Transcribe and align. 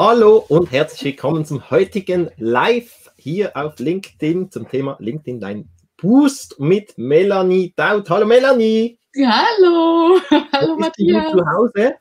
Hallo 0.00 0.44
und 0.46 0.70
herzlich 0.70 1.02
willkommen 1.02 1.44
zum 1.44 1.70
heutigen 1.70 2.30
Live 2.36 3.10
hier 3.16 3.56
auf 3.56 3.80
LinkedIn 3.80 4.48
zum 4.48 4.68
Thema 4.68 4.96
LinkedIn 5.00 5.40
dein 5.40 5.68
Boost 5.96 6.60
mit 6.60 6.96
Melanie 6.96 7.74
Daut. 7.74 8.08
Hallo 8.08 8.24
Melanie. 8.24 8.96
hallo. 9.16 10.20
hallo 10.52 10.76
Bist 10.76 10.78
Matthias. 10.78 11.32
Du 11.32 11.38
zu 11.38 11.44
Hause? 11.44 11.94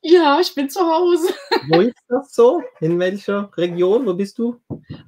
Ja, 0.00 0.40
ich 0.40 0.52
bin 0.52 0.68
zu 0.68 0.80
Hause. 0.80 1.32
Wo 1.68 1.82
ist 1.82 1.94
das 2.08 2.34
so? 2.34 2.60
In 2.80 2.98
welcher 2.98 3.52
Region? 3.56 4.04
Wo 4.04 4.14
bist 4.14 4.36
du? 4.38 4.60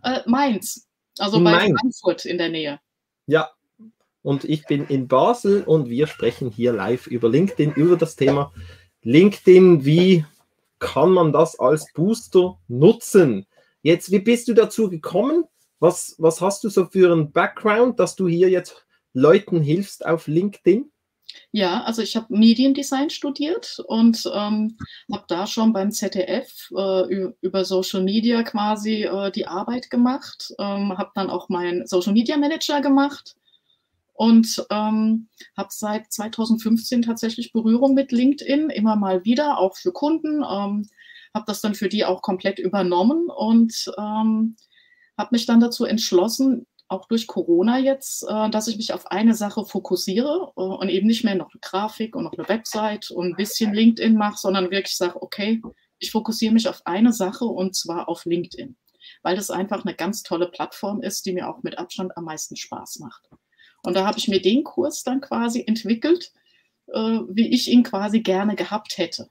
Äh, 0.05 0.20
Mainz. 0.27 0.87
Also 1.19 1.39
in 1.39 1.42
bei 1.42 1.51
Mainz. 1.51 1.81
Frankfurt 1.81 2.27
in 2.27 2.39
der 2.39 2.48
Nähe. 2.48 2.78
Ja, 3.27 3.51
und 4.23 4.45
ich 4.45 4.65
bin 4.67 4.87
in 4.87 5.09
Basel 5.09 5.65
und 5.65 5.89
wir 5.91 6.06
sprechen 6.06 6.53
hier 6.53 6.73
live 6.73 7.09
über 7.09 7.28
LinkedIn, 7.28 7.73
über 7.73 7.97
das 7.97 8.15
Thema 8.15 8.53
LinkedIn, 9.03 9.84
wie 9.84 10.25
kann 10.84 11.11
man 11.12 11.33
das 11.33 11.59
als 11.59 11.91
Booster 11.95 12.59
nutzen? 12.69 13.47
Jetzt, 13.80 14.12
wie 14.12 14.19
bist 14.19 14.48
du 14.48 14.52
dazu 14.52 14.91
gekommen? 14.91 15.45
Was, 15.80 16.15
was 16.19 16.42
hast 16.42 16.62
du 16.62 16.69
so 16.69 16.84
für 16.84 17.11
einen 17.11 17.33
Background, 17.33 17.98
dass 17.98 18.16
du 18.16 18.29
hier 18.29 18.51
jetzt 18.51 18.87
Leuten 19.15 19.62
hilfst 19.62 20.05
auf 20.05 20.27
LinkedIn? 20.27 20.91
Ja, 21.52 21.83
also 21.84 22.02
ich 22.02 22.16
habe 22.16 22.27
Mediendesign 22.37 23.09
studiert 23.09 23.83
und 23.87 24.31
ähm, 24.33 24.77
habe 25.11 25.25
da 25.27 25.47
schon 25.47 25.72
beim 25.72 25.91
ZDF 25.91 26.70
äh, 26.77 27.33
über 27.41 27.64
Social 27.64 28.03
Media 28.03 28.42
quasi 28.42 29.05
äh, 29.05 29.33
die 29.33 29.47
Arbeit 29.47 29.89
gemacht, 29.89 30.53
ähm, 30.59 30.97
habe 30.97 31.12
dann 31.14 31.31
auch 31.31 31.48
meinen 31.48 31.87
Social 31.87 32.12
Media 32.12 32.37
Manager 32.37 32.83
gemacht 32.83 33.37
und 34.15 34.65
ähm, 34.70 35.29
habe 35.57 35.69
seit 35.70 36.12
2015 36.12 37.03
tatsächlich 37.03 37.53
Berührung 37.53 37.95
mit 37.95 38.12
LinkedIn, 38.12 38.71
immer 38.71 38.97
mal 38.97 39.25
wieder, 39.25 39.59
auch 39.59 39.77
für 39.77 39.93
Kunden. 39.93 40.43
Ähm, 40.43 40.89
habe 41.34 41.45
das 41.47 41.61
dann 41.61 41.75
für 41.75 41.89
die 41.89 42.05
auch 42.05 42.23
komplett 42.23 42.59
übernommen 42.59 43.29
und 43.29 43.93
ähm, 43.98 44.56
habe 45.19 45.29
mich 45.33 45.47
dann 45.47 45.61
dazu 45.61 45.84
entschlossen, 45.84 46.67
auch 46.89 47.06
durch 47.09 47.27
Corona 47.27 47.79
jetzt, 47.79 48.25
äh, 48.29 48.51
dass 48.51 48.69
ich 48.69 48.77
mich 48.77 48.93
auf 48.93 49.11
eine 49.11 49.34
Sache 49.34 49.65
fokussiere 49.65 50.53
äh, 50.56 50.61
und 50.61 50.89
eben 50.89 51.06
nicht 51.06 51.25
mehr 51.25 51.34
noch 51.34 51.51
eine 51.53 51.61
Grafik 51.61 52.15
und 52.15 52.25
noch 52.25 52.34
eine 52.34 52.49
Website 52.49 53.11
und 53.11 53.33
ein 53.33 53.37
bisschen 53.37 53.75
LinkedIn 53.75 54.17
mache, 54.17 54.39
sondern 54.39 54.71
wirklich 54.71 54.97
sage, 54.97 55.21
okay, 55.21 55.61
ich 55.99 56.12
fokussiere 56.12 56.53
mich 56.53 56.69
auf 56.69 56.83
eine 56.84 57.12
Sache 57.12 57.47
und 57.47 57.75
zwar 57.75 58.09
auf 58.09 58.25
LinkedIn, 58.27 58.77
weil 59.23 59.34
das 59.34 59.51
einfach 59.51 59.84
eine 59.84 59.95
ganz 59.95 60.23
tolle 60.23 60.49
Plattform 60.49 61.03
ist, 61.03 61.27
die 61.27 61.33
mir 61.33 61.49
auch 61.49 61.62
mit 61.62 61.78
Abstand 61.78 62.17
am 62.17 62.25
meisten 62.25 62.56
Spaß 62.56 63.01
macht. 63.01 63.28
Und 63.85 63.95
da 63.95 64.07
habe 64.07 64.19
ich 64.19 64.29
mir 64.29 64.41
den 64.41 64.65
Kurs 64.65 65.03
dann 65.03 65.21
quasi 65.21 65.65
entwickelt, 65.67 66.33
äh, 66.89 67.21
wie 67.29 67.49
ich 67.49 67.71
ihn 67.71 67.83
quasi 67.83 68.21
gerne 68.21 68.57
gehabt 68.57 68.99
hätte. 68.99 69.29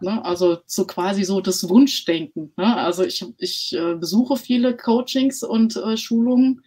Ne? 0.00 0.24
Also 0.24 0.58
so 0.66 0.86
quasi 0.86 1.24
so 1.24 1.40
das 1.40 1.68
Wunschdenken. 1.68 2.52
Ne? 2.56 2.76
Also 2.76 3.04
ich, 3.04 3.24
ich 3.38 3.74
äh, 3.74 3.94
besuche 3.94 4.36
viele 4.36 4.76
Coachings 4.76 5.42
und 5.42 5.76
äh, 5.76 5.96
Schulungen. 5.96 6.62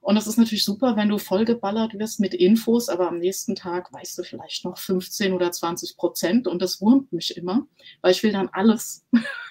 Und 0.00 0.16
es 0.16 0.26
ist 0.26 0.38
natürlich 0.38 0.64
super, 0.64 0.96
wenn 0.96 1.08
du 1.08 1.18
vollgeballert 1.18 1.98
wirst 1.98 2.20
mit 2.20 2.34
Infos, 2.34 2.88
aber 2.88 3.08
am 3.08 3.18
nächsten 3.18 3.54
Tag 3.54 3.92
weißt 3.92 4.16
du 4.18 4.22
vielleicht 4.22 4.64
noch 4.64 4.78
15 4.78 5.32
oder 5.32 5.50
20 5.50 5.96
Prozent 5.96 6.46
und 6.46 6.62
das 6.62 6.80
wurmt 6.80 7.12
mich 7.12 7.36
immer, 7.36 7.66
weil 8.00 8.12
ich 8.12 8.22
will 8.22 8.32
dann 8.32 8.48
alles. 8.52 9.04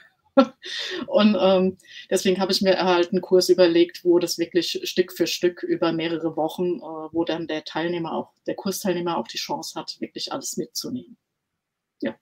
Und 1.08 1.38
ähm, 1.40 1.78
deswegen 2.10 2.40
habe 2.40 2.52
ich 2.52 2.62
mir 2.62 2.78
halt 2.78 3.12
einen 3.12 3.22
Kurs 3.22 3.50
überlegt, 3.50 4.04
wo 4.04 4.20
das 4.20 4.38
wirklich 4.38 4.82
Stück 4.84 5.14
für 5.14 5.28
Stück 5.28 5.64
über 5.64 5.92
mehrere 5.92 6.36
Wochen, 6.36 6.78
äh, 6.78 7.10
wo 7.12 7.24
dann 7.24 7.48
der 7.48 7.64
Teilnehmer 7.64 8.14
auch, 8.14 8.34
der 8.46 8.56
Kursteilnehmer 8.56 9.18
auch 9.18 9.28
die 9.28 9.38
Chance 9.38 9.80
hat, 9.80 10.00
wirklich 10.00 10.32
alles 10.32 10.58
mitzunehmen. 10.58 11.18
Ja. 12.02 12.16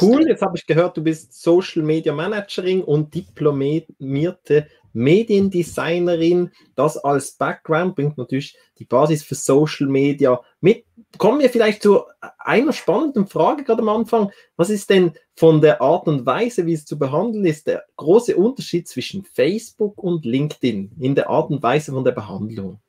cool, 0.00 0.28
jetzt 0.28 0.42
habe 0.42 0.56
ich 0.56 0.66
gehört, 0.66 0.96
du 0.96 1.02
bist 1.02 1.40
Social 1.40 1.82
Media 1.82 2.12
Managerin 2.12 2.82
und 2.82 3.14
diplomierte 3.14 4.68
Mediendesignerin. 4.92 6.50
Das 6.74 6.96
als 6.96 7.32
Background 7.32 7.94
bringt 7.94 8.18
natürlich 8.18 8.56
die 8.78 8.84
Basis 8.84 9.22
für 9.22 9.34
Social 9.34 9.88
Media 9.88 10.40
mit. 10.60 10.84
Kommen 11.18 11.40
wir 11.40 11.50
vielleicht 11.50 11.82
zu 11.82 12.04
einer 12.38 12.72
spannenden 12.72 13.26
Frage 13.26 13.64
gerade 13.64 13.82
am 13.82 13.88
Anfang. 13.88 14.30
Was 14.56 14.70
ist 14.70 14.90
denn 14.90 15.12
von 15.36 15.60
der 15.60 15.80
Art 15.80 16.06
und 16.06 16.26
Weise, 16.26 16.66
wie 16.66 16.74
es 16.74 16.84
zu 16.84 16.98
behandeln 16.98 17.44
ist, 17.44 17.66
der 17.66 17.84
große 17.96 18.36
Unterschied 18.36 18.88
zwischen 18.88 19.24
Facebook 19.24 20.02
und 20.02 20.24
LinkedIn 20.24 20.92
in 20.98 21.14
der 21.14 21.28
Art 21.28 21.50
und 21.50 21.62
Weise 21.62 21.92
von 21.92 22.04
der 22.04 22.12
Behandlung? 22.12 22.80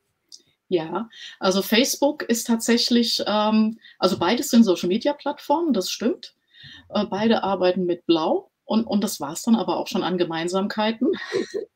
Ja, 0.68 1.08
also 1.38 1.62
Facebook 1.62 2.22
ist 2.22 2.46
tatsächlich, 2.46 3.22
ähm, 3.26 3.78
also 3.98 4.18
beides 4.18 4.50
sind 4.50 4.64
Social-Media-Plattformen, 4.64 5.72
das 5.72 5.90
stimmt. 5.90 6.34
Äh, 6.88 7.04
beide 7.06 7.42
arbeiten 7.42 7.84
mit 7.84 8.06
Blau 8.06 8.50
und, 8.64 8.84
und 8.84 9.04
das 9.04 9.20
war 9.20 9.32
es 9.32 9.42
dann 9.42 9.56
aber 9.56 9.76
auch 9.76 9.86
schon 9.86 10.02
an 10.02 10.18
Gemeinsamkeiten. 10.18 11.12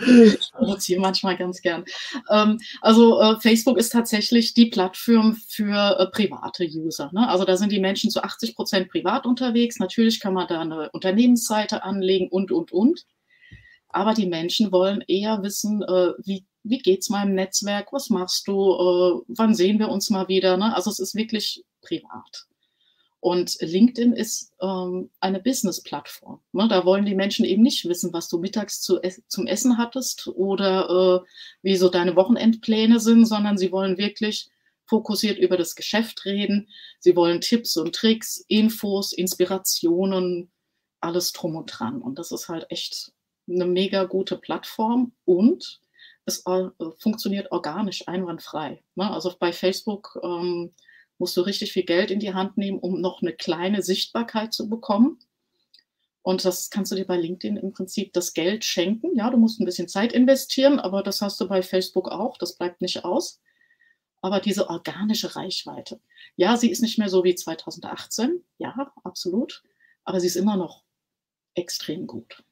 Ich 0.00 0.52
provoziere 0.52 1.00
manchmal 1.00 1.36
ganz 1.36 1.60
gern. 1.60 1.84
Ähm, 2.30 2.58
also 2.80 3.20
äh, 3.20 3.40
Facebook 3.40 3.78
ist 3.78 3.90
tatsächlich 3.90 4.54
die 4.54 4.66
Plattform 4.66 5.34
für 5.48 5.98
äh, 5.98 6.06
private 6.08 6.64
User. 6.64 7.10
Ne? 7.12 7.28
Also 7.28 7.44
da 7.44 7.56
sind 7.56 7.72
die 7.72 7.80
Menschen 7.80 8.10
zu 8.10 8.22
80 8.22 8.54
Prozent 8.54 8.90
privat 8.90 9.26
unterwegs. 9.26 9.78
Natürlich 9.78 10.20
kann 10.20 10.34
man 10.34 10.46
da 10.46 10.60
eine 10.60 10.90
Unternehmensseite 10.90 11.82
anlegen 11.82 12.28
und, 12.28 12.52
und, 12.52 12.72
und. 12.72 13.06
Aber 13.88 14.14
die 14.14 14.26
Menschen 14.26 14.70
wollen 14.70 15.02
eher 15.08 15.42
wissen, 15.42 15.82
äh, 15.82 16.12
wie, 16.24 16.44
wie 16.62 16.78
geht 16.78 17.00
es 17.00 17.08
meinem 17.08 17.34
Netzwerk, 17.34 17.92
was 17.92 18.10
machst 18.10 18.46
du, 18.46 18.52
äh, 18.52 19.24
wann 19.28 19.54
sehen 19.54 19.78
wir 19.78 19.88
uns 19.88 20.10
mal 20.10 20.28
wieder. 20.28 20.56
Ne? 20.56 20.74
Also 20.76 20.90
es 20.90 20.98
ist 20.98 21.14
wirklich 21.14 21.64
privat. 21.80 22.46
Und 23.20 23.56
LinkedIn 23.60 24.12
ist 24.12 24.52
ähm, 24.60 25.10
eine 25.20 25.40
Business-Plattform. 25.40 26.40
Ne? 26.52 26.68
Da 26.68 26.84
wollen 26.84 27.04
die 27.04 27.16
Menschen 27.16 27.44
eben 27.44 27.62
nicht 27.62 27.88
wissen, 27.88 28.12
was 28.12 28.28
du 28.28 28.38
mittags 28.38 28.80
zu, 28.80 29.00
zum 29.26 29.46
Essen 29.46 29.76
hattest 29.76 30.28
oder 30.28 31.24
äh, 31.24 31.28
wie 31.62 31.76
so 31.76 31.88
deine 31.88 32.14
Wochenendpläne 32.14 33.00
sind, 33.00 33.26
sondern 33.26 33.58
sie 33.58 33.72
wollen 33.72 33.98
wirklich 33.98 34.50
fokussiert 34.86 35.38
über 35.38 35.56
das 35.56 35.74
Geschäft 35.74 36.24
reden. 36.24 36.68
Sie 37.00 37.16
wollen 37.16 37.40
Tipps 37.40 37.76
und 37.76 37.94
Tricks, 37.94 38.44
Infos, 38.48 39.12
Inspirationen, 39.12 40.50
alles 41.00 41.32
drum 41.32 41.56
und 41.56 41.66
dran. 41.66 42.00
Und 42.00 42.18
das 42.18 42.30
ist 42.30 42.48
halt 42.48 42.66
echt 42.70 43.12
eine 43.48 43.66
mega 43.66 44.04
gute 44.04 44.36
Plattform 44.36 45.12
und 45.24 45.80
es 46.24 46.44
äh, 46.46 46.68
funktioniert 46.98 47.50
organisch, 47.50 48.06
einwandfrei. 48.06 48.82
Ne? 48.94 49.10
Also 49.10 49.34
bei 49.38 49.52
Facebook 49.52 50.18
ähm, 50.22 50.72
musst 51.18 51.36
du 51.36 51.42
richtig 51.42 51.72
viel 51.72 51.84
Geld 51.84 52.10
in 52.10 52.20
die 52.20 52.34
Hand 52.34 52.56
nehmen, 52.56 52.78
um 52.78 53.00
noch 53.00 53.22
eine 53.22 53.32
kleine 53.32 53.82
Sichtbarkeit 53.82 54.52
zu 54.52 54.68
bekommen. 54.68 55.18
Und 56.22 56.44
das 56.44 56.70
kannst 56.70 56.92
du 56.92 56.96
dir 56.96 57.06
bei 57.06 57.16
LinkedIn 57.16 57.56
im 57.56 57.72
Prinzip 57.72 58.12
das 58.12 58.34
Geld 58.34 58.64
schenken. 58.64 59.16
Ja, 59.16 59.30
du 59.30 59.36
musst 59.36 59.60
ein 59.60 59.64
bisschen 59.64 59.88
Zeit 59.88 60.12
investieren, 60.12 60.78
aber 60.78 61.02
das 61.02 61.22
hast 61.22 61.40
du 61.40 61.48
bei 61.48 61.62
Facebook 61.62 62.08
auch. 62.08 62.36
Das 62.38 62.56
bleibt 62.56 62.80
nicht 62.80 63.04
aus. 63.04 63.40
Aber 64.20 64.40
diese 64.40 64.68
organische 64.68 65.36
Reichweite, 65.36 66.00
ja, 66.36 66.56
sie 66.56 66.70
ist 66.70 66.82
nicht 66.82 66.98
mehr 66.98 67.08
so 67.08 67.24
wie 67.24 67.34
2018. 67.34 68.42
Ja, 68.58 68.92
absolut. 69.04 69.62
Aber 70.04 70.20
sie 70.20 70.26
ist 70.26 70.36
immer 70.36 70.56
noch 70.56 70.84
extrem 71.54 72.06
gut. 72.06 72.42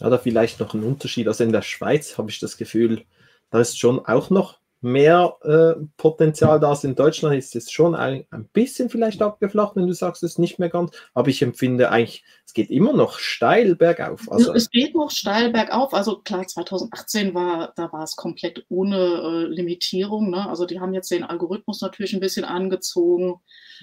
Ja, 0.00 0.10
da 0.10 0.18
vielleicht 0.18 0.60
noch 0.60 0.74
ein 0.74 0.82
Unterschied. 0.82 1.28
Also 1.28 1.44
in 1.44 1.52
der 1.52 1.62
Schweiz 1.62 2.18
habe 2.18 2.30
ich 2.30 2.40
das 2.40 2.56
Gefühl, 2.56 3.04
da 3.50 3.60
ist 3.60 3.78
schon 3.78 4.04
auch 4.04 4.30
noch 4.30 4.61
mehr 4.82 5.36
äh, 5.42 5.80
Potenzial 5.96 6.58
da 6.58 6.72
ist. 6.72 6.84
In 6.84 6.96
Deutschland 6.96 7.36
ist 7.36 7.54
es 7.54 7.70
schon 7.70 7.94
ein, 7.94 8.26
ein 8.30 8.46
bisschen 8.48 8.90
vielleicht 8.90 9.22
abgeflacht, 9.22 9.76
wenn 9.76 9.86
du 9.86 9.94
sagst, 9.94 10.22
es 10.22 10.32
ist 10.32 10.38
nicht 10.38 10.58
mehr 10.58 10.68
ganz. 10.68 10.90
Aber 11.14 11.28
ich 11.28 11.40
empfinde 11.40 11.90
eigentlich, 11.90 12.24
es 12.44 12.52
geht 12.52 12.70
immer 12.70 12.92
noch 12.92 13.18
steil 13.18 13.76
bergauf. 13.76 14.30
Also, 14.30 14.52
es 14.52 14.70
geht 14.70 14.94
noch 14.94 15.10
steil 15.10 15.52
bergauf. 15.52 15.94
Also 15.94 16.18
klar, 16.18 16.46
2018 16.46 17.32
war, 17.32 17.72
da 17.76 17.92
war 17.92 18.02
es 18.02 18.16
komplett 18.16 18.64
ohne 18.68 18.96
äh, 18.96 19.46
Limitierung. 19.46 20.30
Ne? 20.30 20.48
Also 20.48 20.66
die 20.66 20.80
haben 20.80 20.94
jetzt 20.94 21.10
den 21.10 21.24
Algorithmus 21.24 21.80
natürlich 21.80 22.12
ein 22.12 22.20
bisschen 22.20 22.44
angezogen, 22.44 23.36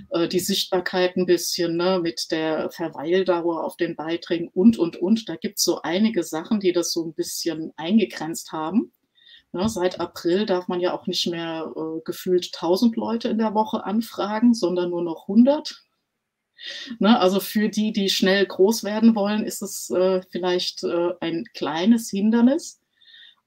äh, 0.10 0.28
die 0.28 0.40
Sichtbarkeit 0.40 1.16
ein 1.16 1.26
bisschen 1.26 1.78
ne? 1.78 2.00
mit 2.02 2.32
der 2.32 2.70
Verweildauer 2.72 3.64
auf 3.64 3.78
den 3.78 3.96
Beiträgen 3.96 4.50
und, 4.54 4.78
und, 4.78 4.98
und. 4.98 5.30
Da 5.30 5.38
gibt 5.38 5.60
es 5.60 5.64
so 5.64 5.82
einige 5.82 6.24
Sachen, 6.24 6.60
die 6.60 6.74
das 6.74 6.92
so 6.92 7.06
ein 7.06 7.14
bisschen 7.14 7.72
eingegrenzt 7.78 8.52
haben. 8.52 8.92
Ne, 9.52 9.68
seit 9.68 10.00
April 10.00 10.46
darf 10.46 10.68
man 10.68 10.80
ja 10.80 10.94
auch 10.94 11.08
nicht 11.08 11.26
mehr 11.28 11.72
äh, 11.76 12.02
gefühlt 12.06 12.52
1000 12.54 12.96
Leute 12.96 13.30
in 13.30 13.40
der 13.40 13.56
Woche 13.56 13.84
anfragen, 13.84 14.54
sondern 14.54 14.92
nur 14.92 15.02
noch 15.02 15.28
100. 15.28 15.84
Ne, 17.00 17.20
also 17.20 17.40
für 17.40 17.70
die, 17.70 17.92
die 17.92 18.10
schnell 18.10 18.46
groß 18.46 18.84
werden 18.84 19.16
wollen, 19.16 19.46
ist 19.46 19.62
es 19.62 19.90
äh, 19.90 20.22
vielleicht 20.30 20.84
äh, 20.84 21.14
ein 21.20 21.46
kleines 21.54 22.10
Hindernis. 22.10 22.80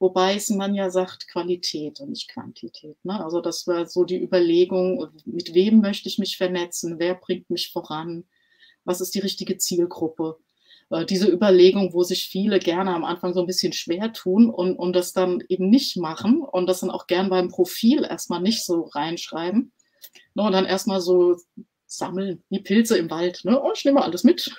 Wobei 0.03 0.35
es 0.35 0.51
man 0.51 0.75
ja 0.75 0.91
sagt 0.91 1.29
Qualität 1.29 2.01
und 2.01 2.11
nicht 2.11 2.29
Quantität. 2.29 2.97
Ne? 3.05 3.25
Also 3.25 3.41
das 3.41 3.69
war 3.69 3.87
so 3.87 4.03
die 4.03 4.21
Überlegung, 4.21 5.09
mit 5.27 5.55
wem 5.55 5.81
möchte 5.81 6.09
ich 6.09 6.19
mich 6.19 6.37
vernetzen, 6.37 6.99
wer 6.99 7.15
bringt 7.15 7.51
mich 7.51 7.71
voran, 7.71 8.25
was 8.83 9.01
ist 9.01 9.15
die 9.15 9.21
richtige 9.21 9.59
Zielgruppe. 9.59 10.39
Äh, 10.93 11.07
diese 11.07 11.29
Überlegung, 11.29 11.95
wo 11.95 12.03
sich 12.03 12.29
viele 12.29 12.59
gerne 12.59 12.95
am 12.95 13.05
Anfang 13.05 13.33
so 13.33 13.41
ein 13.41 13.47
bisschen 13.47 13.73
schwer 13.73 14.13
tun 14.13 14.51
und, 14.51 14.77
und 14.77 14.93
das 14.93 15.15
dann 15.15 15.43
eben 15.49 15.71
nicht 15.71 15.97
machen 15.97 16.43
und 16.43 16.67
das 16.67 16.81
dann 16.81 16.91
auch 16.91 17.07
gern 17.07 17.31
beim 17.31 17.49
Profil 17.49 18.05
erstmal 18.05 18.43
nicht 18.43 18.65
so 18.65 18.83
reinschreiben. 18.83 19.73
Ne, 20.35 20.43
und 20.43 20.53
dann 20.53 20.67
erstmal 20.67 21.01
so 21.01 21.37
sammeln, 21.87 22.45
wie 22.51 22.61
Pilze 22.61 22.99
im 22.99 23.11
Wald. 23.11 23.41
Ne? 23.45 23.61
Oh, 23.61 23.73
ich 23.75 23.85
nehme 23.85 24.03
alles 24.03 24.23
mit. 24.23 24.55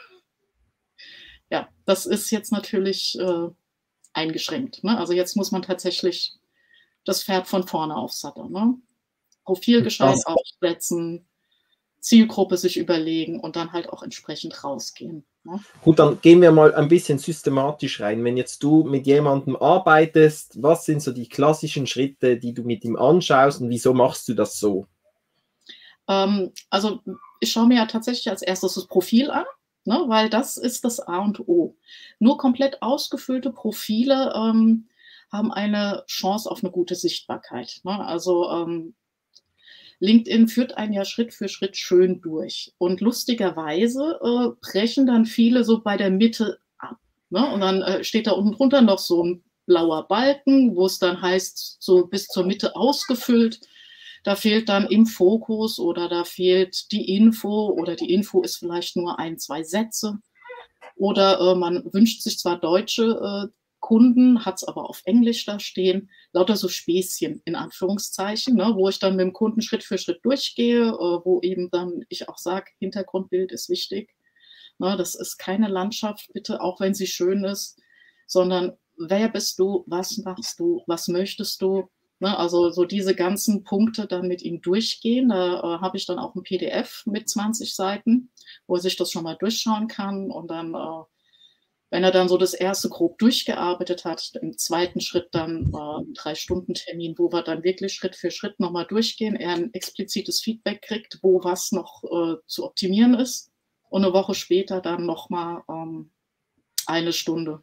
ja, 1.52 1.70
das 1.86 2.08
ist 2.08 2.32
jetzt 2.32 2.52
natürlich 2.52 3.18
äh, 3.20 3.50
eingeschränkt. 4.14 4.84
Ne? 4.84 4.98
Also 4.98 5.14
jetzt 5.14 5.36
muss 5.36 5.52
man 5.52 5.62
tatsächlich 5.62 6.34
das 7.06 7.24
Pferd 7.24 7.48
von 7.48 7.68
vorne 7.68 7.96
aufsatteln. 7.96 8.52
Ne? 8.52 8.76
Profil 9.46 9.84
gescheit 9.84 10.18
aufsetzen, 10.26 11.28
Zielgruppe 12.00 12.58
sich 12.58 12.78
überlegen 12.78 13.40
und 13.40 13.56
dann 13.56 13.72
halt 13.72 13.90
auch 13.90 14.02
entsprechend 14.02 14.64
rausgehen. 14.64 15.26
Gut, 15.82 16.00
dann 16.00 16.22
gehen 16.22 16.42
wir 16.42 16.52
mal 16.52 16.74
ein 16.74 16.88
bisschen 16.88 17.20
systematisch 17.20 18.00
rein. 18.00 18.24
Wenn 18.24 18.38
jetzt 18.38 18.64
du 18.64 18.84
mit 18.84 19.06
jemandem 19.06 19.58
arbeitest, 19.58 20.62
was 20.62 20.86
sind 20.86 21.02
so 21.02 21.12
die 21.12 21.28
klassischen 21.28 21.86
Schritte, 21.86 22.38
die 22.38 22.54
du 22.54 22.64
mit 22.64 22.86
ihm 22.86 22.96
anschaust 22.96 23.62
und 23.62 23.70
wieso 23.70 23.94
machst 23.94 24.28
du 24.30 24.34
das 24.34 24.58
so? 24.58 24.88
Ähm, 26.08 26.52
also 26.70 27.02
ich 27.42 27.52
schaue 27.52 27.68
mir 27.68 27.76
ja 27.76 27.86
tatsächlich 27.86 28.30
als 28.30 28.42
erstes 28.42 28.76
das 28.76 28.88
Profil 28.88 29.32
an. 29.32 29.46
Ne, 29.86 30.02
weil 30.08 30.30
das 30.30 30.56
ist 30.56 30.86
das 30.86 31.02
A 31.02 31.20
und 31.20 31.46
O. 31.46 31.76
Nur 32.18 32.38
komplett 32.38 32.82
ausgefüllte 32.82 33.52
Profile 33.52 34.32
ähm, 34.34 34.88
haben 35.30 35.52
eine 35.52 36.06
Chance 36.08 36.50
auf 36.50 36.64
eine 36.64 36.72
gute 36.72 36.96
Sichtbarkeit. 36.96 37.82
Ne? 37.84 38.00
Also 38.06 38.50
ähm, 38.50 38.96
LinkedIn 40.04 40.50
führt 40.50 40.78
einen 40.78 40.92
ja 40.92 41.06
Schritt 41.06 41.34
für 41.34 41.48
Schritt 41.48 41.78
schön 41.78 42.20
durch. 42.20 42.74
Und 42.78 43.00
lustigerweise 43.00 44.20
äh, 44.22 44.50
brechen 44.60 45.08
dann 45.08 45.26
viele 45.26 45.64
so 45.64 45.82
bei 45.82 45.96
der 45.96 46.12
Mitte 46.12 46.60
ab. 46.78 46.98
Ne? 47.30 47.50
Und 47.54 47.62
dann 47.62 47.82
äh, 47.82 48.04
steht 48.04 48.28
da 48.28 48.32
unten 48.32 48.52
drunter 48.52 48.82
noch 48.82 49.00
so 49.00 49.24
ein 49.24 49.44
blauer 49.66 50.06
Balken, 50.10 50.76
wo 50.76 50.88
es 50.88 51.00
dann 51.00 51.22
heißt, 51.22 51.78
so 51.80 52.06
bis 52.08 52.28
zur 52.28 52.46
Mitte 52.46 52.76
ausgefüllt. 52.76 53.62
Da 54.26 54.36
fehlt 54.36 54.68
dann 54.68 54.88
im 54.88 55.06
Fokus 55.06 55.80
oder 55.80 56.10
da 56.10 56.26
fehlt 56.26 56.92
die 56.92 57.16
Info 57.16 57.70
oder 57.70 57.96
die 57.96 58.14
Info 58.14 58.42
ist 58.42 58.58
vielleicht 58.58 58.98
nur 58.98 59.20
ein, 59.20 59.40
zwei 59.40 59.64
Sätze. 59.64 60.20
Oder 60.98 61.40
äh, 61.40 61.56
man 61.56 61.82
wünscht 61.94 62.24
sich 62.24 62.38
zwar 62.38 62.60
deutsche 62.60 63.50
äh, 63.50 63.54
Kunden, 63.84 64.46
hat 64.46 64.56
es 64.56 64.64
aber 64.64 64.90
auf 64.90 65.02
Englisch 65.04 65.46
da 65.46 65.60
stehen, 65.60 66.10
lauter 66.32 66.56
so 66.56 66.70
Späßchen 66.70 67.42
in 67.44 67.56
Anführungszeichen, 67.56 68.56
ne, 68.56 68.72
wo 68.76 68.88
ich 68.88 68.98
dann 68.98 69.18
mit 69.18 69.26
dem 69.26 69.34
Kunden 69.34 69.62
Schritt 69.62 69.84
für 69.84 69.98
Schritt 69.98 70.24
durchgehe, 70.24 70.88
äh, 70.88 71.20
wo 71.26 71.42
eben 71.42 71.70
dann 71.70 72.06
ich 72.08 72.30
auch 72.30 72.38
sage, 72.38 72.72
Hintergrundbild 72.80 73.52
ist 73.52 73.70
wichtig. 73.70 74.16
Ne, 74.80 74.96
das 74.96 75.16
ist 75.16 75.38
keine 75.38 75.68
Landschaft, 75.68 76.32
bitte, 76.32 76.62
auch 76.62 76.80
wenn 76.80 76.94
sie 76.94 77.08
schön 77.08 77.44
ist, 77.44 77.78
sondern 78.26 78.72
wer 78.98 79.28
bist 79.28 79.60
du, 79.60 79.84
was 79.86 80.18
machst 80.20 80.60
du, 80.60 80.82
was 80.88 81.10
möchtest 81.10 81.62
du? 81.62 81.90
Ne, 82.20 82.38
also 82.38 82.70
so 82.70 82.86
diese 82.86 83.14
ganzen 83.14 83.66
Punkte 83.66 84.08
dann 84.08 84.30
mit 84.30 84.44
ihm 84.44 84.62
durchgehen. 84.62 85.28
Da 85.28 85.60
äh, 85.60 85.80
habe 85.82 85.98
ich 85.98 86.06
dann 86.06 86.20
auch 86.20 86.36
ein 86.36 86.44
PDF 86.44 87.04
mit 87.06 87.28
20 87.28 87.76
Seiten, 87.76 88.32
wo 88.66 88.76
er 88.76 88.82
sich 88.82 88.96
das 88.96 89.12
schon 89.12 89.24
mal 89.24 89.36
durchschauen 89.36 89.90
kann 89.90 90.32
und 90.32 90.50
dann 90.50 90.74
äh, 90.74 91.04
wenn 91.94 92.04
er 92.04 92.10
dann 92.10 92.28
so 92.28 92.38
das 92.40 92.56
erste 92.56 92.90
grob 92.90 93.20
durchgearbeitet 93.20 94.04
hat, 94.04 94.32
im 94.42 94.58
zweiten 94.58 95.00
Schritt 95.00 95.28
dann 95.32 95.72
äh, 95.72 96.02
ein 96.02 96.16
Drei-Stunden-Termin, 96.16 97.20
wo 97.20 97.32
wir 97.32 97.44
dann 97.44 97.64
wirklich 97.64 97.94
Schritt 97.94 98.16
für 98.16 98.32
Schritt 98.32 98.60
nochmal 98.60 98.88
durchgehen, 98.88 99.36
er 99.36 99.52
ein 99.52 99.72
explizites 99.76 100.42
Feedback 100.42 100.82
kriegt, 100.82 101.20
wo 101.22 101.44
was 101.44 101.72
noch 101.72 102.04
äh, 102.04 102.38
zu 102.48 102.66
optimieren 102.66 103.14
ist. 103.14 103.52
Und 103.92 104.04
eine 104.04 104.12
Woche 104.12 104.34
später 104.34 104.82
dann 104.82 105.06
nochmal 105.06 105.62
ähm, 105.70 106.10
eine 106.88 107.14
Stunde, 107.14 107.62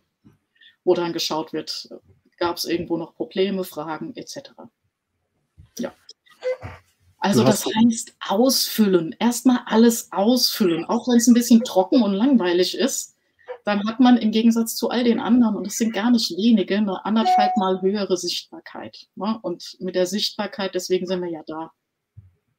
wo 0.84 0.94
dann 0.94 1.12
geschaut 1.12 1.52
wird, 1.52 1.88
gab 2.36 2.56
es 2.56 2.66
irgendwo 2.66 2.98
noch 2.98 3.16
Probleme, 3.16 3.64
Fragen 3.64 4.14
etc. 4.14 4.52
Ja. 5.80 5.92
Also 7.18 7.42
das 7.42 7.66
heißt 7.66 8.14
ausfüllen, 8.28 9.12
erstmal 9.18 9.62
alles 9.66 10.12
ausfüllen, 10.12 10.84
auch 10.84 11.08
wenn 11.08 11.16
es 11.16 11.26
ein 11.26 11.34
bisschen 11.34 11.64
trocken 11.64 12.04
und 12.04 12.12
langweilig 12.12 12.78
ist 12.78 13.16
dann 13.64 13.86
hat 13.86 14.00
man 14.00 14.16
im 14.16 14.30
Gegensatz 14.30 14.74
zu 14.74 14.90
all 14.90 15.04
den 15.04 15.20
anderen, 15.20 15.56
und 15.56 15.66
das 15.66 15.76
sind 15.76 15.92
gar 15.92 16.10
nicht 16.10 16.30
wenige, 16.30 16.76
eine 16.76 17.04
anderthalb 17.04 17.56
Mal 17.56 17.80
höhere 17.82 18.16
Sichtbarkeit. 18.16 19.06
Ne? 19.14 19.38
Und 19.42 19.76
mit 19.80 19.94
der 19.94 20.06
Sichtbarkeit, 20.06 20.74
deswegen 20.74 21.06
sind 21.06 21.22
wir 21.22 21.30
ja 21.30 21.42
da. 21.46 21.72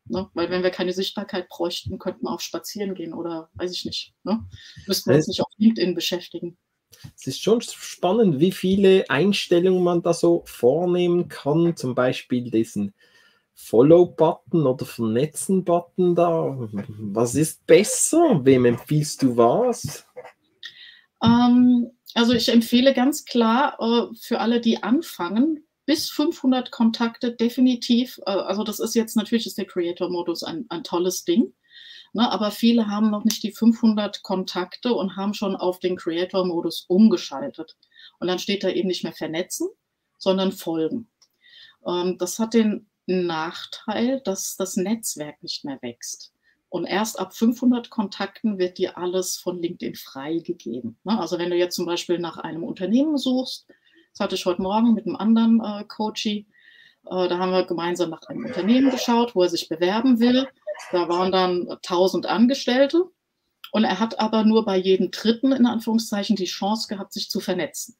Ne? 0.06 0.30
Weil 0.34 0.50
wenn 0.50 0.64
wir 0.64 0.72
keine 0.72 0.94
Sichtbarkeit 0.94 1.48
bräuchten, 1.50 2.00
könnten 2.00 2.26
wir 2.26 2.32
auch 2.32 2.40
spazieren 2.40 2.96
gehen 2.96 3.14
oder 3.14 3.50
weiß 3.54 3.72
ich 3.72 3.86
nicht. 3.86 4.14
Ne? 4.24 4.40
Müssten 4.88 5.10
wir 5.10 5.18
uns 5.18 5.28
nicht 5.28 5.42
auf 5.42 5.52
LinkedIn 5.58 5.96
beschäftigen. 5.96 6.58
Es 7.16 7.28
ist 7.28 7.42
schon 7.42 7.62
spannend, 7.62 8.40
wie 8.40 8.52
viele 8.52 9.10
Einstellungen 9.10 9.84
man 9.84 10.02
da 10.02 10.14
so 10.14 10.44
vornehmen 10.46 11.30
kann. 11.30 11.76
Zum 11.76 11.96
Beispiel 11.96 12.52
diesen 12.52 12.94
Follow-Button 13.54 14.66
oder 14.66 14.86
Vernetzen-Button 14.86 16.16
da. 16.16 16.58
Was 17.00 17.36
ist 17.36 17.66
besser? 17.66 18.42
Wem 18.44 18.66
empfiehlst 18.66 19.22
du 19.22 19.38
was? 19.38 20.06
Ähm, 21.24 21.92
also 22.14 22.34
ich 22.34 22.50
empfehle 22.50 22.94
ganz 22.94 23.26
klar 23.26 23.78
äh, 23.80 24.16
für 24.20 24.40
alle, 24.40 24.62
die 24.62 24.84
anfangen, 24.84 25.66
bis 25.86 26.10
500 26.10 26.72
Kontakte 26.72 27.34
definitiv. 27.34 28.20
Äh, 28.26 28.32
also 28.32 28.64
das 28.64 28.80
ist 28.80 28.96
jetzt 28.96 29.16
natürlich 29.16 29.48
ist 29.48 29.58
der 29.58 29.66
Creator-Modus 29.66 30.44
ein, 30.44 30.66
ein 30.70 30.84
tolles 30.84 31.26
Ding. 31.26 31.54
Ne, 32.14 32.30
aber 32.30 32.52
viele 32.52 32.88
haben 32.88 33.10
noch 33.10 33.24
nicht 33.24 33.42
die 33.42 33.54
500 33.54 34.22
Kontakte 34.22 34.94
und 34.94 35.16
haben 35.16 35.34
schon 35.34 35.56
auf 35.56 35.80
den 35.80 35.96
Creator-Modus 35.96 36.86
umgeschaltet. 36.90 37.78
Und 38.20 38.28
dann 38.28 38.40
steht 38.40 38.64
da 38.66 38.70
eben 38.70 38.90
nicht 38.90 39.04
mehr 39.04 39.14
vernetzen, 39.14 39.70
sondern 40.18 40.52
folgen. 40.52 41.10
Ähm, 41.86 42.18
das 42.18 42.38
hat 42.38 42.54
den 42.54 42.90
Nachteil, 43.06 44.22
dass 44.22 44.58
das 44.58 44.76
Netzwerk 44.76 45.42
nicht 45.42 45.64
mehr 45.64 45.80
wächst. 45.82 46.34
Und 46.72 46.86
erst 46.86 47.20
ab 47.20 47.36
500 47.36 47.90
Kontakten 47.90 48.58
wird 48.58 48.78
dir 48.78 48.98
alles 48.98 49.36
von 49.36 49.62
LinkedIn 49.62 49.96
freigegeben. 49.96 50.98
Ne? 51.04 51.20
Also 51.20 51.38
wenn 51.38 51.50
du 51.50 51.58
jetzt 51.58 51.76
zum 51.76 51.86
Beispiel 51.86 52.18
nach 52.18 52.38
einem 52.38 52.64
Unternehmen 52.64 53.18
suchst, 53.18 53.68
das 54.14 54.22
hatte 54.22 54.36
ich 54.36 54.46
heute 54.46 54.62
Morgen 54.62 54.94
mit 54.94 55.06
einem 55.06 55.18
anderen 55.18 55.60
äh, 55.60 55.84
Coachie, 55.84 56.48
äh, 57.08 57.28
da 57.28 57.38
haben 57.38 57.52
wir 57.52 57.66
gemeinsam 57.66 58.10
nach 58.10 58.22
einem 58.30 58.46
Unternehmen 58.46 58.90
geschaut, 58.90 59.36
wo 59.36 59.44
er 59.44 59.50
sich 59.50 59.68
bewerben 59.68 60.22
will. 60.22 60.48
Da 60.94 61.10
waren 61.10 61.34
dann 61.34 61.68
1000 61.70 62.26
Angestellte 62.26 63.04
und 63.74 63.84
er 63.84 64.00
hat 64.00 64.22
aber 64.22 64.46
nur 64.46 64.64
bei 64.64 64.78
jedem 64.78 65.12
Dritten 65.12 65.52
in 65.52 65.66
Anführungszeichen 65.66 66.38
die 66.38 66.46
Chance 66.46 66.88
gehabt, 66.88 67.12
sich 67.12 67.30
zu 67.30 67.42
vernetzen, 67.42 67.98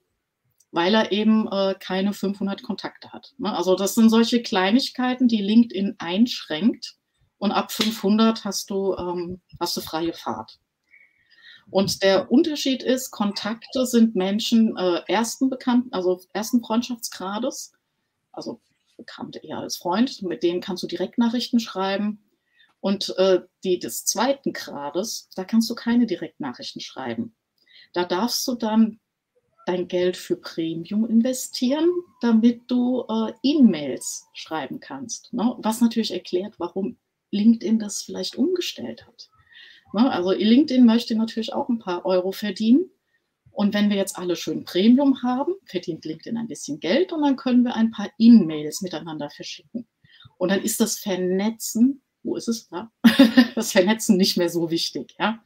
weil 0.72 0.96
er 0.96 1.12
eben 1.12 1.46
äh, 1.52 1.76
keine 1.78 2.14
500 2.14 2.64
Kontakte 2.64 3.12
hat. 3.12 3.34
Ne? 3.38 3.54
Also 3.54 3.76
das 3.76 3.96
sind 3.96 4.10
solche 4.10 4.42
Kleinigkeiten, 4.42 5.28
die 5.28 5.42
LinkedIn 5.42 5.96
einschränkt 6.00 6.96
und 7.42 7.52
ab 7.52 7.72
500 7.72 8.46
hast 8.46 8.70
du, 8.70 8.96
ähm, 8.96 9.42
hast 9.60 9.76
du 9.76 9.82
freie 9.82 10.14
Fahrt. 10.14 10.60
Und 11.72 12.04
der 12.04 12.32
Unterschied 12.32 12.84
ist, 12.84 13.10
Kontakte 13.10 13.88
sind 13.88 14.16
Menschen 14.16 14.78
äh, 14.78 15.02
ersten 15.08 15.50
Bekannten, 15.50 15.92
also 15.92 16.22
ersten 16.34 16.64
Freundschaftsgrades, 16.64 17.74
also 18.32 18.62
Bekannte 18.96 19.40
eher 19.40 19.58
als 19.58 19.78
Freund, 19.78 20.22
mit 20.22 20.44
denen 20.44 20.62
kannst 20.62 20.84
du 20.84 20.88
Direktnachrichten 20.88 21.60
schreiben. 21.60 22.24
Und 22.80 23.18
äh, 23.18 23.42
die 23.64 23.80
des 23.80 24.06
zweiten 24.06 24.54
Grades, 24.54 25.28
da 25.36 25.44
kannst 25.44 25.68
du 25.68 25.74
keine 25.74 26.06
Direktnachrichten 26.06 26.80
schreiben. 26.80 27.36
Da 27.94 28.06
darfst 28.06 28.48
du 28.48 28.54
dann 28.54 29.00
dein 29.66 29.88
Geld 29.88 30.16
für 30.16 30.36
Premium 30.36 31.10
investieren, 31.10 31.90
damit 32.22 32.62
du 32.68 33.04
äh, 33.10 33.34
E-Mails 33.42 34.28
schreiben 34.34 34.80
kannst. 34.80 35.34
Ne? 35.34 35.56
Was 35.58 35.82
natürlich 35.82 36.12
erklärt, 36.12 36.60
warum 36.60 36.98
LinkedIn 37.32 37.80
das 37.80 38.04
vielleicht 38.04 38.36
umgestellt 38.36 39.06
hat. 39.08 39.30
Ne? 39.94 40.12
Also 40.12 40.32
LinkedIn 40.32 40.86
möchte 40.86 41.16
natürlich 41.16 41.54
auch 41.54 41.70
ein 41.70 41.80
paar 41.80 42.06
Euro 42.06 42.32
verdienen. 42.32 42.90
Und 43.52 43.74
wenn 43.74 43.90
wir 43.90 43.98
jetzt 43.98 44.18
alle 44.18 44.36
schön 44.36 44.64
Premium 44.64 45.24
haben, 45.24 45.54
verdient 45.66 46.06
LinkedIn 46.06 46.38
ein 46.38 46.48
bisschen 46.48 46.80
Geld 46.80 47.12
und 47.12 47.22
dann 47.22 47.36
können 47.36 47.64
wir 47.64 47.76
ein 47.76 47.92
paar 47.92 48.10
E-Mails 48.18 48.82
miteinander 48.82 49.30
verschicken. 49.30 49.88
Und 50.38 50.50
dann 50.50 50.62
ist 50.62 50.80
das 50.80 50.98
Vernetzen, 50.98 52.02
wo 52.24 52.36
ist 52.36 52.48
es? 52.48 52.70
Ja? 52.72 52.92
das 53.56 53.74
Vernetzen 53.74 54.16
nicht 54.16 54.38
mehr 54.38 54.50
so 54.50 54.72
wichtig. 54.72 55.16
Ja? 55.20 55.44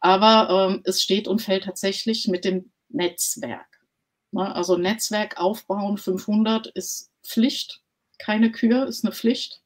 Aber 0.00 0.68
ähm, 0.70 0.82
es 0.84 1.02
steht 1.02 1.26
und 1.26 1.40
fällt 1.40 1.64
tatsächlich 1.64 2.28
mit 2.28 2.44
dem 2.44 2.70
Netzwerk. 2.88 3.80
Ne? 4.30 4.54
Also 4.54 4.76
Netzwerk 4.76 5.38
aufbauen 5.38 5.96
500 5.96 6.66
ist 6.68 7.10
Pflicht, 7.22 7.82
keine 8.18 8.52
Kür 8.52 8.86
ist 8.86 9.04
eine 9.04 9.14
Pflicht. 9.14 9.61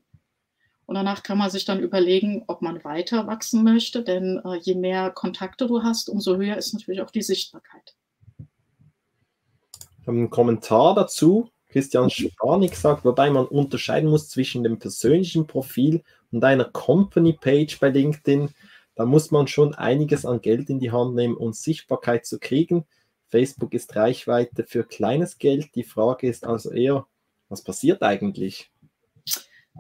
Und 0.87 0.95
danach 0.95 1.25
kann 1.25 1.39
man 1.39 1.51
sich 1.51 1.65
dann 1.65 1.81
überlegen, 1.81 2.45
ob 2.47 2.63
man 2.63 2.85
weiter 2.85 3.27
wachsen 3.27 3.65
möchte, 3.65 4.05
denn 4.05 4.41
äh, 4.45 4.57
je 4.57 4.77
mehr 4.77 5.11
Kontakte 5.11 5.67
du 5.67 5.83
hast, 5.83 6.09
umso 6.09 6.37
höher 6.37 6.57
ist 6.57 6.73
natürlich 6.73 7.03
auch 7.03 7.11
die 7.11 7.23
Sichtbarkeit. 7.23 7.97
Ich 8.39 10.07
habe 10.07 10.19
einen 10.19 10.31
Kommentar 10.31 10.95
dazu. 10.95 11.51
Christian 11.69 12.09
Spanik 12.09 12.77
sagt, 12.77 13.05
wobei 13.05 13.29
man 13.31 13.47
unterscheiden 13.47 14.09
muss 14.09 14.29
zwischen 14.29 14.63
dem 14.63 14.79
persönlichen 14.79 15.49
Profil 15.49 16.03
und 16.31 16.45
einer 16.45 16.65
Company-Page 16.65 17.81
bei 17.81 17.89
LinkedIn. 17.89 18.51
Da 18.95 19.05
muss 19.05 19.33
man 19.33 19.49
schon 19.49 19.75
einiges 19.75 20.25
an 20.25 20.41
Geld 20.41 20.71
in 20.71 20.79
die 20.79 20.93
Hand 20.93 21.17
nehmen, 21.17 21.37
um 21.37 21.53
Sichtbarkeit 21.53 22.25
zu 22.25 22.39
kriegen. 22.39 22.85
Facebook 23.29 23.75
ist 23.75 23.97
Reichweite 23.97 24.65
für 24.65 24.85
kleines 24.85 25.39
Geld. 25.39 25.75
Die 25.75 25.83
Frage 25.83 26.29
ist 26.29 26.47
also 26.47 26.71
eher, 26.71 27.07
was 27.49 27.63
passiert 27.63 28.03
eigentlich? 28.03 28.71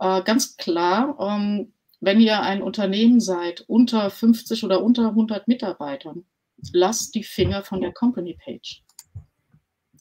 Äh, 0.00 0.22
ganz 0.22 0.56
klar, 0.56 1.16
ähm, 1.20 1.72
wenn 2.00 2.20
ihr 2.20 2.40
ein 2.40 2.62
Unternehmen 2.62 3.20
seid 3.20 3.62
unter 3.68 4.10
50 4.10 4.64
oder 4.64 4.82
unter 4.82 5.08
100 5.08 5.48
Mitarbeitern, 5.48 6.24
lass 6.72 7.10
die 7.10 7.24
Finger 7.24 7.62
von 7.62 7.80
der 7.80 7.92
Company 7.92 8.34
Page. 8.34 8.82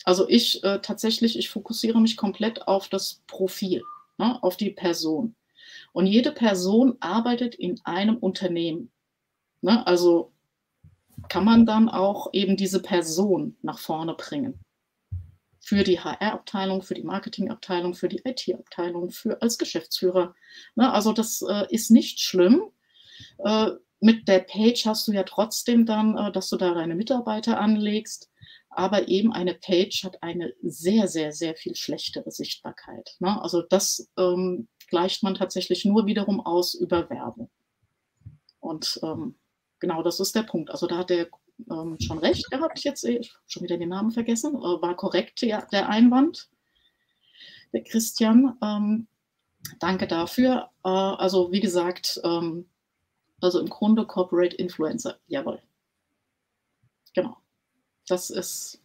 Also 0.04 0.30
ich 0.30 0.64
äh, 0.64 0.80
tatsächlich, 0.82 1.38
ich 1.38 1.50
fokussiere 1.50 2.00
mich 2.00 2.18
komplett 2.18 2.68
auf 2.68 2.90
das 2.90 3.24
Profil, 3.28 3.82
ne, 4.18 4.42
auf 4.44 4.58
die 4.58 4.70
Person. 4.70 5.36
Und 5.94 6.06
jede 6.06 6.32
Person 6.32 6.98
arbeitet 7.00 7.56
in 7.56 7.80
einem 7.86 8.18
Unternehmen. 8.18 8.92
Ne? 9.62 9.86
Also 9.88 10.32
kann 11.30 11.46
man 11.46 11.66
dann 11.66 11.90
auch 11.90 12.30
eben 12.34 12.58
diese 12.58 12.82
Person 12.82 13.56
nach 13.62 13.80
vorne 13.80 14.14
bringen. 14.14 14.60
Für 15.68 15.84
die 15.84 16.00
HR-Abteilung, 16.00 16.84
für 16.84 16.94
die 16.94 17.02
Marketing-Abteilung, 17.02 17.96
für 17.96 18.08
die 18.08 18.22
IT-Abteilung, 18.24 19.10
für 19.10 19.42
als 19.42 19.58
Geschäftsführer. 19.58 20.36
Ne? 20.76 20.94
Also 20.94 21.12
das 21.12 21.42
äh, 21.42 21.66
ist 21.72 21.90
nicht 21.90 22.20
schlimm. 22.20 22.70
Äh, 23.40 23.72
mit 24.00 24.28
der 24.28 24.42
Page 24.42 24.86
hast 24.86 25.08
du 25.08 25.12
ja 25.12 25.24
trotzdem 25.24 25.88
dann, 25.88 26.16
äh, 26.18 26.32
dass 26.32 26.50
du 26.50 26.58
da 26.58 26.76
deine 26.76 26.94
Mitarbeiter 26.94 27.60
anlegst. 27.60 28.30
Aber 28.70 29.08
eben 29.08 29.34
eine 29.34 29.56
Page 29.56 30.04
hat 30.04 30.22
eine 30.22 30.54
sehr, 30.62 31.08
sehr, 31.08 31.32
sehr 31.32 31.56
viel 31.56 31.76
schlechtere 31.76 32.30
Sichtbarkeit. 32.30 33.16
Ne? 33.18 33.42
Also 33.42 33.64
das 33.64 34.12
ähm, 34.18 34.68
gleicht 34.90 35.24
man 35.24 35.34
tatsächlich 35.34 35.84
nur 35.84 36.06
wiederum 36.06 36.46
aus 36.46 36.76
über 36.76 37.10
Werbung. 37.10 37.50
Und 38.60 39.00
ähm, 39.02 39.40
genau, 39.80 40.04
das 40.04 40.20
ist 40.20 40.36
der 40.36 40.44
Punkt. 40.44 40.70
Also 40.70 40.86
da 40.86 40.98
hat 40.98 41.10
er 41.10 41.28
ähm, 41.70 41.98
schon 42.00 42.20
recht 42.20 42.50
gehabt, 42.50 42.80
jetzt 42.84 43.04
ich 43.04 43.34
schon 43.48 43.64
wieder 43.64 43.78
den 43.78 43.90
Namen 43.90 44.12
vergessen, 44.12 44.56
äh, 44.56 44.82
war 44.82 44.96
korrekt 44.96 45.42
ja, 45.42 45.66
der 45.72 45.90
Einwand, 45.90 46.50
der 47.74 47.84
Christian. 47.84 48.58
Ähm, 48.62 49.08
danke 49.80 50.08
dafür. 50.08 50.70
Äh, 50.84 50.90
also 50.90 51.52
wie 51.52 51.62
gesagt, 51.62 52.20
ähm, 52.24 52.70
also 53.42 53.60
im 53.60 53.70
Grunde 53.70 54.06
Corporate 54.06 54.56
Influencer, 54.56 55.20
jawohl. 55.28 55.62
Genau. 57.14 57.38
Das 58.08 58.30
ist 58.30 58.82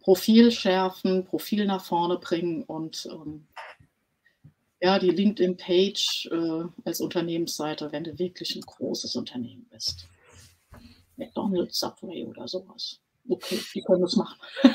Profil 0.00 0.50
schärfen, 0.50 1.24
Profil 1.24 1.66
nach 1.66 1.84
vorne 1.84 2.18
bringen 2.18 2.62
und 2.62 3.08
ähm, 3.10 3.46
ja, 4.80 4.98
die 4.98 5.10
LinkedIn-Page 5.10 6.28
äh, 6.30 6.64
als 6.84 7.00
Unternehmensseite, 7.00 7.90
wenn 7.90 8.04
du 8.04 8.18
wirklich 8.18 8.54
ein 8.54 8.60
großes 8.60 9.16
Unternehmen 9.16 9.66
bist. 9.70 10.06
McDonald's, 11.16 11.78
Subway 11.78 12.24
oder 12.24 12.48
sowas. 12.48 13.00
Okay, 13.28 13.60
die 13.74 13.82
können 13.82 14.02
das 14.02 14.16
machen. 14.16 14.38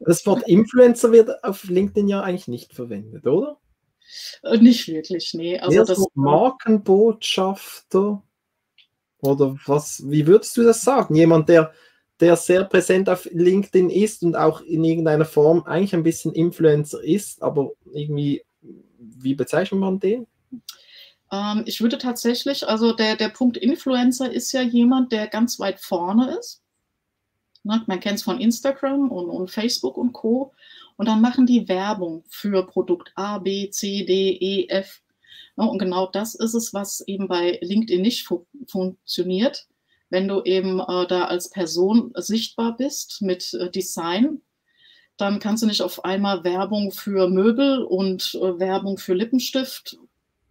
das 0.00 0.26
Wort 0.26 0.46
Influencer 0.46 1.12
wird 1.12 1.44
auf 1.44 1.64
LinkedIn 1.64 2.08
ja 2.08 2.22
eigentlich 2.22 2.48
nicht 2.48 2.74
verwendet, 2.74 3.26
oder? 3.26 3.58
Äh, 4.42 4.58
nicht 4.58 4.86
wirklich, 4.88 5.32
nee. 5.34 5.58
Also 5.58 5.84
das 5.84 5.98
so 5.98 6.08
Markenbotschafter 6.14 8.22
oder 9.20 9.56
was, 9.66 10.02
wie 10.06 10.26
würdest 10.26 10.56
du 10.56 10.62
das 10.62 10.82
sagen? 10.82 11.14
Jemand, 11.14 11.48
der 11.48 11.72
der 12.20 12.36
sehr 12.36 12.64
präsent 12.64 13.08
auf 13.08 13.28
LinkedIn 13.32 13.90
ist 13.90 14.22
und 14.22 14.36
auch 14.36 14.60
in 14.60 14.84
irgendeiner 14.84 15.24
Form 15.24 15.64
eigentlich 15.64 15.94
ein 15.94 16.02
bisschen 16.02 16.32
Influencer 16.32 17.02
ist, 17.02 17.42
aber 17.42 17.72
irgendwie, 17.92 18.44
wie 18.98 19.34
bezeichnet 19.34 19.80
man 19.80 19.98
den? 19.98 20.26
Ähm, 21.34 21.64
ich 21.66 21.80
würde 21.80 21.98
tatsächlich, 21.98 22.66
also 22.68 22.92
der, 22.92 23.16
der 23.16 23.30
Punkt 23.30 23.56
Influencer 23.56 24.32
ist 24.32 24.52
ja 24.52 24.62
jemand, 24.62 25.12
der 25.12 25.26
ganz 25.26 25.58
weit 25.58 25.80
vorne 25.80 26.36
ist. 26.38 26.62
Ne, 27.64 27.82
man 27.86 28.00
kennt 28.00 28.18
es 28.18 28.22
von 28.22 28.40
Instagram 28.40 29.10
und, 29.10 29.28
und 29.30 29.50
Facebook 29.50 29.96
und 29.96 30.12
Co. 30.12 30.52
Und 30.96 31.08
dann 31.08 31.20
machen 31.20 31.46
die 31.46 31.68
Werbung 31.68 32.24
für 32.28 32.66
Produkt 32.66 33.12
A, 33.16 33.38
B, 33.38 33.70
C, 33.70 34.04
D, 34.04 34.38
E, 34.40 34.68
F. 34.68 35.02
Ne, 35.56 35.68
und 35.68 35.78
genau 35.78 36.06
das 36.06 36.34
ist 36.34 36.54
es, 36.54 36.72
was 36.74 37.00
eben 37.08 37.26
bei 37.26 37.58
LinkedIn 37.62 38.02
nicht 38.02 38.26
fu 38.26 38.46
funktioniert 38.68 39.66
wenn 40.14 40.28
du 40.28 40.42
eben 40.44 40.78
äh, 40.78 41.06
da 41.08 41.24
als 41.24 41.50
Person 41.50 42.12
sichtbar 42.14 42.76
bist 42.76 43.20
mit 43.20 43.52
äh, 43.54 43.68
Design, 43.68 44.42
dann 45.16 45.40
kannst 45.40 45.64
du 45.64 45.66
nicht 45.66 45.82
auf 45.82 46.04
einmal 46.04 46.44
Werbung 46.44 46.92
für 46.92 47.28
Möbel 47.28 47.82
und 47.82 48.34
äh, 48.34 48.58
Werbung 48.60 48.96
für 48.96 49.14
Lippenstift, 49.14 49.98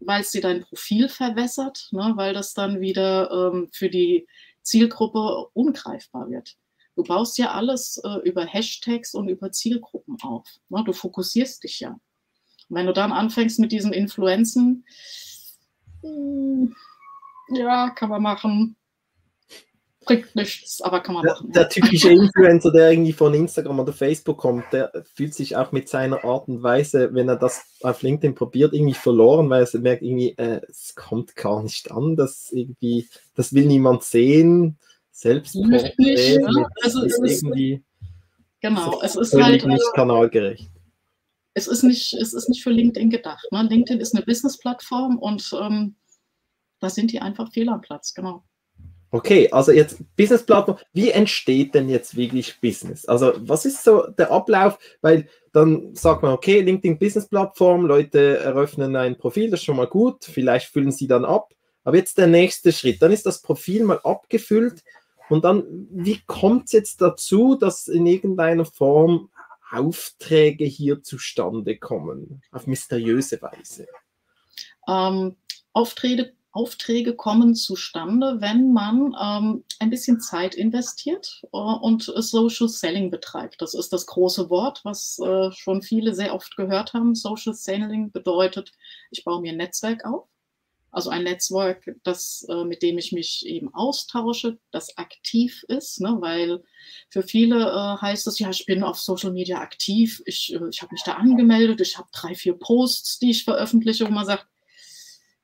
weil 0.05 0.21
es 0.21 0.31
dir 0.31 0.41
dein 0.41 0.61
Profil 0.61 1.09
verwässert, 1.09 1.89
ne, 1.91 2.13
weil 2.15 2.33
das 2.33 2.53
dann 2.53 2.81
wieder 2.81 3.31
ähm, 3.31 3.69
für 3.71 3.89
die 3.89 4.27
Zielgruppe 4.61 5.47
ungreifbar 5.53 6.29
wird. 6.29 6.55
Du 6.95 7.03
baust 7.03 7.37
ja 7.37 7.51
alles 7.51 7.99
äh, 8.03 8.19
über 8.23 8.45
Hashtags 8.45 9.13
und 9.15 9.27
über 9.27 9.51
Zielgruppen 9.51 10.17
auf. 10.21 10.47
Ne? 10.69 10.83
Du 10.85 10.93
fokussierst 10.93 11.63
dich 11.63 11.79
ja. 11.79 11.89
Und 11.89 12.77
wenn 12.77 12.85
du 12.85 12.93
dann 12.93 13.11
anfängst 13.11 13.59
mit 13.59 13.71
diesen 13.71 13.93
Influenzen, 13.93 14.85
mh, 16.03 16.09
hm, 16.09 16.75
ja, 17.49 17.89
kann 17.89 18.09
man 18.09 18.21
machen 18.21 18.75
bringt 20.05 20.35
nichts, 20.35 20.81
aber 20.81 21.01
kann 21.01 21.15
man 21.15 21.23
der, 21.23 21.33
machen. 21.33 21.51
Der 21.51 21.69
typische 21.69 22.11
Influencer, 22.11 22.71
der 22.71 22.91
irgendwie 22.91 23.13
von 23.13 23.33
Instagram 23.33 23.79
oder 23.79 23.93
Facebook 23.93 24.37
kommt, 24.37 24.65
der 24.71 24.91
fühlt 25.13 25.33
sich 25.33 25.55
auch 25.55 25.71
mit 25.71 25.89
seiner 25.89 26.23
Art 26.23 26.47
und 26.47 26.63
Weise, 26.63 27.13
wenn 27.13 27.29
er 27.29 27.35
das 27.35 27.65
auf 27.81 28.01
LinkedIn 28.01 28.35
probiert, 28.35 28.73
irgendwie 28.73 28.93
verloren, 28.93 29.49
weil 29.49 29.67
er 29.71 29.79
merkt 29.79 30.03
irgendwie, 30.03 30.37
äh, 30.37 30.61
es 30.69 30.95
kommt 30.95 31.35
gar 31.35 31.63
nicht 31.63 31.91
an, 31.91 32.15
das 32.15 32.51
irgendwie, 32.51 33.07
das 33.35 33.53
will 33.53 33.65
niemand 33.65 34.03
sehen. 34.03 34.77
Selbst 35.11 35.55
nicht, 35.55 35.97
nicht, 35.99 36.37
ja. 36.37 36.67
also 36.81 37.03
ist 37.03 37.19
irgendwie 37.23 37.83
genau, 38.61 39.01
es 39.01 39.15
ist 39.15 39.33
halt 39.33 39.65
nicht 39.65 39.93
kanalgerecht. 39.93 40.69
Es 41.53 41.67
ist 41.67 41.83
nicht, 41.83 42.13
es 42.15 42.33
ist 42.33 42.49
nicht 42.49 42.63
für 42.63 42.71
LinkedIn 42.71 43.11
gedacht. 43.11 43.45
Ne? 43.51 43.61
LinkedIn 43.69 43.99
ist 43.99 44.15
eine 44.15 44.25
Business-Plattform 44.25 45.19
und 45.19 45.55
ähm, 45.61 45.95
da 46.79 46.89
sind 46.89 47.11
die 47.11 47.21
einfach 47.21 47.51
fehl 47.51 47.69
am 47.69 47.81
Platz, 47.81 48.13
genau. 48.13 48.43
Okay, 49.13 49.47
also 49.51 49.71
jetzt 49.71 49.99
Business-Plattform. 50.17 50.79
Wie 50.91 51.11
entsteht 51.11 51.75
denn 51.75 51.87
jetzt 51.87 52.17
wirklich 52.17 52.59
Business? 52.59 53.05
Also 53.05 53.33
was 53.37 53.63
ist 53.63 53.83
so 53.83 54.07
der 54.07 54.31
Ablauf? 54.31 54.79
Weil 55.01 55.29
dann 55.51 55.93
sagt 55.93 56.23
man, 56.23 56.33
okay, 56.33 56.61
LinkedIn 56.61 56.97
Business-Plattform, 56.97 57.85
Leute 57.85 58.39
eröffnen 58.39 58.95
ein 58.95 59.15
Profil, 59.15 59.51
das 59.51 59.59
ist 59.59 59.65
schon 59.65 59.75
mal 59.75 59.85
gut, 59.85 60.25
vielleicht 60.25 60.65
füllen 60.65 60.91
sie 60.91 61.05
dann 61.05 61.25
ab. 61.25 61.53
Aber 61.83 61.95
jetzt 61.95 62.17
der 62.17 62.25
nächste 62.25 62.71
Schritt, 62.71 63.03
dann 63.03 63.11
ist 63.11 63.27
das 63.27 63.43
Profil 63.43 63.83
mal 63.83 63.99
abgefüllt 64.03 64.83
und 65.29 65.45
dann, 65.45 65.63
wie 65.91 66.19
kommt 66.25 66.65
es 66.65 66.71
jetzt 66.71 66.99
dazu, 66.99 67.53
dass 67.53 67.87
in 67.87 68.07
irgendeiner 68.07 68.65
Form 68.65 69.29
Aufträge 69.71 70.65
hier 70.65 71.03
zustande 71.03 71.77
kommen, 71.77 72.41
auf 72.51 72.65
mysteriöse 72.65 73.39
Weise? 73.43 73.85
Ähm, 74.87 75.35
Aufträge 75.71 76.33
Aufträge 76.53 77.15
kommen 77.15 77.55
zustande, 77.55 78.39
wenn 78.39 78.73
man 78.73 79.15
ähm, 79.19 79.63
ein 79.79 79.89
bisschen 79.89 80.21
Zeit 80.21 80.53
investiert 80.53 81.41
äh, 81.51 81.57
und 81.57 82.03
Social 82.03 82.69
Selling 82.69 83.09
betreibt. 83.09 83.61
Das 83.61 83.73
ist 83.73 83.91
das 83.91 84.05
große 84.05 84.51
Wort, 84.51 84.81
was 84.83 85.19
äh, 85.19 85.51
schon 85.51 85.81
viele 85.81 86.13
sehr 86.13 86.33
oft 86.33 86.55
gehört 86.55 86.93
haben. 86.93 87.15
Social 87.15 87.55
Selling 87.55 88.11
bedeutet, 88.11 88.71
ich 89.09 89.23
baue 89.23 89.41
mir 89.41 89.51
ein 89.51 89.57
Netzwerk 89.57 90.05
auf. 90.05 90.27
Also 90.91 91.09
ein 91.09 91.23
Netzwerk, 91.23 91.95
das, 92.03 92.45
äh, 92.47 92.63
mit 92.65 92.83
dem 92.83 92.99
ich 92.99 93.11
mich 93.11 93.47
eben 93.47 93.73
austausche, 93.73 94.59
das 94.69 94.95
aktiv 94.99 95.65
ist, 95.67 96.01
ne? 96.01 96.17
weil 96.19 96.63
für 97.09 97.23
viele 97.23 97.65
äh, 97.65 97.99
heißt 97.99 98.27
es, 98.27 98.37
ja, 98.37 98.51
ich 98.51 98.67
bin 98.67 98.83
auf 98.83 99.01
Social 99.01 99.31
Media 99.31 99.57
aktiv, 99.59 100.21
ich, 100.27 100.53
äh, 100.53 100.69
ich 100.69 100.83
habe 100.83 100.93
mich 100.93 101.01
da 101.03 101.13
angemeldet, 101.13 101.81
ich 101.81 101.97
habe 101.97 102.09
drei, 102.11 102.35
vier 102.35 102.53
Posts, 102.53 103.17
die 103.17 103.31
ich 103.31 103.43
veröffentliche, 103.43 104.05
wo 104.05 104.11
man 104.11 104.27
sagt, 104.27 104.45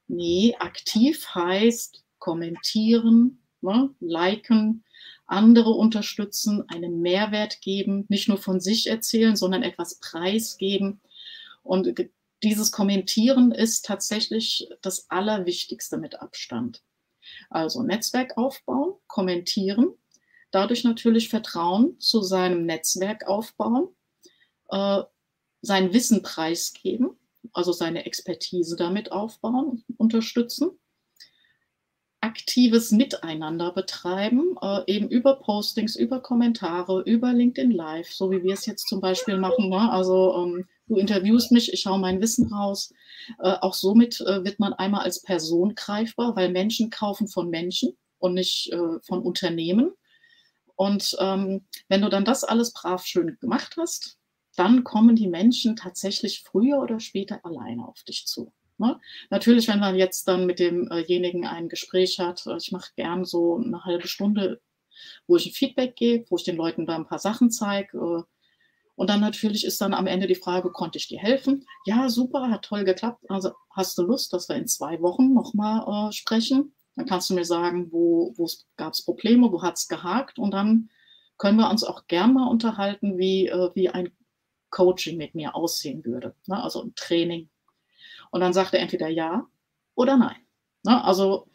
Nee, 0.09 0.55
aktiv 0.57 1.35
heißt 1.35 2.03
kommentieren, 2.17 3.43
ne, 3.61 3.93
liken, 3.99 4.83
andere 5.27 5.69
unterstützen, 5.69 6.67
einen 6.67 7.01
Mehrwert 7.01 7.61
geben, 7.61 8.05
nicht 8.09 8.27
nur 8.27 8.39
von 8.39 8.59
sich 8.59 8.87
erzählen, 8.87 9.35
sondern 9.35 9.61
etwas 9.61 9.99
preisgeben. 9.99 10.99
Und 11.61 11.93
dieses 12.41 12.71
Kommentieren 12.71 13.51
ist 13.51 13.85
tatsächlich 13.85 14.67
das 14.81 15.11
Allerwichtigste 15.11 15.99
mit 15.99 16.19
Abstand. 16.19 16.81
Also 17.51 17.83
Netzwerk 17.83 18.35
aufbauen, 18.35 18.95
kommentieren, 19.05 19.93
dadurch 20.49 20.83
natürlich 20.83 21.29
Vertrauen 21.29 21.99
zu 21.99 22.23
seinem 22.23 22.65
Netzwerk 22.65 23.27
aufbauen, 23.27 23.89
äh, 24.69 25.03
sein 25.61 25.93
Wissen 25.93 26.23
preisgeben 26.23 27.18
also 27.53 27.71
seine 27.71 28.05
Expertise 28.05 28.75
damit 28.75 29.11
aufbauen, 29.11 29.83
unterstützen. 29.97 30.71
Aktives 32.21 32.91
Miteinander 32.91 33.71
betreiben, 33.71 34.57
äh, 34.61 34.81
eben 34.87 35.07
über 35.07 35.39
Postings, 35.39 35.95
über 35.95 36.21
Kommentare, 36.21 37.01
über 37.03 37.31
LinkedIn 37.31 37.71
Live, 37.71 38.11
so 38.11 38.29
wie 38.29 38.43
wir 38.43 38.53
es 38.53 38.65
jetzt 38.65 38.89
zum 38.89 38.99
Beispiel 38.99 39.37
machen. 39.37 39.69
Ne? 39.69 39.89
Also 39.89 40.35
ähm, 40.35 40.67
du 40.87 40.97
interviewst 40.97 41.53
mich, 41.53 41.71
ich 41.71 41.85
hau 41.85 41.97
mein 41.97 42.19
Wissen 42.19 42.53
raus. 42.53 42.93
Äh, 43.39 43.55
auch 43.61 43.73
somit 43.73 44.19
äh, 44.19 44.43
wird 44.43 44.59
man 44.59 44.73
einmal 44.73 45.03
als 45.03 45.21
Person 45.21 45.75
greifbar, 45.75 46.35
weil 46.35 46.51
Menschen 46.51 46.89
kaufen 46.89 47.29
von 47.29 47.49
Menschen 47.49 47.97
und 48.17 48.33
nicht 48.33 48.69
äh, 48.73 48.99
von 49.01 49.21
Unternehmen. 49.21 49.93
Und 50.75 51.15
ähm, 51.19 51.65
wenn 51.87 52.01
du 52.01 52.09
dann 52.09 52.25
das 52.25 52.43
alles 52.43 52.73
brav 52.73 53.05
schön 53.05 53.37
gemacht 53.39 53.75
hast, 53.77 54.18
dann 54.59 54.83
kommen 54.83 55.15
die 55.15 55.27
Menschen 55.27 55.77
tatsächlich 55.77 56.43
früher 56.43 56.79
oder 56.79 56.99
später 56.99 57.39
alleine 57.45 57.87
auf 57.87 58.03
dich 58.03 58.27
zu. 58.27 58.51
Ne? 58.77 58.99
Natürlich, 59.29 59.67
wenn 59.67 59.79
man 59.79 59.95
jetzt 59.95 60.27
dann 60.27 60.45
mit 60.45 60.59
demjenigen 60.59 61.45
ein 61.45 61.69
Gespräch 61.69 62.19
hat, 62.19 62.45
äh, 62.45 62.57
ich 62.57 62.71
mache 62.71 62.91
gern 62.95 63.25
so 63.25 63.57
eine 63.57 63.85
halbe 63.85 64.07
Stunde, 64.07 64.61
wo 65.27 65.37
ich 65.37 65.47
ein 65.47 65.53
Feedback 65.53 65.95
gebe, 65.95 66.25
wo 66.29 66.35
ich 66.35 66.43
den 66.43 66.57
Leuten 66.57 66.85
da 66.85 66.95
ein 66.95 67.07
paar 67.07 67.19
Sachen 67.19 67.51
zeige. 67.51 67.97
Äh, 67.97 68.23
und 68.95 69.09
dann 69.09 69.21
natürlich 69.21 69.65
ist 69.65 69.79
dann 69.79 69.93
am 69.93 70.07
Ende 70.07 70.27
die 70.27 70.35
Frage, 70.35 70.71
konnte 70.71 70.97
ich 70.97 71.07
dir 71.07 71.19
helfen? 71.19 71.65
Ja, 71.85 72.09
super, 72.09 72.49
hat 72.49 72.65
toll 72.65 72.83
geklappt. 72.83 73.23
Also 73.29 73.51
hast 73.71 73.97
du 73.97 74.03
Lust, 74.03 74.33
dass 74.33 74.49
wir 74.49 74.57
in 74.57 74.67
zwei 74.67 75.01
Wochen 75.01 75.33
nochmal 75.33 76.09
äh, 76.09 76.11
sprechen? 76.11 76.73
Dann 76.95 77.05
kannst 77.05 77.29
du 77.29 77.33
mir 77.33 77.45
sagen, 77.45 77.91
wo 77.91 78.35
gab 78.75 78.91
es 78.91 79.05
Probleme, 79.05 79.53
wo 79.53 79.61
hat 79.61 79.77
es 79.77 79.87
gehakt 79.87 80.37
und 80.37 80.51
dann 80.51 80.89
können 81.37 81.57
wir 81.57 81.69
uns 81.69 81.85
auch 81.85 82.07
gern 82.07 82.33
mal 82.33 82.47
unterhalten, 82.49 83.17
wie, 83.17 83.47
äh, 83.47 83.69
wie 83.73 83.87
ein 83.89 84.11
Coaching 84.69 85.17
mit 85.17 85.35
mir 85.35 85.55
aussehen 85.55 86.03
würde. 86.05 86.35
Ne? 86.47 86.61
Also 86.61 86.83
ein 86.83 86.93
Training. 86.95 87.49
Und 88.31 88.41
dann 88.41 88.53
sagt 88.53 88.73
er 88.73 88.81
entweder 88.81 89.07
ja 89.07 89.47
oder 89.95 90.17
nein. 90.17 90.37
Ne? 90.83 91.03
Also 91.03 91.47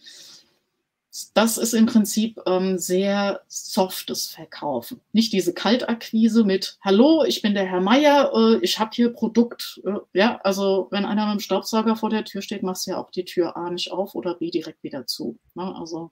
das 1.33 1.59
ist 1.59 1.75
im 1.75 1.87
Prinzip 1.87 2.41
ähm, 2.47 2.77
sehr 2.77 3.43
softes 3.47 4.27
Verkaufen. 4.27 5.01
Nicht 5.13 5.33
diese 5.33 5.55
Kaltakquise 5.55 6.43
mit 6.43 6.77
Hallo, 6.81 7.23
ich 7.25 7.41
bin 7.41 7.55
der 7.55 7.67
Herr 7.67 7.81
Meier, 7.81 8.33
äh, 8.35 8.59
ich 8.63 8.81
habe 8.81 8.91
hier 8.93 9.13
Produkt. 9.13 9.81
Äh, 9.85 10.01
ja, 10.13 10.41
also 10.43 10.89
wenn 10.91 11.05
einer 11.05 11.27
mit 11.27 11.37
dem 11.37 11.41
Staubsauger 11.41 11.95
vor 11.95 12.11
der 12.11 12.25
Tür 12.25 12.43
steht, 12.43 12.65
machst 12.65 12.87
du 12.87 12.93
ja 12.93 12.99
auch 12.99 13.13
die 13.13 13.25
Tür 13.25 13.57
A 13.57 13.71
nicht 13.71 13.93
auf 13.93 14.17
oder 14.17 14.35
B 14.35 14.51
direkt 14.51 14.83
wieder 14.83 15.07
zu. 15.07 15.39
Ne? 15.55 15.73
Also 15.77 16.11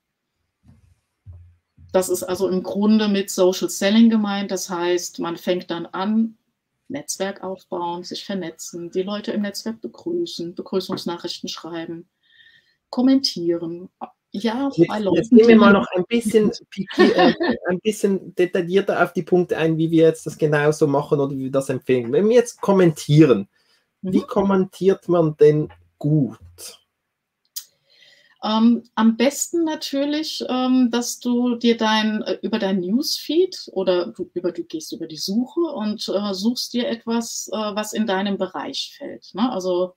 das 1.92 2.09
ist 2.09 2.23
also 2.23 2.49
im 2.49 2.62
Grunde 2.62 3.09
mit 3.09 3.28
Social 3.28 3.68
Selling 3.68 4.09
gemeint. 4.09 4.52
Das 4.52 4.71
heißt, 4.71 5.18
man 5.18 5.37
fängt 5.37 5.71
dann 5.73 5.87
an, 5.87 6.38
Netzwerk 6.92 7.42
aufbauen, 7.42 8.04
sich 8.04 8.25
vernetzen, 8.25 8.90
die 8.90 9.02
Leute 9.02 9.32
im 9.32 9.42
Netzwerk 9.42 9.80
begrüßen, 9.80 10.54
Begrüßungsnachrichten 10.54 11.49
schreiben, 11.49 12.08
kommentieren, 12.90 13.88
ja, 14.34 14.70
jetzt, 14.75 14.90
jetzt 15.14 15.32
nehmen 15.32 15.49
wir 15.49 15.56
mal 15.56 15.72
noch 15.75 15.87
ein 15.94 16.04
bisschen, 16.08 16.50
äh, 16.96 17.34
ein 17.68 17.80
bisschen 17.80 18.34
detaillierter 18.34 19.04
auf 19.04 19.12
die 19.12 19.22
Punkte 19.22 19.58
ein, 19.58 19.76
wie 19.76 19.90
wir 19.90 20.04
jetzt 20.04 20.25
das 20.25 20.38
genau 20.38 20.70
so 20.72 20.87
machen 20.87 21.20
oder 21.20 21.37
wie 21.37 21.44
wir 21.44 21.50
das 21.50 21.68
empfehlen. 21.68 22.12
Wenn 22.12 22.28
wir 22.28 22.37
jetzt 22.37 22.61
kommentieren, 22.62 23.49
mhm. 24.00 24.12
wie 24.14 24.22
kommentiert 24.22 25.06
man 25.08 25.37
denn 25.37 25.70
gut? 25.99 26.38
Ähm, 28.44 28.82
am 28.96 29.16
besten 29.16 29.64
natürlich, 29.64 30.44
ähm, 30.49 30.90
dass 30.90 31.20
du 31.20 31.54
dir 31.56 31.76
dein 31.76 32.22
äh, 32.22 32.38
über 32.42 32.58
dein 32.58 32.80
Newsfeed 32.80 33.70
oder 33.72 34.06
du, 34.06 34.30
über 34.34 34.52
du 34.52 34.64
gehst 34.64 34.92
über 34.92 35.06
die 35.06 35.16
Suche 35.16 35.61
und 35.61 36.08
äh, 36.08 36.34
suchst 36.34 36.72
dir 36.72 36.88
etwas, 36.88 37.49
äh, 37.52 37.56
was 37.56 37.92
in 37.92 38.06
deinem 38.06 38.38
Bereich 38.38 38.94
fällt. 38.99 39.30
Ne? 39.34 39.50
Also 39.50 39.94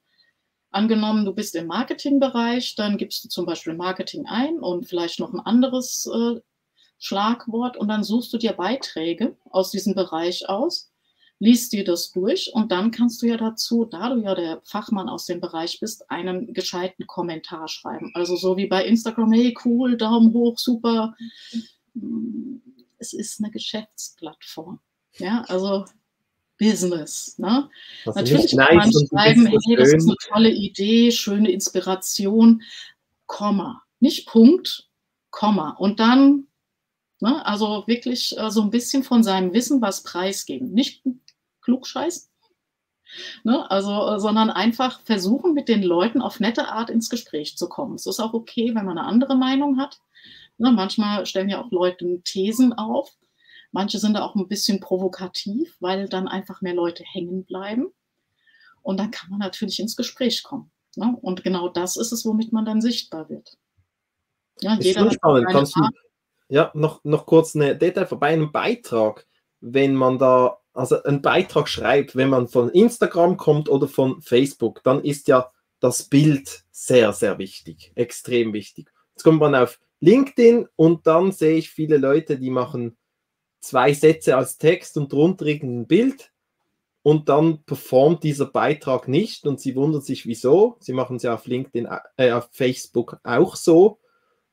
Angenommen, 0.75 1.23
du 1.23 1.33
bist 1.33 1.55
im 1.55 1.67
Marketingbereich, 1.67 2.75
dann 2.75 2.97
gibst 2.97 3.23
du 3.23 3.29
zum 3.29 3.45
Beispiel 3.45 3.75
Marketing 3.75 4.25
ein 4.25 4.59
und 4.59 4.85
vielleicht 4.89 5.21
noch 5.21 5.31
ein 5.31 5.39
anderes 5.39 6.05
äh, 6.05 6.41
Schlagwort 6.97 7.77
und 7.77 7.87
dann 7.87 8.03
suchst 8.03 8.33
du 8.33 8.37
dir 8.37 8.51
Beiträge 8.51 9.37
aus 9.49 9.71
diesem 9.71 9.95
Bereich 9.95 10.49
aus, 10.49 10.91
liest 11.39 11.73
dir 11.73 11.83
das 11.83 12.11
durch 12.11 12.51
und 12.53 12.71
dann 12.71 12.91
kannst 12.91 13.21
du 13.21 13.27
ja 13.27 13.37
dazu, 13.37 13.85
da 13.85 14.09
du 14.09 14.21
ja 14.21 14.35
der 14.35 14.61
Fachmann 14.63 15.09
aus 15.09 15.25
dem 15.25 15.41
Bereich 15.41 15.79
bist, 15.79 16.09
einen 16.09 16.53
gescheiten 16.53 17.07
Kommentar 17.07 17.67
schreiben. 17.67 18.11
Also 18.13 18.35
so 18.35 18.57
wie 18.57 18.67
bei 18.67 18.85
Instagram, 18.85 19.33
hey 19.33 19.55
cool, 19.65 19.97
Daumen 19.97 20.33
hoch, 20.33 20.57
super. 20.57 21.15
Es 22.97 23.13
ist 23.13 23.41
eine 23.41 23.51
Geschäftsplattform. 23.51 24.79
Ja, 25.17 25.43
also 25.47 25.85
Business. 26.57 27.37
Ne? 27.37 27.69
Natürlich 28.05 28.55
kann 28.55 28.77
man 28.77 28.91
schreiben, 28.91 29.45
hey, 29.45 29.75
das 29.75 29.93
ist 29.93 30.07
eine 30.07 30.15
tolle 30.29 30.51
Idee, 30.51 31.11
schöne 31.11 31.51
Inspiration, 31.51 32.61
Komma. 33.25 33.83
Nicht 33.99 34.27
Punkt, 34.27 34.87
Komma. 35.31 35.71
Und 35.71 35.99
dann, 35.99 36.47
ne, 37.19 37.45
also 37.45 37.83
wirklich 37.87 38.37
äh, 38.37 38.51
so 38.51 38.61
ein 38.61 38.69
bisschen 38.69 39.03
von 39.03 39.23
seinem 39.23 39.53
Wissen 39.53 39.81
was 39.81 40.03
preisgeben. 40.03 40.71
Nicht 40.71 41.03
klugscheiß, 41.65 42.31
ne, 43.43 43.69
also, 43.69 44.07
äh, 44.07 44.19
sondern 44.19 44.49
einfach 44.49 45.01
versuchen, 45.01 45.53
mit 45.53 45.67
den 45.67 45.83
Leuten 45.83 46.21
auf 46.21 46.39
nette 46.39 46.67
Art 46.67 46.89
ins 46.89 47.09
Gespräch 47.09 47.57
zu 47.57 47.67
kommen. 47.67 47.95
Es 47.95 48.05
ist 48.05 48.19
auch 48.19 48.33
okay, 48.33 48.73
wenn 48.73 48.85
man 48.85 48.97
eine 48.97 49.07
andere 49.07 49.35
Meinung 49.35 49.79
hat. 49.79 49.99
Ne, 50.57 50.71
manchmal 50.71 51.25
stellen 51.25 51.49
ja 51.49 51.61
auch 51.61 51.71
Leute 51.71 52.21
Thesen 52.23 52.73
auf. 52.73 53.11
Manche 53.71 53.99
sind 53.99 54.13
da 54.13 54.23
auch 54.23 54.35
ein 54.35 54.47
bisschen 54.47 54.79
provokativ, 54.79 55.75
weil 55.81 56.07
dann 56.07 56.29
einfach 56.29 56.61
mehr 56.61 56.73
Leute 56.73 57.03
hängen 57.03 57.43
bleiben. 57.43 57.87
Und 58.81 58.97
dann 58.97 59.11
kann 59.11 59.29
man 59.29 59.39
natürlich 59.39 59.79
ins 59.79 59.97
Gespräch 59.97 60.43
kommen. 60.43 60.71
Ne? 60.95 61.17
Und 61.21 61.43
genau 61.43 61.67
das 61.67 61.97
ist 61.97 62.11
es, 62.11 62.25
womit 62.25 62.53
man 62.53 62.65
dann 62.65 62.81
sichtbar 62.81 63.29
wird. 63.29 63.57
Ja, 64.61 64.75
ist 64.75 64.85
jeder 64.85 65.11
spannend. 65.11 65.47
Kannst 65.49 65.75
du, 65.75 65.81
ja, 66.47 66.71
noch, 66.73 67.03
noch 67.03 67.25
kurz 67.25 67.55
eine 67.55 67.75
Detail 67.75 68.05
bei 68.15 68.27
einem 68.27 68.51
Beitrag, 68.51 69.27
wenn 69.59 69.95
man 69.95 70.17
da, 70.17 70.57
also 70.75 71.01
einen 71.03 71.21
Beitrag 71.21 71.67
schreibt, 71.67 72.15
wenn 72.15 72.29
man 72.29 72.47
von 72.47 72.69
Instagram 72.69 73.37
kommt 73.37 73.69
oder 73.69 73.87
von 73.87 74.21
Facebook, 74.21 74.81
dann 74.83 75.03
ist 75.03 75.27
ja 75.27 75.51
das 75.79 76.03
Bild 76.03 76.63
sehr, 76.71 77.13
sehr 77.13 77.37
wichtig, 77.37 77.91
extrem 77.95 78.53
wichtig. 78.53 78.91
Jetzt 79.11 79.23
kommt 79.23 79.39
man 79.39 79.55
auf 79.55 79.79
LinkedIn 80.01 80.67
und 80.75 81.07
dann 81.07 81.31
sehe 81.31 81.57
ich 81.57 81.69
viele 81.69 81.97
Leute, 81.97 82.37
die 82.37 82.49
machen 82.49 82.97
zwei 83.59 83.93
Sätze 83.93 84.35
als 84.35 84.57
Text 84.57 84.97
und 84.97 85.11
drunter 85.11 85.45
irgendein 85.45 85.87
Bild 85.87 86.31
und 87.01 87.29
dann 87.29 87.63
performt 87.63 88.23
dieser 88.23 88.45
Beitrag 88.45 89.07
nicht 89.07 89.45
und 89.45 89.59
sie 89.59 89.75
wundern 89.75 90.01
sich, 90.01 90.25
wieso. 90.25 90.77
Sie 90.79 90.93
machen 90.93 91.17
es 91.17 91.23
ja 91.23 91.33
auf 91.33 91.45
LinkedIn, 91.45 91.87
äh, 92.17 92.31
auf 92.31 92.49
Facebook 92.51 93.19
auch 93.23 93.55
so 93.55 93.99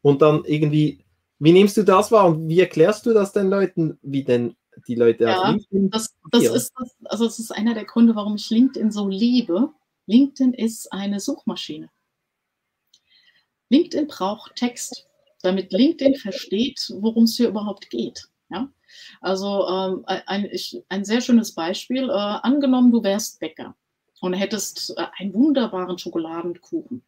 und 0.00 0.22
dann 0.22 0.44
irgendwie, 0.44 1.04
wie 1.38 1.52
nimmst 1.52 1.76
du 1.76 1.82
das 1.82 2.12
wahr 2.12 2.26
und 2.26 2.48
wie 2.48 2.60
erklärst 2.60 3.06
du 3.06 3.12
das 3.12 3.32
den 3.32 3.48
Leuten, 3.48 3.98
wie 4.02 4.24
denn 4.24 4.54
die 4.86 4.94
Leute 4.94 5.24
ja, 5.24 5.42
auf 5.42 5.48
LinkedIn? 5.50 5.90
Das, 5.90 6.14
das 6.30 6.44
ist, 6.44 6.72
das, 6.76 6.96
also 7.04 7.24
das 7.24 7.38
ist 7.38 7.50
einer 7.50 7.74
der 7.74 7.84
Gründe, 7.84 8.14
warum 8.14 8.36
ich 8.36 8.50
LinkedIn 8.50 8.90
so 8.90 9.08
liebe. 9.08 9.72
LinkedIn 10.06 10.54
ist 10.54 10.92
eine 10.92 11.20
Suchmaschine. 11.20 11.90
LinkedIn 13.68 14.06
braucht 14.06 14.56
Text, 14.56 15.08
damit 15.42 15.72
LinkedIn 15.72 16.16
versteht, 16.16 16.92
worum 16.98 17.24
es 17.24 17.36
hier 17.36 17.48
überhaupt 17.48 17.90
geht. 17.90 18.28
Ja? 18.50 18.68
Also 19.20 19.66
ähm, 19.68 20.04
ein, 20.06 20.44
ich, 20.50 20.82
ein 20.88 21.04
sehr 21.04 21.20
schönes 21.20 21.54
Beispiel. 21.54 22.08
Äh, 22.10 22.12
angenommen, 22.12 22.92
du 22.92 23.02
wärst 23.02 23.40
Bäcker 23.40 23.74
und 24.20 24.34
hättest 24.34 24.96
äh, 24.96 25.06
einen 25.18 25.34
wunderbaren 25.34 25.98
Schokoladenkuchen, 25.98 27.02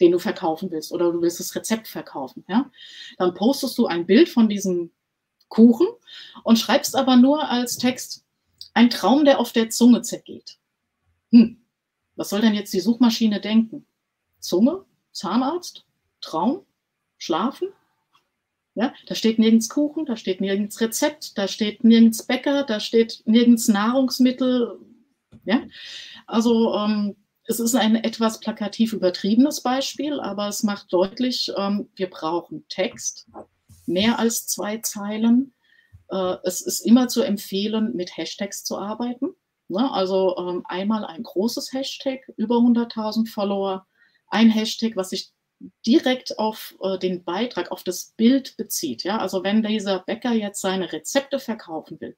den 0.00 0.12
du 0.12 0.18
verkaufen 0.18 0.70
willst 0.70 0.92
oder 0.92 1.12
du 1.12 1.22
willst 1.22 1.40
das 1.40 1.54
Rezept 1.54 1.88
verkaufen. 1.88 2.44
Ja? 2.48 2.70
Dann 3.18 3.34
postest 3.34 3.78
du 3.78 3.86
ein 3.86 4.06
Bild 4.06 4.28
von 4.28 4.48
diesem 4.48 4.90
Kuchen 5.48 5.86
und 6.44 6.58
schreibst 6.58 6.96
aber 6.96 7.16
nur 7.16 7.48
als 7.48 7.78
Text 7.78 8.24
ein 8.74 8.90
Traum, 8.90 9.24
der 9.24 9.40
auf 9.40 9.52
der 9.52 9.70
Zunge 9.70 10.02
zergeht. 10.02 10.58
Hm, 11.30 11.60
was 12.16 12.30
soll 12.30 12.40
denn 12.40 12.54
jetzt 12.54 12.72
die 12.72 12.80
Suchmaschine 12.80 13.40
denken? 13.40 13.86
Zunge? 14.40 14.84
Zahnarzt? 15.12 15.84
Traum? 16.20 16.64
Schlafen? 17.16 17.68
Ja, 18.74 18.94
da 19.06 19.16
steht 19.16 19.40
nirgends 19.40 19.68
Kuchen, 19.68 20.06
da 20.06 20.16
steht 20.16 20.40
nirgends 20.40 20.80
Rezept, 20.80 21.36
da 21.36 21.48
steht 21.48 21.82
nirgends 21.82 22.22
Bäcker, 22.22 22.62
da 22.62 22.78
steht 22.78 23.22
nirgends 23.24 23.66
Nahrungsmittel. 23.66 24.78
Ja, 25.44 25.62
also 26.26 26.74
ähm, 26.76 27.16
es 27.42 27.58
ist 27.58 27.74
ein 27.74 27.96
etwas 27.96 28.38
plakativ 28.38 28.92
übertriebenes 28.92 29.62
Beispiel, 29.62 30.20
aber 30.20 30.46
es 30.46 30.62
macht 30.62 30.92
deutlich, 30.92 31.50
ähm, 31.56 31.88
wir 31.96 32.08
brauchen 32.08 32.64
Text, 32.68 33.26
mehr 33.88 34.18
als 34.18 34.46
zwei 34.46 34.78
Zeilen. 34.78 35.54
Äh, 36.10 36.36
es 36.44 36.60
ist 36.60 36.80
immer 36.80 37.08
zu 37.08 37.22
empfehlen, 37.22 37.94
mit 37.94 38.16
Hashtags 38.16 38.64
zu 38.64 38.78
arbeiten. 38.78 39.30
Ne? 39.68 39.90
Also 39.92 40.36
ähm, 40.38 40.62
einmal 40.66 41.04
ein 41.04 41.22
großes 41.22 41.72
Hashtag, 41.72 42.20
über 42.36 42.56
100.000 42.56 43.28
Follower, 43.28 43.86
ein 44.28 44.50
Hashtag, 44.50 44.96
was 44.96 45.10
sich 45.10 45.32
direkt 45.86 46.38
auf 46.38 46.76
äh, 46.82 46.98
den 46.98 47.24
Beitrag, 47.24 47.70
auf 47.72 47.82
das 47.82 48.14
Bild 48.16 48.56
bezieht. 48.56 49.06
Also 49.06 49.42
wenn 49.42 49.62
dieser 49.62 50.00
Bäcker 50.00 50.32
jetzt 50.32 50.60
seine 50.60 50.92
Rezepte 50.92 51.40
verkaufen 51.40 52.00
will, 52.00 52.16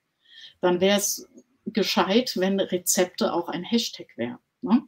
dann 0.60 0.80
wäre 0.80 0.98
es 0.98 1.28
gescheit, 1.66 2.34
wenn 2.36 2.60
Rezepte 2.60 3.32
auch 3.32 3.48
ein 3.48 3.64
Hashtag 3.64 4.08
wären. 4.16 4.38
Ne? 4.60 4.82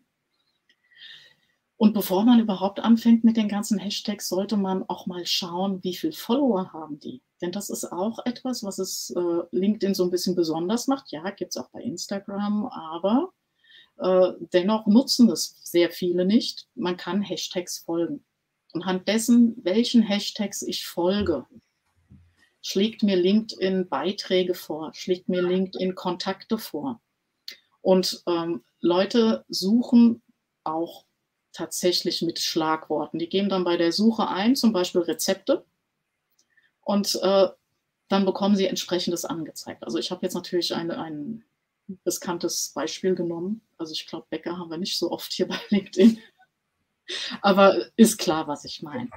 Und 1.83 1.95
bevor 1.95 2.23
man 2.23 2.39
überhaupt 2.39 2.79
anfängt 2.79 3.25
mit 3.25 3.37
den 3.37 3.49
ganzen 3.49 3.77
Hashtags, 3.77 4.29
sollte 4.29 4.57
man 4.57 4.85
auch 4.89 5.07
mal 5.07 5.27
schauen, 5.27 5.83
wie 5.83 5.97
viele 5.97 6.13
Follower 6.13 6.73
haben 6.73 7.01
die. 7.01 7.21
Denn 7.41 7.51
das 7.51 7.71
ist 7.71 7.91
auch 7.91 8.21
etwas, 8.25 8.63
was 8.63 8.79
es 8.79 9.11
äh, 9.17 9.43
LinkedIn 9.51 9.93
so 9.93 10.05
ein 10.05 10.11
bisschen 10.13 10.37
besonders 10.37 10.87
macht. 10.87 11.11
Ja, 11.11 11.29
gibt 11.31 11.51
es 11.51 11.57
auch 11.57 11.71
bei 11.71 11.83
Instagram, 11.83 12.67
aber 12.67 13.33
äh, 13.99 14.29
dennoch 14.53 14.87
nutzen 14.87 15.27
das 15.27 15.57
sehr 15.65 15.91
viele 15.91 16.25
nicht. 16.25 16.69
Man 16.77 16.97
kann 16.97 17.21
Hashtags 17.21 17.79
folgen. 17.79 18.23
Anhand 18.75 19.09
dessen, 19.09 19.57
welchen 19.65 20.03
Hashtags 20.03 20.63
ich 20.63 20.87
folge, 20.87 21.47
schlägt 22.61 23.03
mir 23.03 23.17
LinkedIn 23.17 23.89
Beiträge 23.89 24.55
vor, 24.55 24.95
schlägt 24.95 25.29
mir 25.29 25.43
LinkedIn 25.43 25.97
Kontakte 25.97 26.59
vor. 26.59 27.01
Und 27.81 28.23
ähm, 28.29 28.63
Leute 28.81 29.45
suchen 29.49 30.23
auch 30.63 31.07
tatsächlich 31.53 32.23
mit 32.23 32.39
Schlagworten. 32.39 33.19
Die 33.19 33.29
geben 33.29 33.49
dann 33.49 33.65
bei 33.65 33.77
der 33.77 33.93
Suche 33.93 34.29
ein, 34.29 34.57
zum 34.57 34.73
Beispiel 34.73 35.03
Rezepte. 35.03 35.65
Und 36.83 37.19
äh, 37.23 37.49
dann 38.09 38.25
bekommen 38.27 38.57
sie 38.57 38.67
entsprechendes 38.67 39.25
angezeigt. 39.25 39.85
Also 39.85 39.99
ich 39.99 40.11
habe 40.11 40.23
jetzt 40.23 40.35
natürlich 40.35 40.75
eine, 40.75 40.99
ein 40.99 41.45
riskantes 42.05 42.73
Beispiel 42.75 43.15
genommen. 43.15 43.63
Also 43.79 43.93
ich 43.93 44.07
glaube, 44.07 44.27
Bäcker 44.31 44.59
haben 44.59 44.71
wir 44.71 44.79
nicht 44.79 44.99
so 44.99 45.11
oft 45.11 45.33
hier 45.33 45.49
bei 45.49 45.59
LinkedIn. 45.71 46.19
Aber 47.41 47.77
ist 47.97 48.19
klar, 48.19 48.47
was 48.49 48.65
ich 48.65 48.83
meine. 48.83 49.09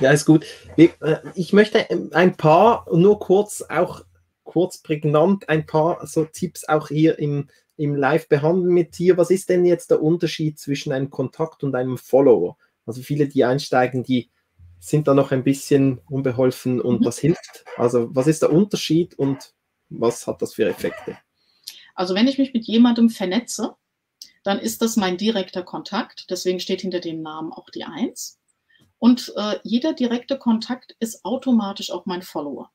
Ja, 0.00 0.10
ist 0.10 0.24
gut. 0.24 0.44
Äh, 0.76 0.88
ich 1.34 1.52
möchte 1.52 1.86
ein 2.12 2.36
paar, 2.36 2.86
nur 2.92 3.18
kurz, 3.18 3.62
auch 3.62 4.02
kurz 4.44 4.78
prägnant, 4.78 5.48
ein 5.48 5.66
paar 5.66 6.06
so 6.06 6.24
Tipps 6.24 6.68
auch 6.68 6.88
hier 6.88 7.18
im, 7.18 7.48
im 7.76 7.94
Live 7.94 8.28
behandeln 8.28 8.72
mit 8.72 8.98
dir. 8.98 9.16
Was 9.16 9.30
ist 9.30 9.48
denn 9.48 9.64
jetzt 9.64 9.90
der 9.90 10.02
Unterschied 10.02 10.58
zwischen 10.58 10.92
einem 10.92 11.10
Kontakt 11.10 11.64
und 11.64 11.74
einem 11.74 11.98
Follower? 11.98 12.56
Also 12.86 13.02
viele, 13.02 13.26
die 13.28 13.44
einsteigen, 13.44 14.02
die 14.02 14.30
sind 14.78 15.08
da 15.08 15.14
noch 15.14 15.32
ein 15.32 15.44
bisschen 15.44 15.98
unbeholfen 16.10 16.80
und 16.80 17.00
mhm. 17.00 17.04
was 17.06 17.18
hilft? 17.18 17.64
Also 17.76 18.14
was 18.14 18.26
ist 18.26 18.42
der 18.42 18.52
Unterschied 18.52 19.18
und 19.18 19.54
was 19.88 20.26
hat 20.26 20.42
das 20.42 20.54
für 20.54 20.68
Effekte? 20.68 21.16
Also 21.94 22.14
wenn 22.14 22.28
ich 22.28 22.38
mich 22.38 22.52
mit 22.52 22.66
jemandem 22.66 23.08
vernetze, 23.08 23.74
dann 24.42 24.58
ist 24.58 24.82
das 24.82 24.96
mein 24.96 25.16
direkter 25.16 25.62
Kontakt. 25.62 26.26
Deswegen 26.30 26.60
steht 26.60 26.82
hinter 26.82 27.00
dem 27.00 27.22
Namen 27.22 27.52
auch 27.52 27.70
die 27.70 27.84
Eins. 27.84 28.38
Und 28.98 29.32
äh, 29.36 29.58
jeder 29.62 29.94
direkte 29.94 30.38
Kontakt 30.38 30.96
ist 30.98 31.24
automatisch 31.24 31.90
auch 31.90 32.06
mein 32.06 32.22
Follower. 32.22 32.70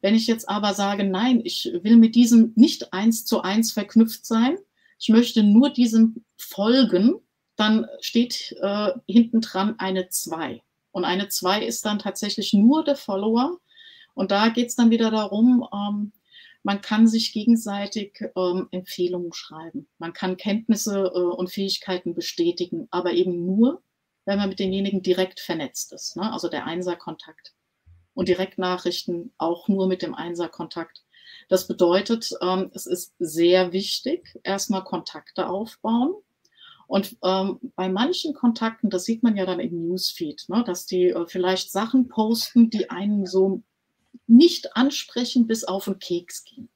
Wenn 0.00 0.14
ich 0.14 0.26
jetzt 0.26 0.48
aber 0.48 0.74
sage, 0.74 1.04
nein, 1.04 1.40
ich 1.44 1.70
will 1.82 1.96
mit 1.96 2.14
diesem 2.14 2.52
nicht 2.56 2.92
eins 2.92 3.24
zu 3.24 3.42
eins 3.42 3.72
verknüpft 3.72 4.26
sein, 4.26 4.58
ich 4.98 5.08
möchte 5.08 5.42
nur 5.42 5.70
diesem 5.70 6.24
folgen, 6.36 7.16
dann 7.56 7.86
steht 8.00 8.56
äh, 8.60 8.92
hinten 9.06 9.40
dran 9.40 9.74
eine 9.78 10.08
2. 10.08 10.62
Und 10.92 11.04
eine 11.04 11.28
2 11.28 11.64
ist 11.64 11.84
dann 11.84 11.98
tatsächlich 11.98 12.52
nur 12.52 12.84
der 12.84 12.96
Follower. 12.96 13.58
Und 14.14 14.30
da 14.30 14.48
geht 14.48 14.68
es 14.68 14.76
dann 14.76 14.90
wieder 14.90 15.10
darum, 15.10 15.66
ähm, 15.72 16.12
man 16.62 16.80
kann 16.80 17.08
sich 17.08 17.32
gegenseitig 17.32 18.20
ähm, 18.36 18.68
Empfehlungen 18.70 19.32
schreiben. 19.32 19.88
Man 19.98 20.12
kann 20.12 20.36
Kenntnisse 20.36 21.12
äh, 21.14 21.18
und 21.18 21.50
Fähigkeiten 21.50 22.14
bestätigen, 22.14 22.86
aber 22.90 23.12
eben 23.12 23.44
nur, 23.44 23.82
wenn 24.24 24.38
man 24.38 24.48
mit 24.48 24.60
denjenigen 24.60 25.02
direkt 25.02 25.40
vernetzt 25.40 25.92
ist. 25.92 26.16
Ne? 26.16 26.32
Also 26.32 26.48
der 26.48 26.66
Einser-Kontakt 26.66 27.54
und 28.14 28.28
Direktnachrichten 28.28 29.32
auch 29.38 29.68
nur 29.68 29.86
mit 29.86 30.02
dem 30.02 30.14
Einser-Kontakt. 30.14 31.02
Das 31.48 31.66
bedeutet, 31.66 32.30
ähm, 32.40 32.70
es 32.74 32.86
ist 32.86 33.14
sehr 33.18 33.72
wichtig, 33.72 34.38
erstmal 34.42 34.84
Kontakte 34.84 35.48
aufbauen. 35.48 36.14
Und 36.86 37.16
ähm, 37.24 37.58
bei 37.74 37.88
manchen 37.88 38.34
Kontakten, 38.34 38.90
das 38.90 39.04
sieht 39.04 39.22
man 39.22 39.36
ja 39.36 39.46
dann 39.46 39.60
im 39.60 39.88
Newsfeed, 39.88 40.44
ne, 40.48 40.62
dass 40.64 40.84
die 40.84 41.08
äh, 41.08 41.26
vielleicht 41.26 41.70
Sachen 41.70 42.08
posten, 42.08 42.68
die 42.68 42.90
einen 42.90 43.24
so 43.24 43.62
nicht 44.26 44.76
ansprechen 44.76 45.46
bis 45.46 45.64
auf 45.64 45.86
den 45.86 45.98
Keks 45.98 46.44
gehen. 46.44 46.68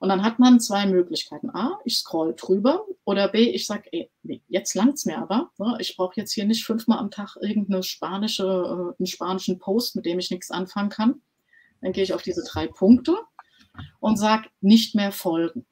Und 0.00 0.08
dann 0.08 0.22
hat 0.22 0.38
man 0.38 0.60
zwei 0.60 0.86
Möglichkeiten. 0.86 1.50
A, 1.50 1.78
ich 1.84 1.98
scroll 1.98 2.34
drüber 2.34 2.86
oder 3.04 3.28
B, 3.28 3.50
ich 3.50 3.66
sage, 3.66 3.90
ey, 3.92 4.10
nee, 4.22 4.40
jetzt 4.48 4.74
langt's 4.74 5.04
mir 5.04 5.18
aber. 5.18 5.50
Ne? 5.58 5.76
Ich 5.78 5.94
brauche 5.94 6.14
jetzt 6.16 6.32
hier 6.32 6.46
nicht 6.46 6.64
fünfmal 6.64 6.98
am 6.98 7.10
Tag 7.10 7.36
irgendeine 7.38 7.82
spanische, 7.82 8.94
äh, 8.98 9.06
spanischen 9.06 9.58
Post, 9.58 9.96
mit 9.96 10.06
dem 10.06 10.18
ich 10.18 10.30
nichts 10.30 10.50
anfangen 10.50 10.88
kann. 10.88 11.20
Dann 11.82 11.92
gehe 11.92 12.02
ich 12.02 12.14
auf 12.14 12.22
diese 12.22 12.42
drei 12.42 12.66
Punkte 12.66 13.14
und 14.00 14.16
sage, 14.16 14.48
nicht 14.62 14.94
mehr 14.94 15.12
folgen. 15.12 15.66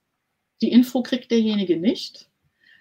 Die 0.61 0.73
Info 0.73 1.03
kriegt 1.03 1.31
derjenige 1.31 1.79
nicht. 1.79 2.29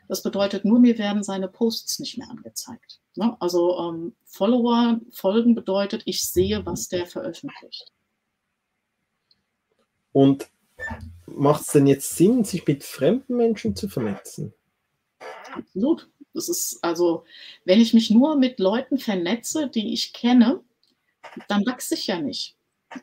Das 0.09 0.23
bedeutet 0.23 0.65
nur, 0.65 0.79
mir 0.79 0.97
werden 0.97 1.23
seine 1.23 1.47
Posts 1.47 1.99
nicht 1.99 2.17
mehr 2.17 2.29
angezeigt. 2.29 2.99
Ne? 3.15 3.37
Also 3.39 3.79
ähm, 3.79 4.15
Follower 4.25 4.99
folgen 5.11 5.55
bedeutet, 5.55 6.03
ich 6.05 6.23
sehe, 6.23 6.65
was 6.65 6.89
der 6.89 7.05
veröffentlicht. 7.05 7.93
Und 10.11 10.49
macht 11.27 11.61
es 11.61 11.67
denn 11.67 11.87
jetzt 11.87 12.15
Sinn, 12.15 12.43
sich 12.43 12.65
mit 12.65 12.83
fremden 12.83 13.37
Menschen 13.37 13.75
zu 13.75 13.87
vernetzen? 13.89 14.53
Absolut. 15.53 16.09
Das 16.33 16.49
ist 16.49 16.79
also, 16.83 17.23
wenn 17.65 17.81
ich 17.81 17.93
mich 17.93 18.09
nur 18.09 18.37
mit 18.37 18.59
Leuten 18.59 18.97
vernetze, 18.97 19.69
die 19.69 19.93
ich 19.93 20.13
kenne, 20.13 20.61
dann 21.47 21.65
wachse 21.65 21.95
ich 21.95 22.07
ja 22.07 22.19
nicht. 22.19 22.55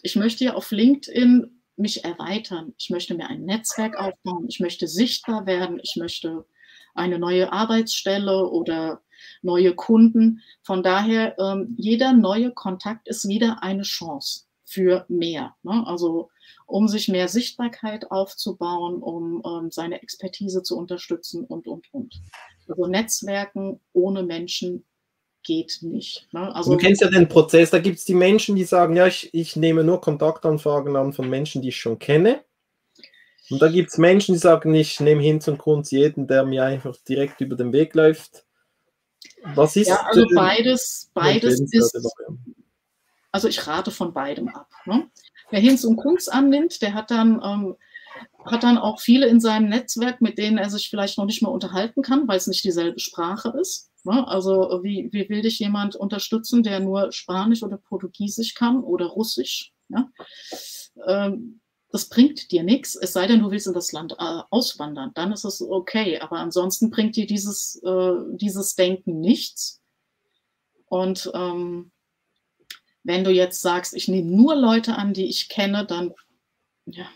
Ich 0.03 0.17
möchte 0.17 0.45
ja 0.45 0.55
auf 0.55 0.71
LinkedIn 0.71 1.61
mich 1.77 2.05
erweitern. 2.05 2.73
Ich 2.79 2.91
möchte 2.91 3.15
mir 3.15 3.29
ein 3.29 3.45
Netzwerk 3.45 3.97
aufbauen. 3.97 4.47
Ich 4.49 4.61
möchte 4.61 4.87
sichtbar 4.87 5.47
werden. 5.47 5.81
Ich 5.83 5.97
möchte 5.97 6.47
eine 6.95 7.19
neue 7.19 7.53
Arbeitsstelle 7.53 8.49
oder 8.49 9.03
neue 9.43 9.75
Kunden. 9.75 10.41
Von 10.63 10.83
daher, 10.83 11.37
ähm, 11.39 11.75
jeder 11.77 12.13
neue 12.13 12.53
Kontakt 12.53 13.09
ist 13.09 13.29
wieder 13.29 13.63
eine 13.63 13.83
Chance 13.83 14.44
für 14.75 15.07
mehr. 15.09 15.55
Ne? 15.63 15.85
Also 15.87 16.31
um 16.67 16.89
sich 16.89 17.09
mehr 17.09 17.29
Sichtbarkeit 17.29 18.11
aufzubauen, 18.11 19.03
um 19.03 19.43
ähm, 19.47 19.71
seine 19.71 20.03
Expertise 20.03 20.63
zu 20.63 20.77
unterstützen 20.77 21.45
und, 21.45 21.67
und, 21.67 21.87
und. 21.93 22.21
Also 22.69 22.87
Netzwerken 22.87 23.81
ohne 23.93 24.23
Menschen 24.23 24.85
geht 25.45 25.79
nicht. 25.83 26.27
Ne? 26.33 26.55
Also, 26.55 26.73
du 26.73 26.79
kennst 26.79 27.03
ja 27.03 27.09
den 27.09 27.29
Prozess, 27.29 27.71
da 27.71 27.79
gibt 27.79 27.99
es 27.99 28.05
die 28.05 28.15
Menschen, 28.15 28.57
die 28.57 28.65
sagen, 28.65 28.97
ja, 28.97 29.07
ich, 29.07 29.33
ich 29.33 29.57
nehme 29.57 29.85
nur 29.85 30.01
Kontaktanfragen 30.01 30.97
an 30.97 31.13
von 31.13 31.29
Menschen, 31.29 31.63
die 31.63 31.69
ich 31.69 31.77
schon 31.77 31.99
kenne. 31.99 32.43
Und 33.51 33.61
da 33.61 33.69
gibt 33.69 33.91
es 33.91 33.99
Menschen, 33.99 34.35
die 34.35 34.39
sagen, 34.39 34.75
ich 34.75 35.01
nehme 35.01 35.23
hin 35.23 35.41
zum 35.41 35.59
Kunst 35.59 35.93
jeden, 35.93 36.27
der 36.27 36.45
mir 36.45 36.65
einfach 36.65 36.97
direkt 37.07 37.43
über 37.43 37.57
den 37.57 37.75
Weg 37.75 37.95
läuft. 37.95 38.47
Was 39.55 39.77
ist 39.77 39.89
Ja, 39.89 40.01
also 40.07 40.27
beides, 40.35 41.11
beides 41.13 41.61
ist. 41.61 41.95
Also 43.35 43.49
ich 43.49 43.67
rate 43.67 43.91
von 43.91 44.15
beidem 44.15 44.47
ab. 44.47 44.71
Ne? 44.87 45.11
Wer 45.51 45.59
Hinz 45.59 45.83
und 45.83 45.97
Kunz 45.97 46.29
annimmt, 46.29 46.81
der 46.83 46.95
hat 46.95 47.11
dann, 47.11 47.43
ähm, 47.43 47.75
hat 48.45 48.63
dann 48.63 48.79
auch 48.79 49.01
viele 49.01 49.27
in 49.27 49.41
seinem 49.41 49.69
Netzwerk, 49.69 50.21
mit 50.21 50.39
denen 50.39 50.57
er 50.57 50.71
sich 50.71 50.89
vielleicht 50.89 51.19
noch 51.19 51.25
nicht 51.25 51.43
mehr 51.43 51.51
unterhalten 51.51 52.01
kann, 52.01 52.29
weil 52.29 52.37
es 52.37 52.47
nicht 52.47 52.63
dieselbe 52.63 53.01
Sprache 53.01 53.53
ist. 53.61 53.91
Ne? 54.05 54.25
Also 54.29 54.79
wie, 54.85 55.09
wie 55.11 55.29
will 55.29 55.43
dich 55.43 55.59
jemand 55.59 55.97
unterstützen, 55.97 56.63
der 56.63 56.79
nur 56.79 57.11
Spanisch 57.11 57.65
oder 57.65 57.77
Portugiesisch 57.77 58.55
kann 58.55 58.85
oder 58.85 59.07
Russisch? 59.07 59.73
Ja? 59.89 60.09
Ähm, 61.05 61.61
das 61.91 62.09
bringt 62.09 62.53
dir 62.53 62.63
nichts, 62.63 62.95
es 62.95 63.15
sei 63.15 63.27
denn, 63.27 63.41
du 63.41 63.51
willst 63.51 63.67
in 63.67 63.75
das 63.75 63.91
Land 63.91 64.13
äh, 64.13 64.43
auswandern. 64.51 65.11
Dann 65.15 65.33
ist 65.33 65.45
es 65.45 65.61
okay. 65.61 66.21
Aber 66.21 66.39
ansonsten 66.39 66.89
bringt 66.89 67.17
dir 67.17 67.27
dieses, 67.27 67.83
äh, 67.83 68.13
dieses 68.35 68.77
Denken 68.77 69.19
nichts. 69.19 69.83
Und 70.87 71.33
ähm, 71.35 71.91
wenn 73.05 73.23
du 73.23 73.31
jetzt 73.31 73.61
sagst, 73.61 73.95
ich 73.95 74.09
nehme 74.09 74.31
nur 74.31 74.57
Leute 74.57 74.97
an, 74.97 75.13
die 75.13 75.27
ich 75.27 75.49
kenne, 75.49 75.85
dann, 75.85 76.15
ja, 76.87 77.07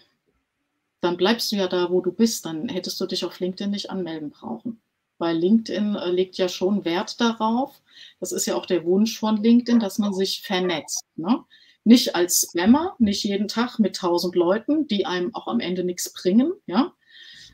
dann 1.00 1.16
bleibst 1.16 1.50
du 1.50 1.56
ja 1.56 1.66
da, 1.66 1.90
wo 1.90 2.00
du 2.00 2.12
bist. 2.12 2.44
Dann 2.44 2.68
hättest 2.68 3.00
du 3.00 3.06
dich 3.06 3.24
auf 3.24 3.40
LinkedIn 3.40 3.70
nicht 3.70 3.90
anmelden 3.90 4.30
brauchen. 4.30 4.80
Weil 5.16 5.36
LinkedIn 5.36 5.96
äh, 5.96 6.10
legt 6.10 6.36
ja 6.36 6.48
schon 6.48 6.84
Wert 6.84 7.20
darauf. 7.20 7.80
Das 8.20 8.32
ist 8.32 8.46
ja 8.46 8.54
auch 8.54 8.66
der 8.66 8.84
Wunsch 8.84 9.18
von 9.18 9.42
LinkedIn, 9.42 9.80
dass 9.80 9.98
man 9.98 10.12
sich 10.12 10.42
vernetzt. 10.42 11.04
Ne? 11.16 11.44
Nicht 11.84 12.14
als 12.14 12.48
Spammer, 12.50 12.94
nicht 12.98 13.24
jeden 13.24 13.48
Tag 13.48 13.78
mit 13.78 13.96
tausend 13.96 14.36
Leuten, 14.36 14.86
die 14.86 15.06
einem 15.06 15.34
auch 15.34 15.48
am 15.48 15.58
Ende 15.58 15.84
nichts 15.84 16.12
bringen, 16.12 16.52
ja, 16.66 16.92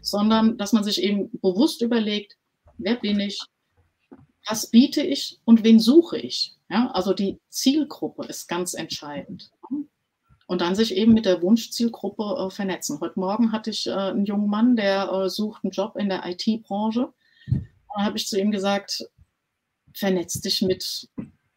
sondern 0.03 0.59
dass 0.59 0.73
man 0.73 0.83
sich 0.83 1.01
eben 1.03 1.31
bewusst 1.40 1.83
überlegt, 1.83 2.37
wer 2.77 2.97
bin 2.97 3.20
ich, 3.20 3.38
was 4.47 4.70
biete 4.70 5.03
ich 5.03 5.38
und 5.44 5.62
wen 5.62 5.79
suche 5.79 6.18
ich. 6.18 6.55
Ja, 6.75 6.91
also 6.91 7.15
die 7.15 7.41
Zielgruppe 7.51 8.25
ist 8.25 8.49
ganz 8.49 8.75
entscheidend. 8.75 9.53
Und 10.49 10.61
dann 10.61 10.75
sich 10.75 10.97
eben 10.97 11.15
mit 11.15 11.25
der 11.25 11.41
Wunschzielgruppe 11.41 12.49
äh, 12.49 12.51
vernetzen. 12.51 12.99
Heute 12.99 13.21
Morgen 13.21 13.53
hatte 13.53 13.71
ich 13.71 13.87
äh, 13.87 13.93
einen 13.93 14.25
jungen 14.25 14.51
Mann, 14.51 14.75
der 14.75 15.09
äh, 15.09 15.31
sucht 15.31 15.63
einen 15.63 15.71
Job 15.71 15.95
in 15.97 16.09
der 16.09 16.27
IT-Branche. 16.27 17.13
Da 17.47 18.05
habe 18.05 18.17
ich 18.17 18.27
zu 18.27 18.41
ihm 18.41 18.51
gesagt, 18.51 19.09
vernetz 19.95 20.41
dich 20.41 20.63
mit 20.63 21.09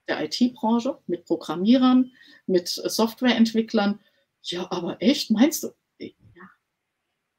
der 0.08 0.24
IT-Branche, 0.24 1.00
mit 1.08 1.26
Programmierern, 1.26 2.12
mit 2.46 2.68
Softwareentwicklern. 2.68 4.00
Ja, 4.44 4.70
aber 4.70 5.02
echt, 5.02 5.32
meinst 5.32 5.64
du? 5.64 5.70
Ja, 5.98 6.48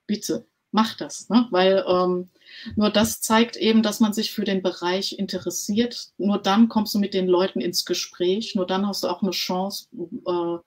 bitte, 0.09 0.49
mach 0.70 0.96
das. 0.96 1.28
Ne? 1.28 1.46
Weil 1.50 1.85
ähm, 1.87 2.31
nur 2.76 2.90
das 2.90 3.20
zeigt 3.20 3.57
eben, 3.57 3.83
dass 3.83 4.00
man 4.00 4.12
sich 4.12 4.33
für 4.33 4.44
den 4.44 4.62
Bereich 4.62 5.18
interessiert. 5.18 6.09
Nur 6.18 6.38
dann 6.38 6.68
kommst 6.68 6.94
du 6.94 6.98
mit 6.98 7.14
den 7.14 7.26
Leuten 7.26 7.61
ins 7.61 7.85
Gespräch. 7.85 8.54
Nur 8.54 8.66
dann 8.66 8.87
hast 8.87 9.04
du 9.04 9.09
auch 9.09 9.22
eine 9.22 9.33
Chance 9.33 9.88
äh, 10.26 10.59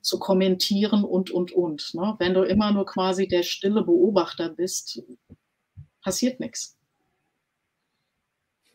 zu 0.00 0.18
kommentieren 0.18 1.04
und, 1.04 1.30
und, 1.30 1.52
und. 1.52 1.94
Ne? 1.94 2.14
Wenn 2.18 2.34
du 2.34 2.42
immer 2.42 2.72
nur 2.72 2.86
quasi 2.86 3.28
der 3.28 3.42
stille 3.42 3.82
Beobachter 3.82 4.50
bist, 4.50 5.02
passiert 6.02 6.40
nichts. 6.40 6.77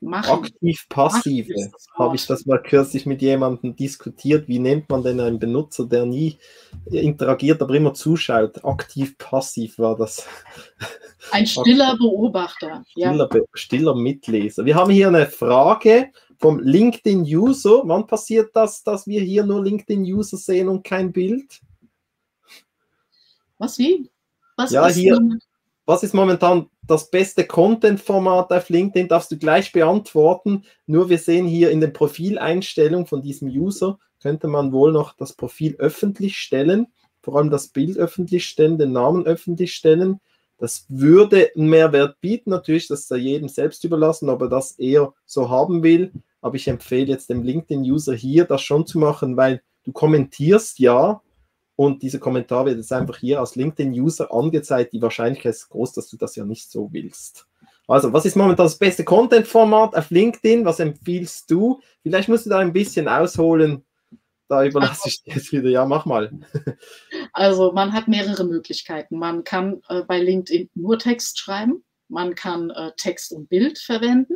Machen. 0.04 0.44
Aktiv-passive. 0.44 1.72
Habe 1.96 2.16
ich 2.16 2.28
das 2.28 2.46
mal 2.46 2.62
kürzlich 2.62 3.06
mit 3.06 3.22
jemandem 3.22 3.76
diskutiert. 3.76 4.48
Wie 4.48 4.60
nennt 4.60 4.90
man 4.90 5.04
denn 5.04 5.20
einen 5.20 5.40
Benutzer, 5.40 5.86
der 5.86 6.06
nie 6.06 6.38
interagiert, 6.86 7.62
aber 7.62 7.74
immer 7.76 7.94
zuschaut? 7.94 8.64
Aktiv-passiv 8.64 9.80
war 9.80 9.96
das. 9.96 10.28
Ein 11.32 11.48
stiller 11.48 11.98
Beobachter. 11.98 12.84
Stiller, 12.90 13.30
ja. 13.34 13.42
stiller 13.54 13.96
Mitleser. 13.96 14.66
Wir 14.66 14.76
haben 14.76 14.92
hier 14.92 15.08
eine 15.08 15.28
Frage 15.28 16.12
vom 16.38 16.60
LinkedIn-User. 16.60 17.84
Wann 17.86 18.06
passiert 18.06 18.56
das, 18.56 18.84
dass 18.84 19.08
wir 19.08 19.22
hier 19.22 19.46
nur 19.46 19.64
LinkedIn-User 19.64 20.38
sehen 20.38 20.68
und 20.68 20.84
kein 20.84 21.12
Bild? 21.12 21.62
Was 23.58 23.78
wie? 23.78 24.10
Was 24.58 24.72
ja, 24.72 24.88
hier. 24.88 25.18
Was 25.86 26.02
ist 26.02 26.14
momentan 26.14 26.70
das 26.88 27.12
beste 27.12 27.46
Content-Format 27.46 28.54
auf 28.54 28.70
LinkedIn? 28.70 29.10
Darfst 29.10 29.32
du 29.32 29.38
gleich 29.38 29.74
beantworten. 29.74 30.64
Nur 30.86 31.10
wir 31.10 31.18
sehen 31.18 31.46
hier 31.46 31.72
in 31.72 31.82
den 31.82 31.92
Profileinstellungen 31.92 33.06
von 33.06 33.22
diesem 33.22 33.50
User, 33.50 34.00
könnte 34.22 34.48
man 34.48 34.72
wohl 34.72 34.94
noch 34.94 35.18
das 35.18 35.34
Profil 35.34 35.76
öffentlich 35.80 36.38
stellen, 36.38 36.88
vor 37.22 37.36
allem 37.36 37.50
das 37.50 37.68
Bild 37.68 37.98
öffentlich 37.98 38.46
stellen, 38.46 38.78
den 38.78 38.94
Namen 38.94 39.26
öffentlich 39.26 39.74
stellen. 39.74 40.22
Das 40.58 40.86
würde 40.88 41.50
einen 41.56 41.70
Mehrwert 41.70 42.22
bieten, 42.22 42.52
natürlich, 42.52 42.88
das 42.88 43.02
ist 43.02 43.12
ja 43.12 43.18
jedem 43.18 43.50
selbst 43.50 43.84
überlassen, 43.84 44.30
ob 44.30 44.42
er 44.42 44.50
das 44.50 44.80
eher 44.80 45.14
so 45.26 45.50
haben 45.50 45.84
will. 45.84 46.14
Aber 46.40 46.56
ich 46.56 46.70
empfehle 46.70 47.08
jetzt 47.08 47.30
dem 47.30 47.44
LinkedIn-User 47.44 48.14
hier 48.14 48.46
das 48.46 48.62
schon 48.62 48.86
zu 48.86 49.00
machen, 49.00 49.36
weil 49.36 49.62
du 49.84 49.92
kommentierst 49.92 50.80
ja 50.80 51.22
und 51.76 52.04
dieser 52.04 52.20
Kommentar 52.20 52.66
wird 52.66 52.78
jetzt 52.78 52.94
einfach 52.94 53.18
hier 53.18 53.40
als 53.40 53.56
LinkedIn-User 53.56 54.32
angezeigt. 54.32 54.94
Die 54.94 55.02
Wahrscheinlichkeit 55.02 55.54
ist 55.54 55.70
groß, 55.70 55.94
dass 55.94 56.08
du 56.08 56.18
das 56.18 56.36
ja 56.36 56.46
nicht 56.46 56.70
so 56.70 56.90
willst. 56.92 57.48
Also, 57.88 58.14
was 58.14 58.26
ist 58.26 58.36
momentan 58.36 58.66
das 58.66 58.78
beste 58.78 59.04
Content-Format 59.04 59.96
auf 59.96 60.10
LinkedIn? 60.10 60.66
Was 60.66 60.80
empfiehlst 60.80 61.50
du? 61.52 61.82
Vielleicht 62.02 62.30
musst 62.30 62.46
du 62.46 62.50
da 62.50 62.60
ein 62.60 62.74
bisschen 62.74 63.08
ausholen. 63.08 63.84
Da 64.48 64.64
überlasse 64.64 65.10
ich 65.10 65.24
dir 65.24 65.34
jetzt 65.36 65.52
wieder. 65.52 65.70
Ja, 65.70 65.86
mach 65.86 66.06
mal. 66.06 66.32
Also, 67.34 67.72
man 67.72 67.94
hat 67.94 68.08
mehrere 68.08 68.44
Möglichkeiten. 68.44 69.18
Man 69.18 69.44
kann 69.44 69.82
äh, 69.90 70.04
bei 70.04 70.20
LinkedIn 70.20 70.70
nur 70.76 71.00
Text 71.00 71.40
schreiben. 71.40 71.84
Man 72.08 72.36
kann 72.36 72.70
äh, 72.70 72.92
Text 72.96 73.32
und 73.32 73.50
Bild 73.50 73.80
verwenden. 73.80 74.36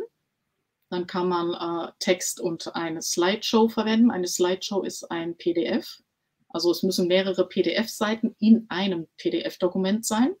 Dann 0.90 1.06
kann 1.06 1.28
man 1.28 1.54
äh, 1.54 1.92
Text 2.00 2.40
und 2.40 2.74
eine 2.74 3.00
Slideshow 3.00 3.68
verwenden. 3.68 4.10
Eine 4.10 4.26
Slideshow 4.26 4.82
ist 4.82 5.10
ein 5.10 5.36
PDF. 5.36 6.00
Also 6.48 6.70
es 6.70 6.82
müssen 6.82 7.08
mehrere 7.08 7.46
PDF-Seiten 7.46 8.34
in 8.38 8.66
einem 8.68 9.06
PDF-Dokument 9.16 10.04
sein. 10.06 10.34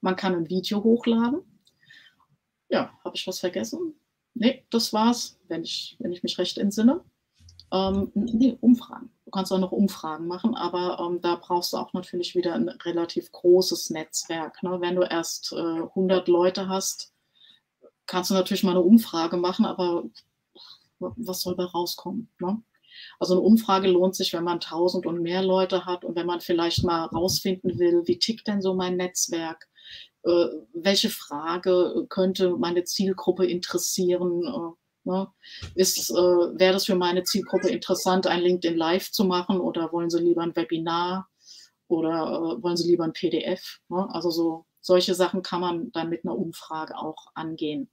Man 0.00 0.16
kann 0.16 0.34
ein 0.34 0.48
Video 0.48 0.82
hochladen. 0.82 1.42
Ja, 2.68 2.92
habe 3.04 3.16
ich 3.16 3.26
was 3.26 3.40
vergessen? 3.40 3.94
Nee, 4.34 4.66
das 4.70 4.92
war's, 4.92 5.38
wenn 5.48 5.62
ich, 5.62 5.96
wenn 6.00 6.12
ich 6.12 6.22
mich 6.22 6.38
recht 6.38 6.58
entsinne. 6.58 7.04
Ähm, 7.72 8.10
nee, 8.14 8.56
Umfragen. 8.60 9.10
Du 9.24 9.30
kannst 9.30 9.52
auch 9.52 9.58
noch 9.58 9.72
Umfragen 9.72 10.26
machen, 10.26 10.54
aber 10.54 10.98
ähm, 11.00 11.20
da 11.20 11.36
brauchst 11.36 11.72
du 11.72 11.76
auch 11.76 11.92
natürlich 11.92 12.34
wieder 12.34 12.54
ein 12.54 12.68
relativ 12.68 13.32
großes 13.32 13.90
Netzwerk. 13.90 14.62
Ne? 14.62 14.80
Wenn 14.80 14.96
du 14.96 15.02
erst 15.02 15.52
äh, 15.52 15.56
100 15.56 16.28
Leute 16.28 16.68
hast, 16.68 17.12
kannst 18.06 18.30
du 18.30 18.34
natürlich 18.34 18.64
mal 18.64 18.72
eine 18.72 18.82
Umfrage 18.82 19.36
machen, 19.36 19.64
aber 19.64 20.04
was 20.98 21.40
soll 21.40 21.56
da 21.56 21.64
rauskommen? 21.64 22.30
Ne? 22.38 22.62
Also 23.18 23.34
eine 23.34 23.42
Umfrage 23.42 23.88
lohnt 23.88 24.14
sich, 24.14 24.32
wenn 24.32 24.44
man 24.44 24.60
tausend 24.60 25.06
und 25.06 25.20
mehr 25.22 25.42
Leute 25.42 25.86
hat 25.86 26.04
und 26.04 26.16
wenn 26.16 26.26
man 26.26 26.40
vielleicht 26.40 26.84
mal 26.84 27.06
rausfinden 27.06 27.78
will, 27.78 28.02
wie 28.06 28.18
tickt 28.18 28.46
denn 28.46 28.60
so 28.62 28.74
mein 28.74 28.96
Netzwerk? 28.96 29.68
Äh, 30.24 30.46
welche 30.72 31.10
Frage 31.10 32.06
könnte 32.08 32.56
meine 32.56 32.84
Zielgruppe 32.84 33.46
interessieren? 33.46 34.42
Äh, 34.44 35.08
ne? 35.08 35.28
Ist, 35.74 36.10
äh, 36.10 36.14
wäre 36.14 36.72
das 36.72 36.86
für 36.86 36.96
meine 36.96 37.24
Zielgruppe 37.24 37.68
interessant, 37.68 38.26
ein 38.26 38.40
LinkedIn 38.40 38.76
Live 38.76 39.10
zu 39.12 39.24
machen 39.24 39.60
oder 39.60 39.92
wollen 39.92 40.10
sie 40.10 40.20
lieber 40.20 40.42
ein 40.42 40.56
Webinar 40.56 41.28
oder 41.88 42.56
äh, 42.58 42.62
wollen 42.62 42.76
sie 42.76 42.88
lieber 42.88 43.04
ein 43.04 43.12
PDF? 43.12 43.80
Ne? 43.88 44.08
Also 44.12 44.30
so 44.30 44.66
solche 44.80 45.14
Sachen 45.14 45.42
kann 45.42 45.60
man 45.60 45.92
dann 45.92 46.10
mit 46.10 46.24
einer 46.24 46.36
Umfrage 46.36 46.96
auch 46.98 47.28
angehen. 47.34 47.90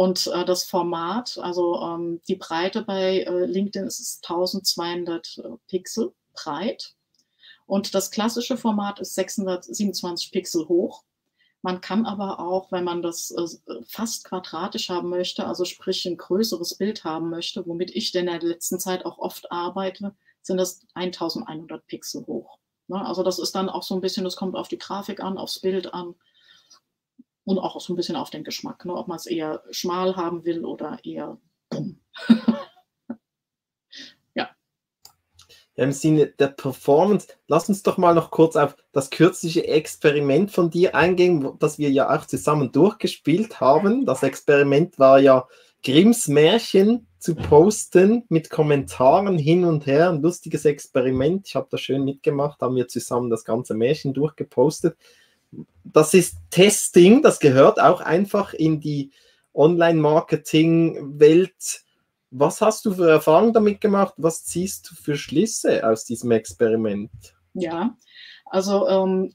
Und 0.00 0.28
äh, 0.28 0.46
das 0.46 0.64
Format, 0.64 1.36
also 1.42 1.78
ähm, 1.82 2.22
die 2.26 2.36
Breite 2.36 2.80
bei 2.80 3.18
äh, 3.18 3.44
LinkedIn 3.44 3.86
ist 3.86 4.24
1200 4.26 5.36
äh, 5.36 5.42
Pixel 5.68 6.14
breit. 6.32 6.94
Und 7.66 7.94
das 7.94 8.10
klassische 8.10 8.56
Format 8.56 8.98
ist 9.00 9.14
627 9.14 10.32
Pixel 10.32 10.68
hoch. 10.68 11.04
Man 11.60 11.82
kann 11.82 12.06
aber 12.06 12.40
auch, 12.40 12.72
wenn 12.72 12.82
man 12.82 13.02
das 13.02 13.30
äh, 13.30 13.46
fast 13.86 14.24
quadratisch 14.24 14.88
haben 14.88 15.10
möchte, 15.10 15.46
also 15.46 15.66
sprich 15.66 16.06
ein 16.06 16.16
größeres 16.16 16.76
Bild 16.76 17.04
haben 17.04 17.28
möchte, 17.28 17.66
womit 17.66 17.94
ich 17.94 18.10
denn 18.10 18.26
in 18.26 18.40
der 18.40 18.48
letzten 18.48 18.80
Zeit 18.80 19.04
auch 19.04 19.18
oft 19.18 19.52
arbeite, 19.52 20.14
sind 20.40 20.56
das 20.56 20.80
1100 20.94 21.86
Pixel 21.86 22.26
hoch. 22.26 22.56
Ne? 22.88 23.04
Also 23.04 23.22
das 23.22 23.38
ist 23.38 23.54
dann 23.54 23.68
auch 23.68 23.82
so 23.82 23.96
ein 23.96 24.00
bisschen, 24.00 24.24
das 24.24 24.36
kommt 24.36 24.56
auf 24.56 24.68
die 24.68 24.78
Grafik 24.78 25.22
an, 25.22 25.36
aufs 25.36 25.58
Bild 25.58 25.92
an 25.92 26.14
und 27.50 27.58
auch 27.58 27.80
so 27.80 27.92
ein 27.92 27.96
bisschen 27.96 28.16
auf 28.16 28.30
den 28.30 28.44
Geschmack, 28.44 28.84
ne? 28.84 28.94
ob 28.94 29.08
man 29.08 29.16
es 29.16 29.26
eher 29.26 29.62
schmal 29.70 30.16
haben 30.16 30.44
will 30.44 30.64
oder 30.64 30.98
eher 31.04 31.38
bumm. 31.68 32.00
ja. 34.34 34.50
Im 35.74 35.92
Sinne 35.92 36.26
der 36.26 36.48
Performance, 36.48 37.28
lass 37.48 37.68
uns 37.68 37.82
doch 37.82 37.98
mal 37.98 38.14
noch 38.14 38.30
kurz 38.30 38.56
auf 38.56 38.76
das 38.92 39.10
kürzliche 39.10 39.66
Experiment 39.66 40.50
von 40.50 40.70
dir 40.70 40.94
eingehen, 40.94 41.56
das 41.58 41.78
wir 41.78 41.90
ja 41.90 42.14
auch 42.14 42.26
zusammen 42.26 42.72
durchgespielt 42.72 43.60
haben. 43.60 44.06
Das 44.06 44.22
Experiment 44.22 44.98
war 44.98 45.18
ja 45.18 45.46
Grimms 45.82 46.28
Märchen 46.28 47.06
zu 47.18 47.34
posten 47.34 48.24
mit 48.28 48.50
Kommentaren 48.50 49.38
hin 49.38 49.64
und 49.64 49.86
her. 49.86 50.10
Ein 50.10 50.22
lustiges 50.22 50.64
Experiment. 50.64 51.48
Ich 51.48 51.54
habe 51.54 51.68
da 51.70 51.78
schön 51.78 52.04
mitgemacht, 52.04 52.60
haben 52.60 52.76
wir 52.76 52.88
zusammen 52.88 53.30
das 53.30 53.44
ganze 53.44 53.74
Märchen 53.74 54.14
durchgepostet 54.14 54.96
das 55.84 56.14
ist 56.14 56.36
Testing, 56.50 57.22
das 57.22 57.38
gehört 57.40 57.80
auch 57.80 58.00
einfach 58.00 58.54
in 58.54 58.80
die 58.80 59.10
Online-Marketing-Welt. 59.54 61.82
Was 62.30 62.60
hast 62.60 62.84
du 62.84 62.94
für 62.94 63.10
Erfahrungen 63.10 63.52
damit 63.52 63.80
gemacht? 63.80 64.14
Was 64.16 64.44
ziehst 64.44 64.88
du 64.90 64.94
für 64.94 65.16
Schlüsse 65.16 65.88
aus 65.88 66.04
diesem 66.04 66.30
Experiment? 66.30 67.10
Ja, 67.54 67.96
also 68.46 68.86
ähm, 68.86 69.34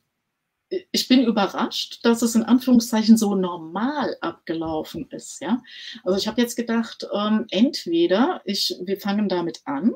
ich 0.69 1.07
bin 1.07 1.25
überrascht, 1.25 1.99
dass 2.03 2.21
es 2.21 2.35
in 2.35 2.43
Anführungszeichen 2.43 3.17
so 3.17 3.35
normal 3.35 4.15
abgelaufen 4.21 5.09
ist. 5.11 5.41
Ja? 5.41 5.61
Also 6.03 6.17
ich 6.17 6.27
habe 6.27 6.41
jetzt 6.41 6.55
gedacht, 6.55 7.07
ähm, 7.13 7.45
entweder 7.49 8.41
ich, 8.45 8.75
wir 8.83 8.99
fangen 8.99 9.29
damit 9.29 9.61
an 9.65 9.93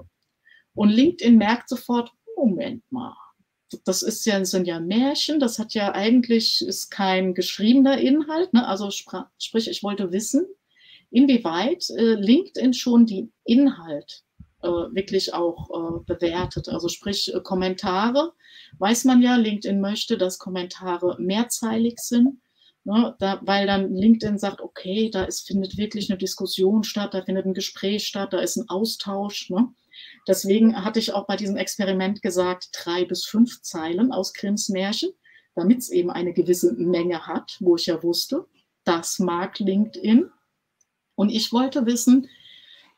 und 0.74 0.90
LinkedIn 0.90 1.38
merkt 1.38 1.70
sofort, 1.70 2.12
Moment 2.36 2.84
mal, 2.92 3.16
das 3.86 4.02
ist 4.02 4.26
ja, 4.26 4.44
sind 4.46 4.68
ja 4.68 4.80
Märchen, 4.80 5.40
das 5.40 5.60
hat 5.60 5.74
ja 5.74 5.94
eigentlich, 5.94 6.62
ist 6.62 6.90
kein 6.90 7.34
geschriebener 7.34 8.00
Inhalt, 8.00 8.54
ne? 8.54 8.68
also 8.68 8.90
sprich, 8.92 9.70
ich 9.70 9.84
wollte 9.84 10.12
wissen, 10.12 10.46
inwieweit 11.12 11.90
äh, 11.92 12.16
LinkedIn 12.16 12.74
schon 12.74 13.06
die 13.06 13.32
Inhalt 13.44 14.24
äh, 14.62 14.68
wirklich 14.68 15.34
auch 15.34 15.70
äh, 15.70 16.04
bewertet. 16.06 16.70
Also 16.70 16.88
sprich 16.88 17.34
äh, 17.34 17.40
Kommentare, 17.42 18.34
weiß 18.80 19.06
man 19.06 19.22
ja, 19.22 19.36
LinkedIn 19.36 19.80
möchte, 19.80 20.18
dass 20.18 20.40
Kommentare 20.40 21.16
mehrzeilig 21.20 22.00
sind, 22.00 22.40
ne? 22.84 23.16
da, 23.20 23.40
weil 23.44 23.68
dann 23.68 23.94
LinkedIn 23.94 24.38
sagt, 24.38 24.62
okay, 24.62 25.10
da 25.12 25.24
ist, 25.24 25.48
findet 25.48 25.78
wirklich 25.78 26.10
eine 26.10 26.18
Diskussion 26.18 26.84
statt, 26.84 27.14
da 27.14 27.24
findet 27.24 27.46
ein 27.46 27.54
Gespräch 27.54 28.08
statt, 28.08 28.34
da 28.34 28.40
ist 28.40 28.58
ein 28.58 28.70
Austausch. 28.70 29.50
Ne? 29.50 29.70
Deswegen 30.28 30.84
hatte 30.84 31.00
ich 31.00 31.14
auch 31.14 31.26
bei 31.26 31.36
diesem 31.36 31.58
Experiment 31.58 32.22
gesagt, 32.22 32.70
drei 32.74 33.06
bis 33.06 33.26
fünf 33.26 33.62
Zeilen 33.62 34.12
aus 34.12 34.34
Grimms 34.34 34.70
Märchen, 34.70 35.12
damit 35.56 35.80
es 35.80 35.90
eben 35.90 36.10
eine 36.10 36.34
gewisse 36.34 36.74
Menge 36.74 37.28
hat, 37.28 37.58
wo 37.60 37.76
ich 37.76 37.88
ja 37.88 38.02
wusste, 38.04 38.46
das 38.84 39.20
mag 39.20 39.60
LinkedIn. 39.60 40.30
Und 41.16 41.30
ich 41.30 41.52
wollte 41.52 41.86
wissen, 41.86 42.30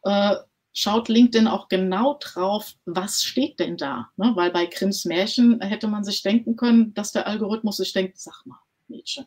äh, 0.04 0.36
schaut 0.74 1.10
LinkedIn 1.10 1.48
auch 1.48 1.68
genau 1.68 2.18
drauf, 2.20 2.76
was 2.86 3.24
steht 3.24 3.60
denn 3.60 3.78
da? 3.78 4.10
Ne? 4.16 4.32
Weil 4.36 4.52
bei 4.52 4.66
Grimms 4.66 5.06
Märchen 5.06 5.60
hätte 5.62 5.88
man 5.88 6.04
sich 6.04 6.22
denken 6.22 6.56
können, 6.56 6.94
dass 6.94 7.12
der 7.12 7.28
Algorithmus 7.28 7.78
sich 7.78 7.94
denkt, 7.94 8.20
sag 8.20 8.46
mal, 8.46 8.60
Mädchen, 8.88 9.26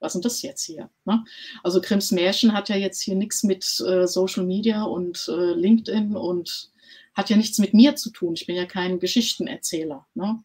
was 0.00 0.14
ist 0.14 0.24
das 0.24 0.42
jetzt 0.42 0.64
hier? 0.64 0.90
Ne? 1.04 1.24
Also 1.62 1.80
Grimms 1.80 2.10
Märchen 2.10 2.52
hat 2.52 2.68
ja 2.68 2.76
jetzt 2.76 3.02
hier 3.02 3.14
nichts 3.14 3.42
mit 3.42 3.64
äh, 3.80 4.06
Social 4.06 4.44
Media 4.44 4.82
und 4.82 5.28
äh, 5.28 5.52
LinkedIn 5.52 6.16
und 6.16 6.70
hat 7.14 7.30
ja 7.30 7.36
nichts 7.36 7.58
mit 7.58 7.74
mir 7.74 7.96
zu 7.96 8.10
tun. 8.10 8.34
Ich 8.34 8.46
bin 8.46 8.56
ja 8.56 8.66
kein 8.66 8.98
Geschichtenerzähler. 8.98 10.06
Ne? 10.14 10.42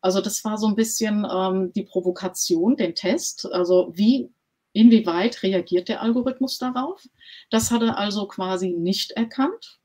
Also 0.00 0.20
das 0.20 0.44
war 0.44 0.58
so 0.58 0.66
ein 0.66 0.76
bisschen 0.76 1.26
ähm, 1.30 1.72
die 1.72 1.82
Provokation, 1.82 2.76
den 2.76 2.94
Test. 2.94 3.50
Also 3.52 3.90
wie, 3.94 4.30
inwieweit 4.72 5.42
reagiert 5.42 5.88
der 5.88 6.02
Algorithmus 6.02 6.58
darauf? 6.58 7.06
Das 7.50 7.70
hat 7.70 7.82
er 7.82 7.98
also 7.98 8.26
quasi 8.26 8.70
nicht 8.70 9.12
erkannt. 9.12 9.80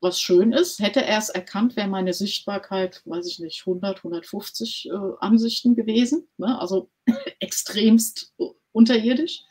Was 0.00 0.20
schön 0.20 0.52
ist, 0.52 0.78
hätte 0.78 1.04
er 1.04 1.18
es 1.18 1.28
erkannt, 1.28 1.74
wäre 1.74 1.88
meine 1.88 2.12
Sichtbarkeit, 2.12 3.02
weiß 3.04 3.26
ich 3.26 3.40
nicht, 3.40 3.62
100, 3.66 3.98
150 3.98 4.90
äh, 4.90 4.92
Ansichten 5.18 5.74
gewesen. 5.74 6.28
Ne? 6.36 6.58
Also 6.60 6.90
extremst 7.40 8.32
unterirdisch. 8.70 9.42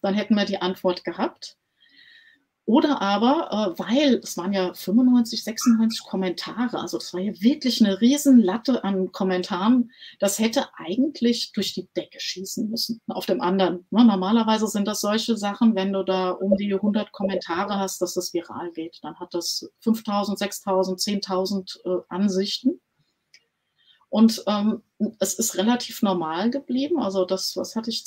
dann 0.00 0.14
hätten 0.14 0.36
wir 0.36 0.46
die 0.46 0.62
Antwort 0.62 1.04
gehabt. 1.04 1.58
Oder 2.68 3.00
aber, 3.00 3.48
äh, 3.50 3.78
weil 3.78 4.20
es 4.22 4.36
waren 4.36 4.52
ja 4.52 4.74
95, 4.74 5.42
96 5.42 6.04
Kommentare, 6.04 6.78
also 6.78 6.98
das 6.98 7.14
war 7.14 7.20
ja 7.22 7.32
wirklich 7.40 7.82
eine 7.82 7.98
Riesenlatte 7.98 8.84
an 8.84 9.10
Kommentaren, 9.10 9.90
das 10.18 10.38
hätte 10.38 10.66
eigentlich 10.76 11.52
durch 11.52 11.72
die 11.72 11.88
Decke 11.96 12.20
schießen 12.20 12.68
müssen. 12.68 13.00
Auf 13.06 13.24
dem 13.24 13.40
anderen. 13.40 13.86
Ne? 13.88 14.04
Normalerweise 14.04 14.66
sind 14.66 14.86
das 14.86 15.00
solche 15.00 15.38
Sachen, 15.38 15.74
wenn 15.76 15.94
du 15.94 16.02
da 16.02 16.32
um 16.32 16.58
die 16.58 16.74
100 16.74 17.10
Kommentare 17.10 17.78
hast, 17.78 18.02
dass 18.02 18.12
das 18.12 18.34
viral 18.34 18.70
geht. 18.72 18.98
Dann 19.00 19.18
hat 19.18 19.32
das 19.32 19.70
5000, 19.80 20.38
6000, 20.38 21.00
10.000 21.00 21.78
äh, 21.86 22.02
Ansichten. 22.10 22.82
Und 24.10 24.44
ähm, 24.46 24.82
es 25.20 25.32
ist 25.38 25.56
relativ 25.56 26.02
normal 26.02 26.50
geblieben. 26.50 26.98
Also 26.98 27.24
das, 27.24 27.56
was 27.56 27.76
hatte 27.76 27.88
ich, 27.88 28.04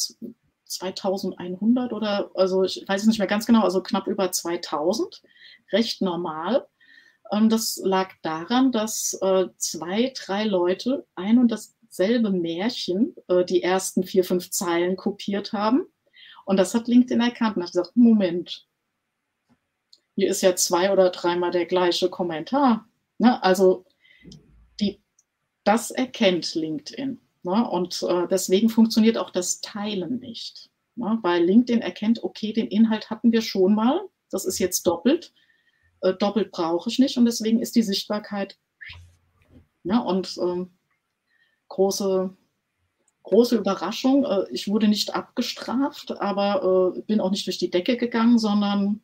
2100 0.72 1.94
oder, 1.94 2.32
also 2.36 2.64
ich 2.64 2.84
weiß 2.88 3.02
es 3.02 3.08
nicht 3.08 3.20
mehr 3.20 3.28
ganz 3.28 3.46
genau, 3.46 3.62
also 3.64 3.84
knapp 3.84 4.08
über 4.08 4.32
2000, 4.32 5.22
recht 5.72 6.02
normal. 6.02 6.68
Und 7.30 7.50
das 7.50 7.80
lag 7.84 8.12
daran, 8.24 8.72
dass 8.72 9.14
äh, 9.22 9.48
zwei, 9.58 10.14
drei 10.16 10.44
Leute 10.44 11.06
ein 11.16 11.38
und 11.38 11.50
dasselbe 11.50 12.30
Märchen, 12.30 13.16
äh, 13.28 13.46
die 13.46 13.64
ersten 13.64 14.04
vier, 14.04 14.24
fünf 14.24 14.50
Zeilen 14.52 14.98
kopiert 14.98 15.54
haben. 15.54 15.86
Und 16.46 16.58
das 16.58 16.74
hat 16.74 16.88
LinkedIn 16.88 17.22
erkannt 17.22 17.56
und 17.56 17.64
hat 17.64 17.72
gesagt, 17.72 17.96
Moment, 17.96 18.68
hier 20.16 20.30
ist 20.30 20.42
ja 20.42 20.56
zwei 20.56 20.92
oder 20.92 21.10
dreimal 21.10 21.52
der 21.52 21.66
gleiche 21.66 22.10
Kommentar. 22.10 22.88
Ne? 23.18 23.42
Also 23.44 23.86
die, 24.80 25.02
das 25.64 25.92
erkennt 25.92 26.54
LinkedIn. 26.56 27.20
Ne? 27.44 27.70
Und 27.70 28.04
äh, 28.04 28.28
deswegen 28.28 28.70
funktioniert 28.70 29.18
auch 29.18 29.30
das 29.30 29.62
Teilen 29.62 30.20
nicht. 30.20 30.70
Ne? 30.96 31.20
Weil 31.22 31.44
LinkedIn 31.44 31.82
erkennt, 31.82 32.24
okay, 32.24 32.54
den 32.54 32.68
Inhalt 32.68 33.10
hatten 33.10 33.32
wir 33.32 33.42
schon 33.42 33.76
mal, 33.76 34.02
das 34.30 34.46
ist 34.46 34.60
jetzt 34.60 34.86
doppelt. 34.86 35.34
Äh, 36.02 36.14
doppelt 36.14 36.52
brauche 36.52 36.90
ich 36.90 37.00
nicht 37.00 37.18
und 37.18 37.26
deswegen 37.26 37.60
ist 37.60 37.76
die 37.76 37.84
Sichtbarkeit 37.84 38.58
ne? 39.84 40.04
und 40.04 40.38
ähm, 40.42 40.72
große, 41.70 42.36
große 43.24 43.58
Überraschung. 43.58 44.26
Äh, 44.26 44.46
ich 44.52 44.68
wurde 44.68 44.88
nicht 44.88 45.16
abgestraft, 45.16 46.20
aber 46.20 46.96
äh, 46.96 47.02
bin 47.02 47.22
auch 47.22 47.32
nicht 47.32 47.46
durch 47.48 47.58
die 47.58 47.72
Decke 47.72 47.98
gegangen, 47.98 48.38
sondern 48.38 49.02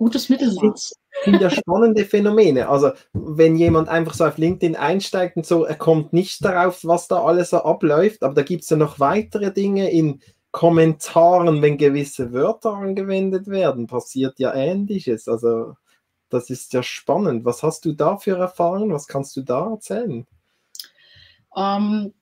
gutes 0.00 0.30
Mittelmaß 0.30 0.94
sind 1.24 1.42
ja 1.42 1.50
spannende 1.50 2.06
Phänomene. 2.06 2.70
Also, 2.70 2.92
wenn 3.12 3.56
jemand 3.56 3.90
einfach 3.90 4.14
so 4.14 4.24
auf 4.24 4.38
LinkedIn 4.38 4.74
einsteigt 4.74 5.36
und 5.36 5.44
so, 5.44 5.64
er 5.64 5.74
kommt 5.74 6.14
nicht 6.14 6.42
darauf, 6.42 6.80
was 6.84 7.06
da 7.06 7.22
alles 7.22 7.50
so 7.50 7.58
abläuft, 7.58 8.22
aber 8.22 8.32
da 8.32 8.42
gibt 8.42 8.62
es 8.62 8.70
ja 8.70 8.78
noch 8.78 8.98
weitere 8.98 9.52
Dinge 9.52 9.90
in 9.90 10.22
Kommentaren, 10.52 11.60
wenn 11.60 11.76
gewisse 11.76 12.32
Wörter 12.32 12.72
angewendet 12.72 13.46
werden, 13.46 13.86
passiert 13.86 14.38
ja 14.38 14.54
Ähnliches. 14.54 15.28
Also, 15.28 15.74
das 16.30 16.48
ist 16.48 16.72
ja 16.72 16.82
spannend. 16.82 17.44
Was 17.44 17.62
hast 17.62 17.84
du 17.84 17.92
da 17.92 18.16
für 18.16 18.38
Erfahrungen? 18.38 18.94
Was 18.94 19.06
kannst 19.06 19.36
du 19.36 19.42
da 19.42 19.70
erzählen? 19.70 20.26
Ähm, 21.54 22.14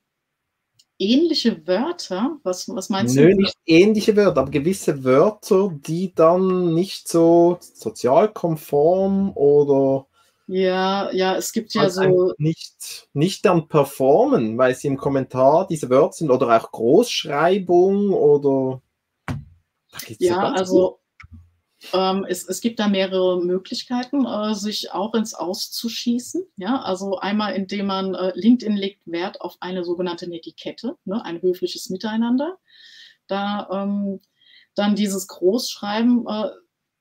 ähnliche 0.99 1.65
Wörter? 1.65 2.37
Was, 2.43 2.69
was 2.69 2.89
meinst 2.89 3.15
Nö, 3.15 3.23
du? 3.23 3.29
Nö, 3.29 3.35
nicht 3.43 3.57
ähnliche 3.65 4.15
Wörter, 4.15 4.41
aber 4.41 4.51
gewisse 4.51 5.03
Wörter, 5.03 5.71
die 5.73 6.13
dann 6.13 6.73
nicht 6.73 7.07
so 7.07 7.57
sozialkonform 7.59 9.31
oder 9.35 10.05
ja, 10.51 11.11
ja, 11.11 11.35
es 11.35 11.53
gibt 11.53 11.75
ja 11.75 11.91
so. 11.91 12.33
Nicht, 12.39 13.07
nicht 13.13 13.45
dann 13.45 13.67
performen, 13.67 14.57
weil 14.57 14.73
sie 14.73 14.87
im 14.87 14.97
Kommentar 14.97 15.67
diese 15.67 15.91
Wörter 15.91 16.13
sind 16.13 16.31
oder 16.31 16.57
auch 16.57 16.71
Großschreibung 16.71 18.11
oder. 18.13 18.81
Ja, 20.17 20.51
also 20.53 21.01
ähm, 21.93 22.25
es, 22.27 22.45
es, 22.45 22.59
gibt 22.59 22.79
da 22.79 22.87
mehrere 22.87 23.41
Möglichkeiten, 23.41 24.25
äh, 24.25 24.53
sich 24.53 24.91
auch 24.91 25.13
ins 25.13 25.33
Auszuschießen. 25.33 26.43
Ja, 26.57 26.81
also 26.81 27.19
einmal, 27.19 27.55
indem 27.55 27.87
man 27.87 28.15
äh, 28.15 28.31
LinkedIn 28.35 28.75
legt 28.75 29.01
Wert 29.05 29.39
auf 29.41 29.57
eine 29.61 29.85
sogenannte 29.85 30.27
Netiquette, 30.27 30.97
ne, 31.05 31.23
ein 31.23 31.41
höfliches 31.41 31.89
Miteinander. 31.89 32.57
Da 33.27 33.69
ähm, 33.71 34.19
dann 34.75 34.95
dieses 34.95 35.27
Großschreiben, 35.27 36.27
äh, 36.27 36.49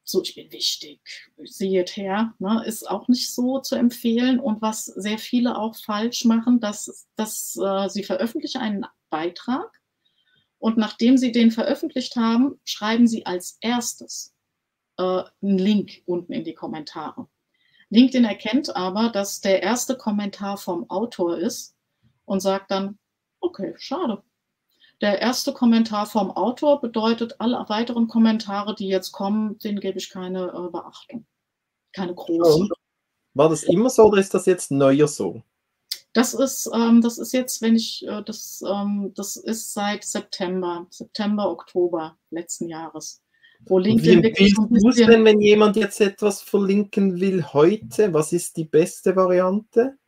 so 0.04 0.22
ich 0.22 0.34
bin 0.36 0.52
wichtig, 0.52 1.00
seht 1.44 1.96
her, 1.96 2.34
ne, 2.38 2.62
ist 2.64 2.88
auch 2.88 3.08
nicht 3.08 3.34
so 3.34 3.58
zu 3.58 3.74
empfehlen. 3.74 4.38
Und 4.38 4.62
was 4.62 4.84
sehr 4.84 5.18
viele 5.18 5.58
auch 5.58 5.74
falsch 5.76 6.24
machen, 6.24 6.60
dass, 6.60 7.08
dass 7.16 7.56
äh, 7.56 7.88
sie 7.88 8.04
veröffentlichen 8.04 8.60
einen 8.60 8.86
Beitrag 9.10 9.72
und 10.58 10.76
nachdem 10.76 11.18
sie 11.18 11.32
den 11.32 11.50
veröffentlicht 11.50 12.14
haben, 12.14 12.60
schreiben 12.64 13.08
sie 13.08 13.26
als 13.26 13.58
erstes 13.60 14.34
äh, 14.98 15.22
einen 15.42 15.58
Link 15.58 16.02
unten 16.06 16.32
in 16.32 16.44
die 16.44 16.54
Kommentare. 16.54 17.26
LinkedIn 17.90 18.24
erkennt 18.24 18.76
aber, 18.76 19.08
dass 19.08 19.40
der 19.40 19.62
erste 19.62 19.96
Kommentar 19.96 20.58
vom 20.58 20.90
Autor 20.90 21.38
ist 21.38 21.74
und 22.26 22.40
sagt 22.40 22.70
dann, 22.70 22.98
okay, 23.40 23.74
schade. 23.78 24.22
Der 25.00 25.20
erste 25.20 25.52
Kommentar 25.52 26.06
vom 26.06 26.30
Autor 26.32 26.80
bedeutet, 26.80 27.36
alle 27.38 27.64
weiteren 27.68 28.08
Kommentare, 28.08 28.74
die 28.74 28.88
jetzt 28.88 29.12
kommen, 29.12 29.58
denen 29.58 29.80
gebe 29.80 29.98
ich 29.98 30.10
keine 30.10 30.48
äh, 30.48 30.70
Beachtung. 30.70 31.24
Keine 31.92 32.14
großen. 32.14 32.68
War 33.34 33.48
das 33.48 33.62
immer 33.62 33.88
so 33.88 34.06
oder 34.06 34.18
ist 34.18 34.34
das 34.34 34.46
jetzt 34.46 34.70
neuer 34.70 35.06
so? 35.06 35.42
Das 36.12 36.34
ist, 36.34 36.68
ähm, 36.74 37.00
das 37.00 37.18
ist 37.18 37.32
jetzt, 37.32 37.62
wenn 37.62 37.76
ich, 37.76 38.04
äh, 38.06 38.22
das, 38.24 38.62
ähm, 38.66 39.12
das 39.14 39.36
ist 39.36 39.72
seit 39.72 40.02
September, 40.02 40.86
September, 40.90 41.48
Oktober 41.48 42.18
letzten 42.30 42.68
Jahres. 42.68 43.22
Wo 43.66 43.78
LinkedIn 43.78 44.22
Wie 44.22 44.28
empfiehlst 44.28 44.58
du 44.58 44.88
es 44.88 44.96
denn, 44.96 45.24
wenn 45.24 45.40
jemand 45.40 45.76
jetzt 45.76 46.00
etwas 46.00 46.40
verlinken 46.40 47.20
will 47.20 47.44
heute? 47.44 48.12
Was 48.12 48.32
ist 48.32 48.56
die 48.56 48.64
beste 48.64 49.14
Variante? 49.16 49.98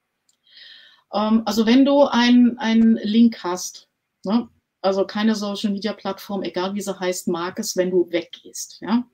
Ähm, 1.12 1.42
also 1.44 1.66
wenn 1.66 1.84
du 1.84 2.02
einen 2.02 2.96
Link 3.02 3.42
hast, 3.42 3.88
ne? 4.24 4.48
also 4.82 5.04
keine 5.04 5.34
Social 5.34 5.72
Media 5.72 5.92
Plattform, 5.92 6.42
egal 6.42 6.74
wie 6.74 6.80
sie 6.80 6.98
heißt, 6.98 7.28
mag 7.28 7.58
es, 7.58 7.76
wenn 7.76 7.90
du 7.90 8.10
weggehst. 8.10 8.78
Ja? 8.80 9.04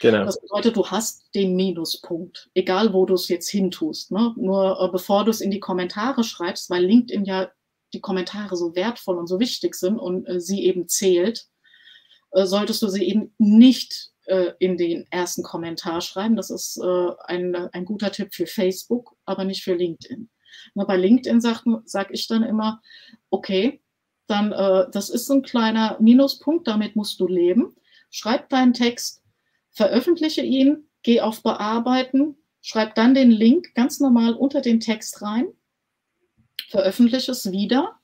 Genau. 0.00 0.24
Das 0.24 0.40
bedeutet, 0.40 0.76
du 0.76 0.86
hast 0.86 1.34
den 1.34 1.54
Minuspunkt, 1.54 2.50
egal 2.54 2.92
wo 2.92 3.06
du 3.06 3.14
es 3.14 3.28
jetzt 3.28 3.48
hintust. 3.48 4.10
Ne? 4.10 4.34
Nur 4.36 4.80
äh, 4.80 4.88
bevor 4.90 5.24
du 5.24 5.30
es 5.30 5.40
in 5.40 5.50
die 5.50 5.60
Kommentare 5.60 6.24
schreibst, 6.24 6.70
weil 6.70 6.84
LinkedIn 6.84 7.24
ja 7.24 7.50
die 7.92 8.00
Kommentare 8.00 8.56
so 8.56 8.74
wertvoll 8.74 9.18
und 9.18 9.28
so 9.28 9.38
wichtig 9.38 9.76
sind 9.76 9.98
und 9.98 10.26
äh, 10.26 10.40
sie 10.40 10.64
eben 10.64 10.88
zählt, 10.88 11.38
äh, 11.38 11.53
solltest 12.34 12.82
du 12.82 12.88
sie 12.88 13.04
eben 13.04 13.34
nicht 13.38 14.10
äh, 14.26 14.52
in 14.58 14.76
den 14.76 15.06
ersten 15.10 15.42
Kommentar 15.42 16.00
schreiben. 16.00 16.36
Das 16.36 16.50
ist 16.50 16.78
äh, 16.82 17.10
ein, 17.24 17.54
ein 17.54 17.84
guter 17.84 18.10
Tipp 18.10 18.34
für 18.34 18.46
Facebook, 18.46 19.16
aber 19.24 19.44
nicht 19.44 19.62
für 19.62 19.74
LinkedIn. 19.74 20.28
Na, 20.74 20.84
bei 20.84 20.96
LinkedIn 20.96 21.40
sage 21.40 21.82
sag 21.84 22.12
ich 22.12 22.26
dann 22.26 22.42
immer, 22.42 22.80
okay, 23.30 23.82
dann 24.26 24.52
äh, 24.52 24.86
das 24.90 25.10
ist 25.10 25.30
ein 25.30 25.42
kleiner 25.42 25.98
Minuspunkt, 26.00 26.66
damit 26.66 26.96
musst 26.96 27.20
du 27.20 27.26
leben. 27.26 27.76
Schreib 28.10 28.48
deinen 28.48 28.72
Text, 28.72 29.22
veröffentliche 29.70 30.42
ihn, 30.42 30.88
geh 31.02 31.20
auf 31.20 31.42
Bearbeiten, 31.42 32.36
schreib 32.62 32.94
dann 32.94 33.14
den 33.14 33.30
Link 33.30 33.74
ganz 33.74 34.00
normal 34.00 34.34
unter 34.34 34.60
den 34.60 34.80
Text 34.80 35.20
rein, 35.20 35.46
veröffentliche 36.70 37.32
es 37.32 37.50
wieder 37.50 37.98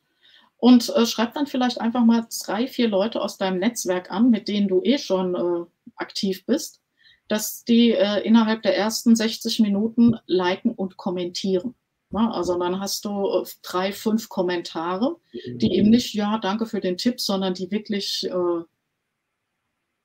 und 0.60 0.90
äh, 0.90 1.06
schreib 1.06 1.34
dann 1.34 1.46
vielleicht 1.46 1.80
einfach 1.80 2.04
mal 2.04 2.26
drei, 2.44 2.66
vier 2.66 2.88
Leute 2.88 3.22
aus 3.22 3.38
deinem 3.38 3.58
Netzwerk 3.58 4.10
an, 4.10 4.30
mit 4.30 4.46
denen 4.46 4.68
du 4.68 4.82
eh 4.82 4.98
schon 4.98 5.34
äh, 5.34 5.66
aktiv 5.96 6.44
bist, 6.44 6.82
dass 7.28 7.64
die 7.64 7.92
äh, 7.92 8.20
innerhalb 8.20 8.62
der 8.62 8.76
ersten 8.76 9.16
60 9.16 9.60
Minuten 9.60 10.16
liken 10.26 10.72
und 10.72 10.98
kommentieren. 10.98 11.74
Na, 12.10 12.32
also 12.32 12.58
dann 12.58 12.78
hast 12.78 13.06
du 13.06 13.42
äh, 13.42 13.46
drei, 13.62 13.92
fünf 13.92 14.28
Kommentare, 14.28 15.16
die 15.32 15.76
eben 15.76 15.88
nicht, 15.88 16.12
ja, 16.14 16.38
danke 16.38 16.66
für 16.66 16.80
den 16.80 16.98
Tipp, 16.98 17.20
sondern 17.20 17.54
die 17.54 17.70
wirklich 17.70 18.28
äh, 18.28 18.64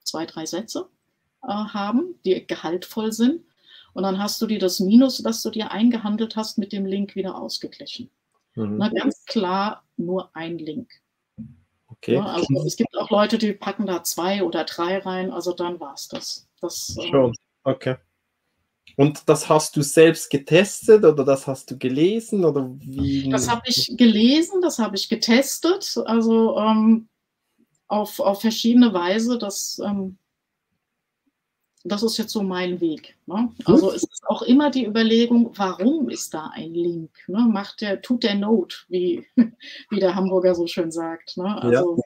zwei, 0.04 0.26
drei 0.26 0.46
Sätze 0.46 0.88
äh, 1.44 1.48
haben, 1.48 2.16
die 2.24 2.48
gehaltvoll 2.48 3.12
sind. 3.12 3.44
Und 3.94 4.04
dann 4.04 4.20
hast 4.20 4.42
du 4.42 4.48
dir 4.48 4.60
das 4.60 4.80
Minus, 4.80 5.18
das 5.18 5.42
du 5.42 5.50
dir 5.50 5.72
eingehandelt 5.72 6.36
hast, 6.38 6.58
mit 6.58 6.72
dem 6.72 6.86
Link 6.86 7.16
wieder 7.16 7.36
ausgeglichen. 7.36 8.10
Mhm. 8.56 8.78
Na, 8.78 8.90
ganz 8.90 9.24
klar 9.26 9.84
nur 9.98 10.30
ein 10.36 10.58
Link. 10.58 10.92
Okay. 11.88 12.16
Ja, 12.16 12.26
also 12.26 12.66
es 12.66 12.76
gibt 12.76 12.98
auch 12.98 13.10
Leute, 13.10 13.38
die 13.38 13.54
packen 13.54 13.86
da 13.86 14.04
zwei 14.04 14.44
oder 14.44 14.64
drei 14.64 14.98
rein, 14.98 15.32
also 15.32 15.54
dann 15.54 15.80
war 15.80 15.94
es 15.94 16.08
das. 16.08 16.48
das 16.60 16.96
äh, 17.00 17.08
Schon, 17.10 17.34
okay. 17.64 17.98
Und 18.98 19.28
das 19.28 19.50
hast 19.50 19.76
du 19.76 19.82
selbst 19.82 20.30
getestet 20.30 21.04
oder 21.04 21.26
das 21.26 21.48
hast 21.48 21.70
du 21.70 21.78
gelesen 21.78 22.46
oder 22.46 22.70
wie? 22.80 23.30
Das 23.30 23.50
habe 23.50 23.64
ich 23.66 23.94
gelesen, 23.98 24.62
das 24.62 24.80
habe 24.80 24.96
ich 24.96 25.10
getestet, 25.10 25.98
also 26.06 26.58
ähm, 26.58 27.10
auf, 27.88 28.20
auf 28.20 28.42
verschiedene 28.42 28.94
Weise. 28.94 29.38
Das 29.38 29.82
ähm, 29.84 30.18
das 31.86 32.02
ist 32.02 32.18
jetzt 32.18 32.32
so 32.32 32.42
mein 32.42 32.82
Weg. 32.82 33.16
Ne? 33.28 33.52
Also 33.64 33.92
es 33.92 34.04
ist 34.04 34.24
auch 34.28 34.42
immer 34.42 34.72
die 34.72 34.86
Überlegung, 34.86 35.52
warum 35.56 36.10
ist 36.10 36.34
da 36.34 36.52
ein 36.54 36.74
Link? 36.74 37.12
Ne? 37.28 37.48
Macht 37.48 37.82
der, 37.82 38.02
tut 38.02 38.24
der 38.24 38.36
Not, 38.36 38.86
wie, 38.90 39.26
wie 39.90 40.00
der 40.00 40.16
Hamburger 40.16 40.56
so 40.56 40.66
schön 40.66 40.92
sagt. 40.92 41.38
Ne? 41.38 41.62
Also, 41.62 42.00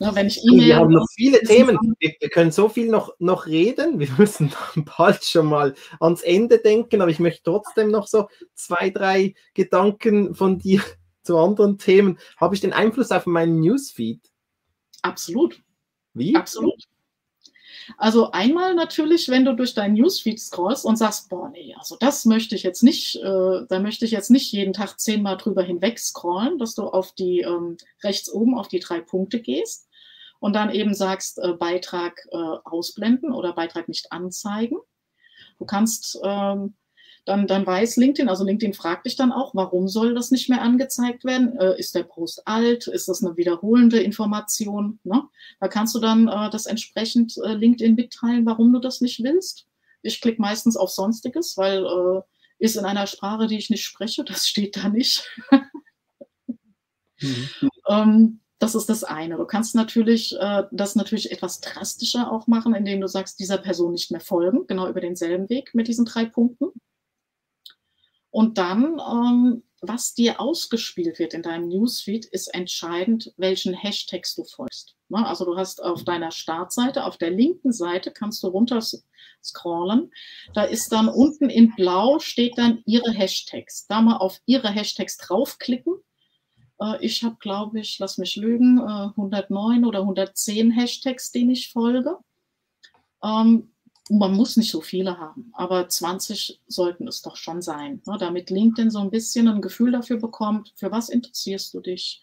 Ja, 0.00 0.14
wenn 0.14 0.26
ich 0.26 0.44
E-Mail. 0.44 0.66
Wir 0.66 0.76
haben 0.76 0.92
noch 0.92 1.06
viele 1.16 1.40
Themen. 1.40 1.78
Wir, 1.98 2.14
wir, 2.20 2.28
können 2.28 2.52
so 2.52 2.68
viel 2.68 2.88
noch, 2.88 3.14
noch 3.18 3.46
reden. 3.46 3.98
Wir 3.98 4.10
müssen 4.18 4.52
bald 4.98 5.24
schon 5.24 5.46
mal 5.46 5.74
ans 5.98 6.20
Ende 6.20 6.58
denken, 6.58 7.00
aber 7.00 7.10
ich 7.10 7.20
möchte 7.20 7.42
trotzdem 7.44 7.90
noch 7.90 8.06
so 8.06 8.28
zwei, 8.54 8.90
drei 8.90 9.34
Gedanken 9.54 10.34
von 10.34 10.58
dir 10.58 10.82
zu 11.22 11.38
anderen 11.38 11.78
Themen. 11.78 12.18
Habe 12.36 12.54
ich 12.54 12.60
den 12.60 12.74
Einfluss 12.74 13.10
auf 13.10 13.24
meinen 13.24 13.60
Newsfeed? 13.60 14.20
Absolut. 15.00 15.62
Wie? 16.12 16.36
Absolut. 16.36 16.84
Also 17.98 18.30
einmal 18.30 18.74
natürlich, 18.74 19.28
wenn 19.28 19.44
du 19.44 19.54
durch 19.54 19.74
deinen 19.74 19.94
Newsfeed 19.94 20.40
scrollst 20.40 20.84
und 20.84 20.96
sagst, 20.96 21.28
boah, 21.28 21.48
nee, 21.50 21.74
also 21.78 21.96
das 21.98 22.24
möchte 22.24 22.54
ich 22.54 22.62
jetzt 22.62 22.82
nicht, 22.82 23.16
äh, 23.16 23.66
da 23.68 23.78
möchte 23.80 24.04
ich 24.04 24.10
jetzt 24.10 24.30
nicht 24.30 24.52
jeden 24.52 24.72
Tag 24.72 24.98
zehnmal 24.98 25.36
drüber 25.36 25.62
hinweg 25.62 25.98
scrollen, 25.98 26.58
dass 26.58 26.74
du 26.74 26.84
auf 26.84 27.12
die 27.12 27.40
ähm, 27.40 27.76
rechts 28.02 28.32
oben 28.32 28.56
auf 28.56 28.68
die 28.68 28.80
drei 28.80 29.00
Punkte 29.00 29.40
gehst 29.40 29.88
und 30.40 30.54
dann 30.54 30.70
eben 30.70 30.94
sagst, 30.94 31.38
äh, 31.38 31.52
Beitrag 31.52 32.20
äh, 32.30 32.36
ausblenden 32.36 33.32
oder 33.32 33.52
Beitrag 33.52 33.88
nicht 33.88 34.12
anzeigen. 34.12 34.76
Du 35.58 35.66
kannst 35.66 36.18
ähm, 36.22 36.74
dann, 37.24 37.46
dann 37.46 37.66
weiß 37.66 37.96
LinkedIn, 37.96 38.28
also 38.28 38.44
LinkedIn 38.44 38.74
fragt 38.74 39.06
dich 39.06 39.16
dann 39.16 39.32
auch, 39.32 39.54
warum 39.54 39.88
soll 39.88 40.14
das 40.14 40.30
nicht 40.30 40.50
mehr 40.50 40.60
angezeigt 40.60 41.24
werden? 41.24 41.58
Äh, 41.58 41.78
ist 41.78 41.94
der 41.94 42.02
Post 42.02 42.46
alt? 42.46 42.86
Ist 42.86 43.08
das 43.08 43.24
eine 43.24 43.36
wiederholende 43.36 44.02
Information? 44.02 44.98
Ne? 45.04 45.22
Da 45.60 45.68
kannst 45.68 45.94
du 45.94 46.00
dann 46.00 46.28
äh, 46.28 46.50
das 46.50 46.66
entsprechend 46.66 47.36
äh, 47.44 47.54
LinkedIn 47.54 47.94
mitteilen, 47.94 48.44
warum 48.44 48.72
du 48.72 48.78
das 48.78 49.00
nicht 49.00 49.22
willst. 49.22 49.66
Ich 50.02 50.20
klicke 50.20 50.40
meistens 50.40 50.76
auf 50.76 50.90
Sonstiges, 50.90 51.56
weil 51.56 51.84
äh, 51.86 52.20
ist 52.58 52.76
in 52.76 52.84
einer 52.84 53.06
Sprache, 53.06 53.46
die 53.46 53.56
ich 53.58 53.70
nicht 53.70 53.84
spreche, 53.84 54.22
das 54.24 54.46
steht 54.46 54.76
da 54.76 54.90
nicht. 54.90 55.26
mhm. 57.20 57.48
ähm, 57.88 58.40
das 58.58 58.74
ist 58.74 58.88
das 58.88 59.02
eine. 59.02 59.36
Du 59.36 59.46
kannst 59.46 59.74
natürlich 59.74 60.36
äh, 60.38 60.64
das 60.72 60.94
natürlich 60.94 61.32
etwas 61.32 61.60
drastischer 61.60 62.30
auch 62.30 62.46
machen, 62.46 62.74
indem 62.74 63.00
du 63.00 63.08
sagst, 63.08 63.40
dieser 63.40 63.58
Person 63.58 63.92
nicht 63.92 64.10
mehr 64.10 64.20
folgen, 64.20 64.66
genau 64.66 64.88
über 64.88 65.00
denselben 65.00 65.48
Weg 65.48 65.74
mit 65.74 65.88
diesen 65.88 66.04
drei 66.04 66.26
Punkten. 66.26 66.66
Und 68.34 68.58
dann, 68.58 68.98
ähm, 68.98 69.62
was 69.80 70.12
dir 70.12 70.40
ausgespielt 70.40 71.20
wird 71.20 71.34
in 71.34 71.42
deinem 71.42 71.68
Newsfeed, 71.68 72.24
ist 72.24 72.52
entscheidend, 72.52 73.32
welchen 73.36 73.74
Hashtags 73.74 74.34
du 74.34 74.42
folgst. 74.42 74.96
Ne? 75.08 75.24
Also 75.24 75.44
du 75.44 75.56
hast 75.56 75.80
auf 75.80 76.02
deiner 76.02 76.32
Startseite, 76.32 77.04
auf 77.04 77.16
der 77.16 77.30
linken 77.30 77.72
Seite 77.72 78.10
kannst 78.10 78.42
du 78.42 78.48
runter 78.48 78.82
scrollen. 79.40 80.10
Da 80.52 80.64
ist 80.64 80.90
dann 80.90 81.08
unten 81.08 81.48
in 81.48 81.76
blau 81.76 82.18
steht 82.18 82.58
dann 82.58 82.82
ihre 82.86 83.12
Hashtags. 83.12 83.86
Da 83.86 84.00
mal 84.00 84.16
auf 84.16 84.40
ihre 84.46 84.68
Hashtags 84.68 85.16
draufklicken. 85.16 85.94
Äh, 86.80 87.04
ich 87.06 87.22
habe, 87.22 87.36
glaube 87.38 87.78
ich, 87.78 88.00
lass 88.00 88.18
mich 88.18 88.34
lügen, 88.34 88.78
äh, 88.78 89.10
109 89.14 89.84
oder 89.84 90.00
110 90.00 90.72
Hashtags, 90.72 91.30
denen 91.30 91.50
ich 91.50 91.70
folge. 91.70 92.18
Ähm, 93.22 93.73
man 94.10 94.34
muss 94.34 94.56
nicht 94.56 94.70
so 94.70 94.80
viele 94.80 95.18
haben, 95.18 95.50
aber 95.54 95.88
20 95.88 96.60
sollten 96.66 97.08
es 97.08 97.22
doch 97.22 97.36
schon 97.36 97.62
sein, 97.62 98.02
ne, 98.06 98.16
damit 98.18 98.50
LinkedIn 98.50 98.90
so 98.90 98.98
ein 98.98 99.10
bisschen 99.10 99.48
ein 99.48 99.62
Gefühl 99.62 99.92
dafür 99.92 100.18
bekommt, 100.18 100.72
für 100.76 100.90
was 100.92 101.08
interessierst 101.08 101.72
du 101.72 101.80
dich, 101.80 102.22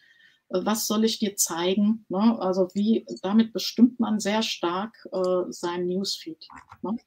äh, 0.50 0.60
was 0.64 0.88
soll 0.88 1.04
ich 1.06 1.20
dir 1.20 1.36
zeigen. 1.36 2.06
Ne? 2.10 2.38
Also 2.40 2.70
wie, 2.74 3.06
damit 3.24 3.54
bestimmt 3.54 4.00
man 4.00 4.20
sehr 4.20 4.44
stark 4.44 5.08
äh, 5.12 5.52
seinen 5.52 5.88
Newsfeed. 5.88 6.48
Ne? 6.84 6.98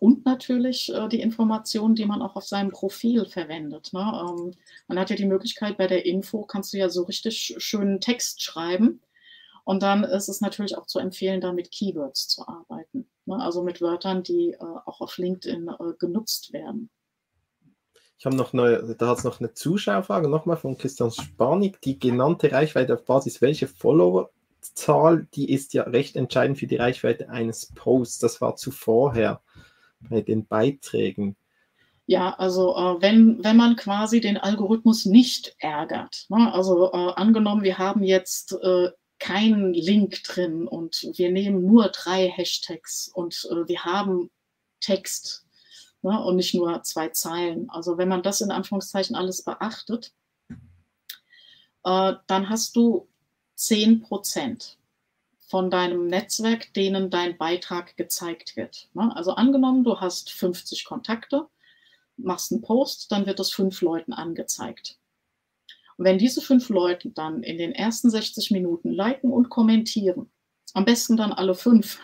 Und 0.00 0.24
natürlich 0.26 0.92
äh, 0.92 1.08
die 1.08 1.20
Informationen, 1.20 1.94
die 1.94 2.04
man 2.04 2.22
auch 2.22 2.36
auf 2.36 2.44
seinem 2.44 2.70
Profil 2.70 3.24
verwendet. 3.24 3.92
Ne? 3.92 4.00
Ähm, 4.00 4.54
man 4.86 4.98
hat 4.98 5.10
ja 5.10 5.16
die 5.16 5.26
Möglichkeit, 5.26 5.78
bei 5.78 5.86
der 5.86 6.04
Info 6.04 6.42
kannst 6.42 6.72
du 6.72 6.78
ja 6.78 6.88
so 6.88 7.04
richtig 7.04 7.54
schönen 7.58 8.00
Text 8.00 8.42
schreiben 8.42 9.00
und 9.68 9.82
dann 9.82 10.02
ist 10.02 10.30
es 10.30 10.40
natürlich 10.40 10.78
auch 10.78 10.86
zu 10.86 10.98
empfehlen, 10.98 11.42
da 11.42 11.52
mit 11.52 11.70
Keywords 11.70 12.26
zu 12.26 12.48
arbeiten. 12.48 13.06
Ne? 13.26 13.36
Also 13.38 13.62
mit 13.62 13.82
Wörtern, 13.82 14.22
die 14.22 14.52
äh, 14.52 14.56
auch 14.62 15.02
auf 15.02 15.18
LinkedIn 15.18 15.68
äh, 15.68 15.92
genutzt 15.98 16.54
werden. 16.54 16.88
Ich 18.18 18.24
habe 18.24 18.34
noch 18.34 18.54
eine, 18.54 18.96
da 18.96 19.08
hat 19.08 19.18
es 19.18 19.24
noch 19.24 19.40
eine 19.40 19.52
Zuschauerfrage, 19.52 20.26
nochmal 20.30 20.56
von 20.56 20.78
Christian 20.78 21.10
Spanik. 21.10 21.82
Die 21.82 21.98
genannte 21.98 22.50
Reichweite 22.50 22.94
auf 22.94 23.04
Basis 23.04 23.42
welcher 23.42 23.68
Followerzahl, 23.68 25.28
die 25.34 25.52
ist 25.52 25.74
ja 25.74 25.82
recht 25.82 26.16
entscheidend 26.16 26.58
für 26.58 26.66
die 26.66 26.76
Reichweite 26.76 27.28
eines 27.28 27.70
Posts. 27.74 28.20
Das 28.20 28.40
war 28.40 28.56
zuvorher 28.56 29.42
bei 30.00 30.22
den 30.22 30.46
Beiträgen. 30.46 31.36
Ja, 32.06 32.30
also 32.38 32.74
äh, 32.74 33.02
wenn, 33.02 33.44
wenn 33.44 33.58
man 33.58 33.76
quasi 33.76 34.22
den 34.22 34.38
Algorithmus 34.38 35.04
nicht 35.04 35.54
ärgert, 35.58 36.24
ne? 36.30 36.54
also 36.54 36.90
äh, 36.90 37.12
angenommen, 37.16 37.64
wir 37.64 37.76
haben 37.76 38.02
jetzt 38.02 38.54
äh, 38.62 38.88
kein 39.18 39.72
Link 39.74 40.22
drin 40.24 40.66
und 40.68 41.02
wir 41.14 41.30
nehmen 41.30 41.64
nur 41.64 41.88
drei 41.88 42.28
Hashtags 42.28 43.08
und 43.08 43.48
äh, 43.50 43.66
wir 43.68 43.84
haben 43.84 44.30
Text 44.80 45.44
ne, 46.02 46.22
und 46.22 46.36
nicht 46.36 46.54
nur 46.54 46.82
zwei 46.82 47.08
Zeilen. 47.08 47.68
Also 47.70 47.98
wenn 47.98 48.08
man 48.08 48.22
das 48.22 48.40
in 48.40 48.50
Anführungszeichen 48.50 49.16
alles 49.16 49.42
beachtet, 49.42 50.12
äh, 51.84 52.14
dann 52.26 52.48
hast 52.48 52.76
du 52.76 53.08
10 53.56 54.02
Prozent 54.02 54.78
von 55.38 55.70
deinem 55.70 56.06
Netzwerk, 56.06 56.72
denen 56.74 57.10
dein 57.10 57.38
Beitrag 57.38 57.96
gezeigt 57.96 58.56
wird. 58.56 58.88
Ne? 58.92 59.14
Also 59.16 59.32
angenommen, 59.32 59.82
du 59.82 59.98
hast 59.98 60.30
50 60.30 60.84
Kontakte, 60.84 61.46
machst 62.16 62.52
einen 62.52 62.60
Post, 62.60 63.10
dann 63.10 63.26
wird 63.26 63.38
das 63.38 63.50
fünf 63.50 63.80
Leuten 63.80 64.12
angezeigt. 64.12 64.98
Und 65.98 66.04
wenn 66.04 66.18
diese 66.18 66.40
fünf 66.40 66.68
Leute 66.68 67.10
dann 67.10 67.42
in 67.42 67.58
den 67.58 67.72
ersten 67.72 68.08
60 68.08 68.52
Minuten 68.52 68.90
liken 68.90 69.32
und 69.32 69.50
kommentieren, 69.50 70.30
am 70.72 70.84
besten 70.84 71.16
dann 71.16 71.32
alle 71.32 71.56
fünf, 71.56 71.98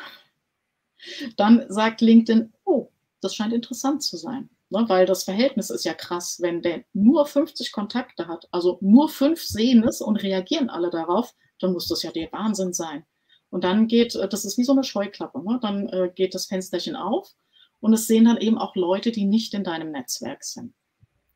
dann 1.36 1.64
sagt 1.68 2.00
LinkedIn, 2.00 2.52
oh, 2.64 2.90
das 3.20 3.36
scheint 3.36 3.52
interessant 3.52 4.02
zu 4.02 4.16
sein. 4.16 4.50
Ne? 4.68 4.84
Weil 4.88 5.06
das 5.06 5.22
Verhältnis 5.22 5.70
ist 5.70 5.84
ja 5.84 5.94
krass, 5.94 6.38
wenn 6.40 6.60
der 6.60 6.84
nur 6.92 7.24
50 7.24 7.70
Kontakte 7.70 8.26
hat, 8.26 8.48
also 8.50 8.78
nur 8.80 9.08
fünf 9.08 9.40
sehen 9.40 9.84
es 9.84 10.00
und 10.00 10.16
reagieren 10.16 10.70
alle 10.70 10.90
darauf, 10.90 11.32
dann 11.60 11.72
muss 11.72 11.86
das 11.86 12.02
ja 12.02 12.10
der 12.10 12.32
Wahnsinn 12.32 12.72
sein. 12.72 13.04
Und 13.50 13.62
dann 13.62 13.86
geht, 13.86 14.16
äh, 14.16 14.28
das 14.28 14.44
ist 14.44 14.58
wie 14.58 14.64
so 14.64 14.72
eine 14.72 14.82
Scheuklappe, 14.82 15.40
ne? 15.40 15.60
dann 15.62 15.88
äh, 15.88 16.10
geht 16.12 16.34
das 16.34 16.46
Fensterchen 16.46 16.96
auf 16.96 17.32
und 17.78 17.92
es 17.92 18.08
sehen 18.08 18.24
dann 18.24 18.38
eben 18.38 18.58
auch 18.58 18.74
Leute, 18.74 19.12
die 19.12 19.24
nicht 19.24 19.54
in 19.54 19.62
deinem 19.62 19.92
Netzwerk 19.92 20.42
sind 20.42 20.74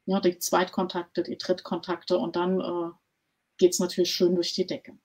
ja, 0.09 0.21
die 0.21 0.39
Zweitkontakte, 0.39 1.23
die 1.23 1.37
Drittkontakte 1.37 2.17
und 2.17 2.35
dann 2.35 2.61
äh, 2.61 2.91
geht 3.59 3.75
es 3.75 3.79
natürlich 3.79 4.11
schön 4.11 4.35
durch 4.35 4.55
die 4.55 4.67
Decke. 4.67 4.99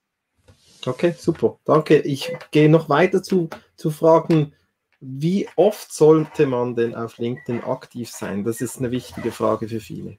Okay, 0.86 1.14
super. 1.16 1.60
Danke. 1.64 2.00
Ich 2.00 2.32
gehe 2.50 2.70
noch 2.70 2.88
weiter 2.88 3.22
zu, 3.22 3.50
zu 3.76 3.90
fragen, 3.90 4.54
wie 5.00 5.46
oft 5.56 5.92
sollte 5.92 6.46
man 6.46 6.74
denn 6.74 6.94
auf 6.94 7.18
LinkedIn 7.18 7.64
aktiv 7.64 8.10
sein? 8.10 8.44
Das 8.44 8.62
ist 8.62 8.78
eine 8.78 8.90
wichtige 8.90 9.30
Frage 9.30 9.68
für 9.68 9.80
viele. 9.80 10.16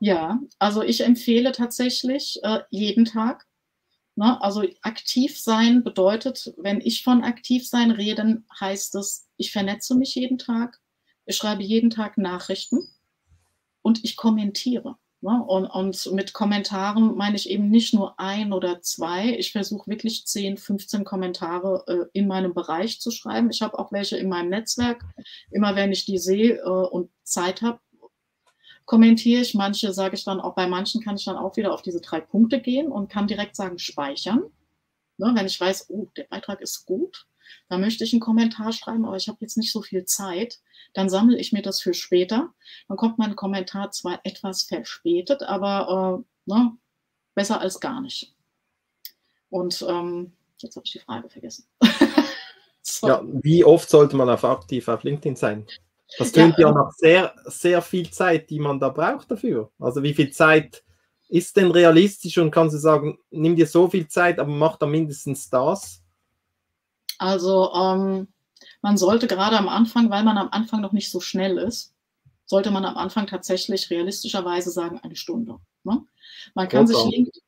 Ja, 0.00 0.38
also 0.58 0.82
ich 0.82 1.02
empfehle 1.02 1.52
tatsächlich 1.52 2.40
äh, 2.42 2.60
jeden 2.68 3.06
Tag. 3.06 3.46
Ne? 4.16 4.38
Also 4.42 4.64
aktiv 4.82 5.40
sein 5.40 5.82
bedeutet, 5.82 6.52
wenn 6.58 6.82
ich 6.82 7.02
von 7.02 7.24
aktiv 7.24 7.66
sein 7.66 7.90
rede, 7.90 8.42
heißt 8.60 8.96
es, 8.96 9.28
ich 9.38 9.50
vernetze 9.50 9.94
mich 9.94 10.14
jeden 10.14 10.36
Tag, 10.36 10.78
ich 11.24 11.36
schreibe 11.36 11.62
jeden 11.62 11.88
Tag 11.88 12.18
Nachrichten 12.18 12.90
und 13.82 14.04
ich 14.04 14.16
kommentiere. 14.16 14.96
Ne? 15.22 15.40
Und, 15.46 15.66
und 15.66 16.12
mit 16.12 16.32
Kommentaren 16.32 17.14
meine 17.16 17.36
ich 17.36 17.48
eben 17.48 17.70
nicht 17.70 17.94
nur 17.94 18.18
ein 18.18 18.52
oder 18.52 18.82
zwei. 18.82 19.36
Ich 19.38 19.52
versuche 19.52 19.88
wirklich 19.88 20.26
10, 20.26 20.56
15 20.56 21.04
Kommentare 21.04 21.84
äh, 21.86 22.18
in 22.18 22.26
meinem 22.26 22.54
Bereich 22.54 23.00
zu 23.00 23.12
schreiben. 23.12 23.48
Ich 23.50 23.62
habe 23.62 23.78
auch 23.78 23.92
welche 23.92 24.16
in 24.16 24.28
meinem 24.28 24.50
Netzwerk. 24.50 25.04
Immer 25.52 25.76
wenn 25.76 25.92
ich 25.92 26.06
die 26.06 26.18
sehe 26.18 26.56
äh, 26.56 26.68
und 26.68 27.10
Zeit 27.22 27.62
habe, 27.62 27.78
kommentiere 28.84 29.42
ich. 29.42 29.54
Manche 29.54 29.92
sage 29.92 30.16
ich 30.16 30.24
dann 30.24 30.40
auch, 30.40 30.56
bei 30.56 30.66
manchen 30.66 31.00
kann 31.02 31.14
ich 31.14 31.24
dann 31.24 31.36
auch 31.36 31.56
wieder 31.56 31.72
auf 31.72 31.82
diese 31.82 32.00
drei 32.00 32.20
Punkte 32.20 32.60
gehen 32.60 32.90
und 32.90 33.08
kann 33.08 33.28
direkt 33.28 33.54
sagen, 33.54 33.78
speichern. 33.78 34.42
Ne? 35.18 35.32
Wenn 35.36 35.46
ich 35.46 35.60
weiß, 35.60 35.86
oh, 35.90 36.08
der 36.16 36.24
Beitrag 36.24 36.60
ist 36.60 36.84
gut, 36.84 37.26
da 37.68 37.78
möchte 37.78 38.04
ich 38.04 38.12
einen 38.12 38.20
Kommentar 38.20 38.72
schreiben, 38.72 39.04
aber 39.04 39.16
ich 39.16 39.28
habe 39.28 39.38
jetzt 39.40 39.56
nicht 39.56 39.72
so 39.72 39.82
viel 39.82 40.04
Zeit. 40.04 40.60
Dann 40.94 41.08
sammle 41.08 41.38
ich 41.38 41.52
mir 41.52 41.62
das 41.62 41.80
für 41.80 41.94
später. 41.94 42.52
Dann 42.88 42.96
kommt 42.96 43.18
mein 43.18 43.36
Kommentar 43.36 43.90
zwar 43.90 44.20
etwas 44.24 44.64
verspätet, 44.64 45.42
aber 45.42 46.24
äh, 46.46 46.52
ne, 46.52 46.76
besser 47.34 47.60
als 47.60 47.80
gar 47.80 48.00
nicht. 48.00 48.34
Und 49.48 49.84
ähm, 49.88 50.32
jetzt 50.58 50.76
habe 50.76 50.84
ich 50.86 50.92
die 50.92 50.98
Frage 50.98 51.28
vergessen. 51.28 51.66
so. 52.82 53.08
Ja, 53.08 53.22
wie 53.24 53.64
oft 53.64 53.88
sollte 53.88 54.16
man 54.16 54.28
auf 54.28 54.44
aktiv 54.44 54.88
auf 54.88 55.02
LinkedIn 55.02 55.36
sein? 55.36 55.66
Das 56.18 56.32
tönt 56.32 56.58
ja, 56.58 56.68
ja 56.68 56.74
nach 56.74 56.92
sehr, 56.92 57.34
sehr 57.46 57.80
viel 57.80 58.10
Zeit, 58.10 58.50
die 58.50 58.58
man 58.58 58.78
da 58.78 58.90
braucht 58.90 59.30
dafür. 59.30 59.70
Also 59.78 60.02
wie 60.02 60.14
viel 60.14 60.30
Zeit 60.30 60.82
ist 61.28 61.56
denn 61.56 61.70
realistisch 61.70 62.36
und 62.38 62.50
kannst 62.50 62.74
du 62.74 62.78
sagen, 62.78 63.18
nimm 63.30 63.56
dir 63.56 63.66
so 63.66 63.88
viel 63.88 64.06
Zeit, 64.08 64.38
aber 64.38 64.50
mach 64.50 64.76
da 64.76 64.86
mindestens 64.86 65.48
das? 65.48 66.01
Also 67.22 67.72
ähm, 67.72 68.26
man 68.80 68.96
sollte 68.96 69.28
gerade 69.28 69.56
am 69.56 69.68
Anfang, 69.68 70.10
weil 70.10 70.24
man 70.24 70.36
am 70.38 70.48
Anfang 70.50 70.80
noch 70.80 70.90
nicht 70.90 71.08
so 71.08 71.20
schnell 71.20 71.56
ist, 71.56 71.94
sollte 72.46 72.72
man 72.72 72.84
am 72.84 72.96
Anfang 72.96 73.28
tatsächlich 73.28 73.90
realistischerweise 73.90 74.72
sagen, 74.72 74.98
eine 74.98 75.14
Stunde. 75.14 75.58
Ne? 75.84 76.02
Man 76.54 76.68
kann 76.68 76.88
sich 76.88 76.96
LinkedIn, 76.96 77.42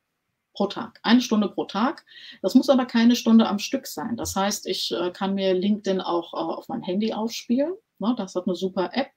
pro 0.53 0.67
Tag. 0.67 1.01
Eine 1.03 1.19
Stunde 1.19 1.49
pro 1.49 1.65
Tag. 1.65 2.05
Das 2.41 2.55
muss 2.55 2.69
aber 2.69 2.85
keine 2.85 3.17
Stunde 3.17 3.49
am 3.49 3.59
Stück 3.59 3.85
sein. 3.85 4.15
Das 4.15 4.37
heißt, 4.37 4.65
ich 4.65 4.93
äh, 4.93 5.11
kann 5.11 5.35
mir 5.35 5.53
LinkedIn 5.53 5.99
auch 5.99 6.33
äh, 6.33 6.37
auf 6.37 6.69
mein 6.69 6.81
Handy 6.81 7.13
aufspielen. 7.13 7.73
Ne? 7.99 8.15
Das 8.17 8.33
hat 8.35 8.47
eine 8.47 8.55
super 8.55 8.91
App. 8.93 9.09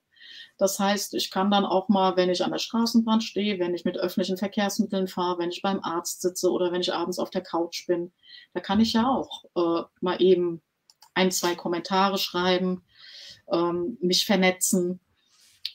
Das 0.59 0.77
heißt, 0.77 1.13
ich 1.13 1.31
kann 1.31 1.49
dann 1.49 1.65
auch 1.65 1.87
mal, 1.87 2.17
wenn 2.17 2.29
ich 2.29 2.43
an 2.43 2.51
der 2.51 2.59
Straßenbahn 2.59 3.21
stehe, 3.21 3.59
wenn 3.59 3.73
ich 3.73 3.85
mit 3.85 3.97
öffentlichen 3.97 4.35
Verkehrsmitteln 4.35 5.07
fahre, 5.07 5.39
wenn 5.39 5.51
ich 5.51 5.61
beim 5.61 5.79
Arzt 5.81 6.21
sitze 6.21 6.51
oder 6.51 6.73
wenn 6.73 6.81
ich 6.81 6.93
abends 6.93 7.17
auf 7.17 7.29
der 7.29 7.41
Couch 7.41 7.87
bin, 7.87 8.11
da 8.53 8.59
kann 8.59 8.81
ich 8.81 8.91
ja 8.91 9.07
auch 9.07 9.45
äh, 9.55 9.85
mal 10.01 10.21
eben 10.21 10.61
ein, 11.13 11.31
zwei 11.31 11.55
Kommentare 11.55 12.17
schreiben, 12.17 12.83
ähm, 13.49 13.97
mich 14.01 14.25
vernetzen. 14.25 14.99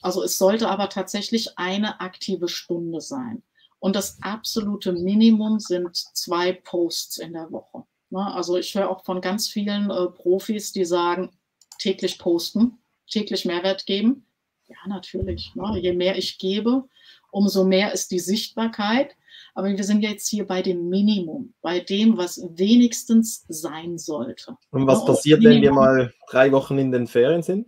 Also 0.03 0.21
es 0.21 0.37
sollte 0.37 0.69
aber 0.69 0.87
tatsächlich 0.89 1.57
eine 1.57 1.99
aktive 1.99 2.47
Stunde 2.47 3.01
sein. 3.01 3.41
Und 3.79 3.95
das 3.95 4.19
absolute 4.21 4.93
Minimum 4.93 5.59
sind 5.59 5.95
zwei 5.95 6.53
Posts 6.53 7.17
in 7.17 7.33
der 7.33 7.51
Woche. 7.51 7.85
Ne? 8.11 8.33
Also 8.35 8.55
ich 8.55 8.75
höre 8.75 8.91
auch 8.91 9.03
von 9.03 9.19
ganz 9.19 9.49
vielen 9.49 9.89
äh, 9.89 10.07
Profis, 10.11 10.73
die 10.73 10.85
sagen, 10.85 11.31
täglich 11.79 12.19
posten, 12.19 12.77
täglich 13.09 13.45
Mehrwert 13.45 13.87
geben. 13.87 14.27
Ja, 14.67 14.77
natürlich. 14.87 15.53
Ne? 15.55 15.79
Je 15.79 15.93
mehr 15.93 16.17
ich 16.17 16.37
gebe, 16.37 16.83
umso 17.31 17.63
mehr 17.63 17.93
ist 17.93 18.11
die 18.11 18.19
Sichtbarkeit. 18.19 19.15
Aber 19.53 19.69
wir 19.69 19.83
sind 19.83 20.01
jetzt 20.01 20.27
hier 20.27 20.45
bei 20.45 20.61
dem 20.61 20.89
Minimum, 20.89 21.53
bei 21.61 21.79
dem, 21.79 22.17
was 22.17 22.41
wenigstens 22.55 23.45
sein 23.47 23.97
sollte. 23.97 24.57
Und 24.71 24.87
was 24.87 25.05
passiert, 25.05 25.43
wenn 25.43 25.61
wir 25.61 25.71
mal 25.71 26.13
drei 26.29 26.51
Wochen 26.51 26.77
in 26.77 26.91
den 26.91 27.07
Ferien 27.07 27.41
sind? 27.41 27.67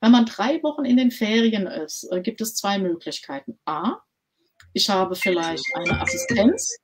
Wenn 0.00 0.12
man 0.12 0.26
drei 0.26 0.62
Wochen 0.62 0.84
in 0.84 0.96
den 0.96 1.10
Ferien 1.10 1.66
ist, 1.66 2.04
äh, 2.10 2.20
gibt 2.20 2.40
es 2.40 2.54
zwei 2.54 2.78
Möglichkeiten. 2.78 3.58
A, 3.64 3.98
ich 4.72 4.88
habe 4.88 5.14
vielleicht 5.14 5.64
eine 5.74 6.00
Assistenz, 6.00 6.78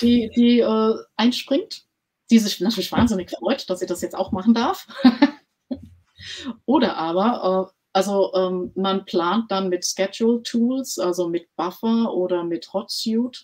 die, 0.00 0.30
die 0.34 0.60
äh, 0.60 0.94
einspringt, 1.16 1.84
die 2.30 2.38
sich 2.38 2.60
natürlich 2.60 2.92
wahnsinnig 2.92 3.30
freut, 3.30 3.68
dass 3.70 3.80
sie 3.80 3.86
das 3.86 4.02
jetzt 4.02 4.16
auch 4.16 4.32
machen 4.32 4.54
darf. 4.54 4.86
Oder 6.66 6.96
aber, 6.96 7.70
äh, 7.70 7.79
also 7.92 8.32
ähm, 8.34 8.72
man 8.74 9.04
plant 9.04 9.50
dann 9.50 9.68
mit 9.68 9.84
Schedule 9.84 10.42
Tools, 10.42 10.98
also 10.98 11.28
mit 11.28 11.54
Buffer 11.56 12.12
oder 12.14 12.44
mit 12.44 12.72
Hotsuite, 12.72 13.40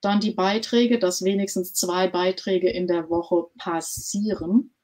dann 0.00 0.20
die 0.20 0.32
Beiträge, 0.32 0.98
dass 0.98 1.24
wenigstens 1.24 1.74
zwei 1.74 2.08
Beiträge 2.08 2.70
in 2.70 2.86
der 2.86 3.10
Woche 3.10 3.46
passieren 3.58 4.74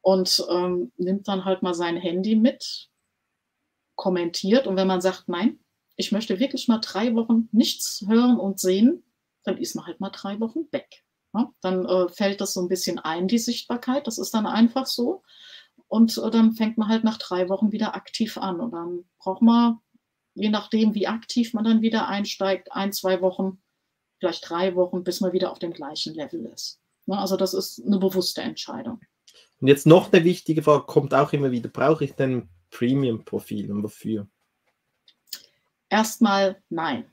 und 0.00 0.44
ähm, 0.50 0.92
nimmt 0.96 1.28
dann 1.28 1.44
halt 1.44 1.62
mal 1.62 1.74
sein 1.74 1.96
Handy 1.96 2.36
mit, 2.36 2.90
kommentiert 3.96 4.66
und 4.66 4.76
wenn 4.76 4.88
man 4.88 5.00
sagt, 5.00 5.28
nein, 5.28 5.58
ich 5.96 6.12
möchte 6.12 6.40
wirklich 6.40 6.68
mal 6.68 6.80
drei 6.80 7.14
Wochen 7.14 7.48
nichts 7.52 8.04
hören 8.06 8.38
und 8.38 8.58
sehen, 8.58 9.04
dann 9.44 9.58
ist 9.58 9.76
man 9.76 9.86
halt 9.86 10.00
mal 10.00 10.10
drei 10.10 10.40
Wochen 10.40 10.66
weg. 10.72 11.04
Ja, 11.32 11.52
dann 11.60 11.84
äh, 11.84 12.08
fällt 12.08 12.40
das 12.40 12.54
so 12.54 12.60
ein 12.60 12.68
bisschen 12.68 12.98
ein, 12.98 13.28
die 13.28 13.38
Sichtbarkeit. 13.38 14.06
Das 14.06 14.18
ist 14.18 14.34
dann 14.34 14.46
einfach 14.46 14.86
so. 14.86 15.22
Und 15.88 16.18
äh, 16.18 16.30
dann 16.30 16.52
fängt 16.52 16.78
man 16.78 16.88
halt 16.88 17.04
nach 17.04 17.18
drei 17.18 17.48
Wochen 17.48 17.72
wieder 17.72 17.94
aktiv 17.94 18.36
an. 18.38 18.60
Und 18.60 18.72
dann 18.72 19.04
braucht 19.18 19.42
man, 19.42 19.78
je 20.34 20.48
nachdem, 20.48 20.94
wie 20.94 21.06
aktiv 21.06 21.54
man 21.54 21.64
dann 21.64 21.82
wieder 21.82 22.08
einsteigt, 22.08 22.72
ein, 22.72 22.92
zwei 22.92 23.20
Wochen, 23.20 23.62
vielleicht 24.18 24.48
drei 24.48 24.74
Wochen, 24.74 25.04
bis 25.04 25.20
man 25.20 25.32
wieder 25.32 25.50
auf 25.50 25.58
dem 25.58 25.72
gleichen 25.72 26.14
Level 26.14 26.46
ist. 26.46 26.80
Ja, 27.06 27.16
also 27.16 27.36
das 27.36 27.54
ist 27.54 27.82
eine 27.84 27.98
bewusste 27.98 28.42
Entscheidung. 28.42 29.00
Und 29.60 29.68
jetzt 29.68 29.86
noch 29.86 30.12
eine 30.12 30.24
wichtige 30.24 30.62
Frage, 30.62 30.84
kommt 30.86 31.14
auch 31.14 31.32
immer 31.32 31.50
wieder, 31.50 31.68
brauche 31.68 32.04
ich 32.04 32.14
denn 32.14 32.48
Premium-Profil 32.70 33.70
und 33.70 33.82
wofür? 33.82 34.26
Erstmal 35.88 36.62
nein. 36.70 37.10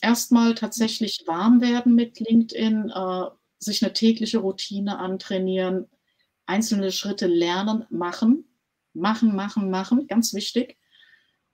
Erstmal 0.00 0.54
tatsächlich 0.54 1.24
warm 1.26 1.60
werden 1.60 1.94
mit 1.94 2.20
LinkedIn, 2.20 2.90
äh, 2.90 3.24
sich 3.58 3.84
eine 3.84 3.92
tägliche 3.92 4.38
Routine 4.38 4.98
antrainieren, 4.98 5.86
einzelne 6.46 6.92
Schritte 6.92 7.26
lernen, 7.26 7.86
machen, 7.90 8.44
machen, 8.92 9.34
machen, 9.34 9.70
machen, 9.70 10.06
ganz 10.06 10.34
wichtig. 10.34 10.78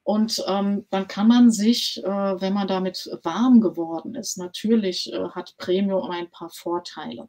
Und 0.03 0.43
ähm, 0.49 0.86
dann 0.91 1.09
kann 1.09 1.28
man 1.28 1.51
sich, 1.51 2.03
äh, 2.03 2.09
wenn 2.09 2.55
man 2.55 2.66
damit 2.66 3.09
warm 3.22 3.61
geworden 3.61 4.14
ist, 4.14 4.38
natürlich 4.38 5.12
äh, 5.12 5.28
hat 5.30 5.57
Premium 5.59 6.11
ein 6.11 6.30
paar 6.30 6.51
Vorteile. 6.51 7.28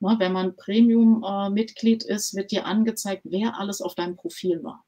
Ne, 0.00 0.16
wenn 0.18 0.32
man 0.32 0.56
Premium-Mitglied 0.56 2.04
äh, 2.04 2.14
ist, 2.14 2.34
wird 2.34 2.50
dir 2.50 2.66
angezeigt, 2.66 3.22
wer 3.24 3.58
alles 3.58 3.80
auf 3.80 3.94
deinem 3.94 4.16
Profil 4.16 4.62
war. 4.62 4.84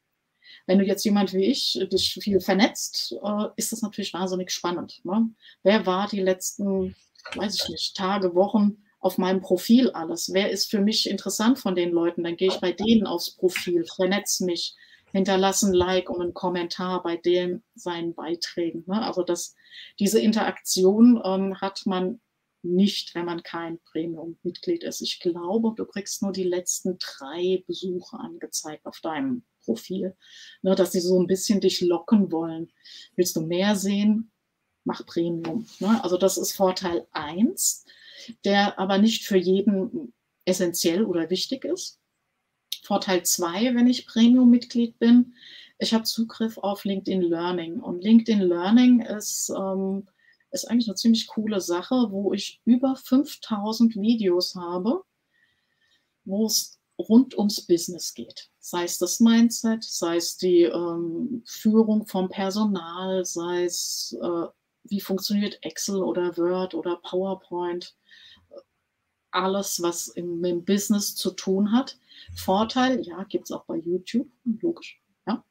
Wenn 0.67 0.79
du 0.79 0.85
jetzt 0.85 1.05
jemand 1.05 1.33
wie 1.33 1.45
ich 1.45 1.79
dich 1.93 2.19
viel 2.23 2.41
vernetzt, 2.41 3.15
äh, 3.23 3.45
ist 3.57 3.73
das 3.73 3.83
natürlich 3.83 4.13
wahnsinnig 4.13 4.51
spannend. 4.51 5.01
Ne? 5.05 5.31
Wer 5.63 5.87
war 5.87 6.09
die 6.09 6.21
letzten, 6.21 6.95
weiß 7.35 7.55
ich 7.55 7.69
nicht, 7.69 7.97
Tage, 7.97 8.35
Wochen 8.35 8.83
auf 9.01 9.19
meinem 9.19 9.41
Profil 9.41 9.91
alles? 9.91 10.33
Wer 10.33 10.51
ist 10.51 10.71
für 10.71 10.81
mich 10.81 11.09
interessant 11.09 11.59
von 11.59 11.75
den 11.75 11.91
Leuten? 11.91 12.25
Dann 12.25 12.37
gehe 12.37 12.49
ich 12.49 12.61
bei 12.61 12.73
denen 12.73 13.07
aufs 13.07 13.31
Profil, 13.31 13.85
vernetze 13.85 14.45
mich, 14.45 14.75
hinterlasse 15.13 15.69
ein 15.69 15.73
Like 15.73 16.11
und 16.11 16.21
einen 16.21 16.35
Kommentar 16.35 17.03
bei 17.03 17.17
denen 17.17 17.63
seinen 17.75 18.15
Beiträgen. 18.15 18.85
Ne? 18.87 19.03
Also 19.03 19.23
das, 19.23 19.55
diese 19.99 20.21
Interaktion 20.21 21.21
ähm, 21.25 21.61
hat 21.61 21.83
man 21.87 22.21
nicht, 22.63 23.15
wenn 23.15 23.25
man 23.25 23.43
kein 23.43 23.79
Premium-Mitglied 23.81 24.83
ist. 24.83 25.01
Ich 25.01 25.21
glaube, 25.21 25.75
du 25.77 25.85
kriegst 25.85 26.23
nur 26.23 26.33
die 26.33 26.45
letzten 26.45 26.99
drei 26.99 27.63
Besuche 27.67 28.19
angezeigt 28.19 28.85
auf 28.87 29.01
deinem 29.01 29.45
Profil, 29.65 30.17
ne, 30.63 30.75
dass 30.75 30.93
sie 30.93 31.01
so 31.01 31.21
ein 31.21 31.27
bisschen 31.27 31.61
dich 31.61 31.81
locken 31.81 32.33
wollen. 32.33 32.73
Willst 33.17 33.37
du 33.37 33.43
mehr 33.43 33.77
sehen? 33.77 34.33
Mach 34.85 35.05
Premium. 35.07 35.67
Ne? 35.79 36.03
Also 36.03 36.17
das 36.17 36.37
ist 36.37 36.53
Vorteil 36.53 37.07
1, 37.13 37.85
der 38.45 38.79
aber 38.79 38.99
nicht 38.99 39.25
für 39.25 39.37
jeden 39.37 40.13
essentiell 40.45 41.05
oder 41.05 41.31
wichtig 41.31 41.65
ist. 41.65 41.99
Vorteil 42.83 43.25
2, 43.25 43.75
wenn 43.75 43.87
ich 43.87 44.07
Premium-Mitglied 44.07 44.99
bin, 44.99 45.35
ich 45.79 45.95
habe 45.95 46.05
Zugriff 46.05 46.59
auf 46.59 46.85
LinkedIn 46.85 47.23
Learning. 47.23 47.81
Und 47.81 48.03
LinkedIn 48.03 48.41
Learning 48.41 49.01
ist, 49.01 49.51
ähm, 49.51 50.09
ist 50.51 50.65
eigentlich 50.65 50.89
eine 50.89 50.97
ziemlich 50.97 51.27
coole 51.29 51.61
Sache, 51.61 52.07
wo 52.11 52.33
ich 52.33 52.61
über 52.65 52.97
5000 52.97 53.97
Videos 53.97 54.55
habe, 54.55 55.03
wo 56.25 56.47
es 56.47 56.79
rund 56.99 57.37
ums 57.39 57.61
Business 57.61 58.15
geht 58.15 58.51
sei 58.69 58.85
es 58.85 58.99
das 58.99 59.21
Mindset, 59.21 59.83
sei 59.83 60.17
es 60.17 60.37
die 60.37 60.63
ähm, 60.63 61.43
Führung 61.47 62.07
vom 62.07 62.29
Personal, 62.29 63.25
sei 63.25 63.65
es, 63.65 64.17
äh, 64.21 64.47
wie 64.85 65.01
funktioniert 65.01 65.59
Excel 65.63 66.03
oder 66.03 66.37
Word 66.37 66.75
oder 66.75 66.97
PowerPoint, 66.97 67.97
alles, 69.31 69.83
was 69.83 70.09
im, 70.09 70.45
im 70.45 70.65
Business 70.65 71.15
zu 71.15 71.31
tun 71.31 71.73
hat. 71.73 71.99
Vorteil, 72.35 73.07
ja, 73.07 73.25
gibt 73.25 73.45
es 73.45 73.53
auch 73.53 73.65
bei 73.65 73.77
YouTube, 73.77 74.29
logisch, 74.45 75.01
ja. 75.27 75.45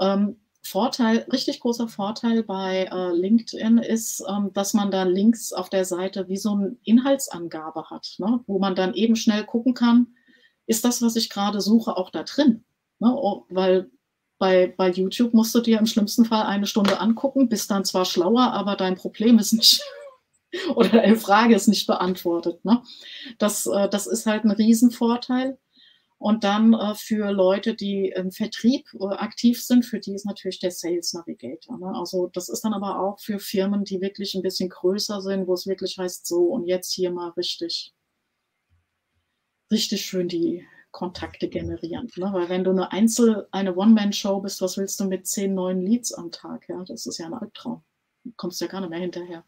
Ähm, 0.00 0.36
Vorteil, 0.62 1.26
richtig 1.32 1.60
großer 1.60 1.88
Vorteil 1.88 2.42
bei 2.42 2.84
äh, 2.92 3.12
LinkedIn 3.12 3.78
ist, 3.78 4.22
ähm, 4.28 4.52
dass 4.52 4.74
man 4.74 4.90
da 4.90 5.04
links 5.04 5.52
auf 5.52 5.70
der 5.70 5.84
Seite 5.84 6.28
wie 6.28 6.36
so 6.36 6.52
eine 6.52 6.76
Inhaltsangabe 6.84 7.88
hat, 7.88 8.16
ne? 8.18 8.40
wo 8.46 8.58
man 8.58 8.74
dann 8.74 8.92
eben 8.94 9.16
schnell 9.16 9.44
gucken 9.44 9.72
kann, 9.72 10.08
ist 10.66 10.84
das, 10.84 11.00
was 11.00 11.16
ich 11.16 11.30
gerade 11.30 11.60
suche, 11.60 11.96
auch 11.96 12.10
da 12.10 12.24
drin? 12.24 12.64
Ne? 12.98 13.12
Oh, 13.12 13.46
weil 13.48 13.90
bei, 14.38 14.72
bei 14.76 14.90
YouTube 14.90 15.34
musst 15.34 15.54
du 15.54 15.60
dir 15.60 15.78
im 15.78 15.86
schlimmsten 15.86 16.26
Fall 16.26 16.44
eine 16.44 16.66
Stunde 16.66 17.00
angucken, 17.00 17.48
bist 17.48 17.70
dann 17.70 17.84
zwar 17.84 18.04
schlauer, 18.04 18.52
aber 18.52 18.76
dein 18.76 18.96
Problem 18.96 19.38
ist 19.38 19.52
nicht 19.52 19.82
oder 20.74 20.88
deine 20.88 21.16
Frage 21.16 21.54
ist 21.54 21.68
nicht 21.68 21.86
beantwortet. 21.86 22.64
Ne? 22.64 22.82
Das, 23.38 23.66
äh, 23.66 23.88
das 23.88 24.06
ist 24.06 24.26
halt 24.26 24.44
ein 24.44 24.50
Riesenvorteil. 24.50 25.58
Und 26.18 26.44
dann 26.44 26.74
äh, 26.74 26.94
für 26.94 27.32
Leute, 27.32 27.74
die 27.74 28.12
im 28.14 28.30
Vertrieb 28.30 28.86
äh, 28.94 29.06
aktiv 29.14 29.62
sind, 29.62 29.86
für 29.86 30.00
die 30.00 30.14
ist 30.14 30.26
natürlich 30.26 30.60
der 30.60 30.70
Sales 30.70 31.14
Navigator. 31.14 31.78
Ne? 31.78 31.92
Also 31.94 32.28
das 32.34 32.50
ist 32.50 32.62
dann 32.62 32.74
aber 32.74 33.00
auch 33.00 33.18
für 33.20 33.38
Firmen, 33.38 33.84
die 33.84 34.02
wirklich 34.02 34.34
ein 34.34 34.42
bisschen 34.42 34.68
größer 34.68 35.22
sind, 35.22 35.46
wo 35.46 35.54
es 35.54 35.66
wirklich 35.66 35.96
heißt, 35.96 36.26
so 36.26 36.44
und 36.44 36.66
jetzt 36.66 36.92
hier 36.92 37.10
mal 37.10 37.30
richtig 37.30 37.94
richtig 39.70 40.04
schön 40.04 40.28
die 40.28 40.66
Kontakte 40.90 41.48
generieren. 41.48 42.10
Ne? 42.16 42.30
Weil 42.32 42.48
wenn 42.48 42.64
du 42.64 42.70
eine 42.70 42.90
Einzel-, 42.92 43.46
eine 43.52 43.74
One-Man-Show 43.76 44.40
bist, 44.40 44.60
was 44.60 44.76
willst 44.76 44.98
du 45.00 45.04
mit 45.04 45.26
zehn 45.26 45.54
neuen 45.54 45.80
Leads 45.80 46.12
am 46.12 46.30
Tag? 46.30 46.68
Ja? 46.68 46.84
Das 46.84 47.06
ist 47.06 47.18
ja 47.18 47.26
ein 47.26 47.34
Albtraum. 47.34 47.82
Du 48.24 48.32
kommst 48.36 48.60
ja 48.60 48.66
gar 48.66 48.80
nicht 48.80 48.90
mehr 48.90 48.98
hinterher. 48.98 49.44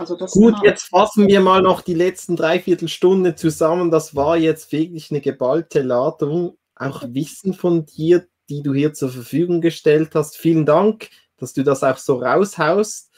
Also 0.00 0.16
Gut, 0.16 0.54
jetzt 0.62 0.88
fassen 0.88 1.28
wir 1.28 1.40
mal 1.40 1.60
noch 1.60 1.82
die 1.82 1.92
letzten 1.92 2.34
Dreiviertelstunde 2.34 3.34
zusammen. 3.34 3.90
Das 3.90 4.16
war 4.16 4.38
jetzt 4.38 4.72
wirklich 4.72 5.10
eine 5.10 5.20
geballte 5.20 5.82
Ladung. 5.82 6.56
Auch 6.74 7.02
Wissen 7.08 7.52
von 7.52 7.84
dir, 7.84 8.26
die 8.48 8.62
du 8.62 8.72
hier 8.72 8.94
zur 8.94 9.10
Verfügung 9.10 9.60
gestellt 9.60 10.14
hast. 10.14 10.38
Vielen 10.38 10.64
Dank, 10.64 11.10
dass 11.36 11.52
du 11.52 11.62
das 11.62 11.84
auch 11.84 11.98
so 11.98 12.16
raushaust. 12.16 13.10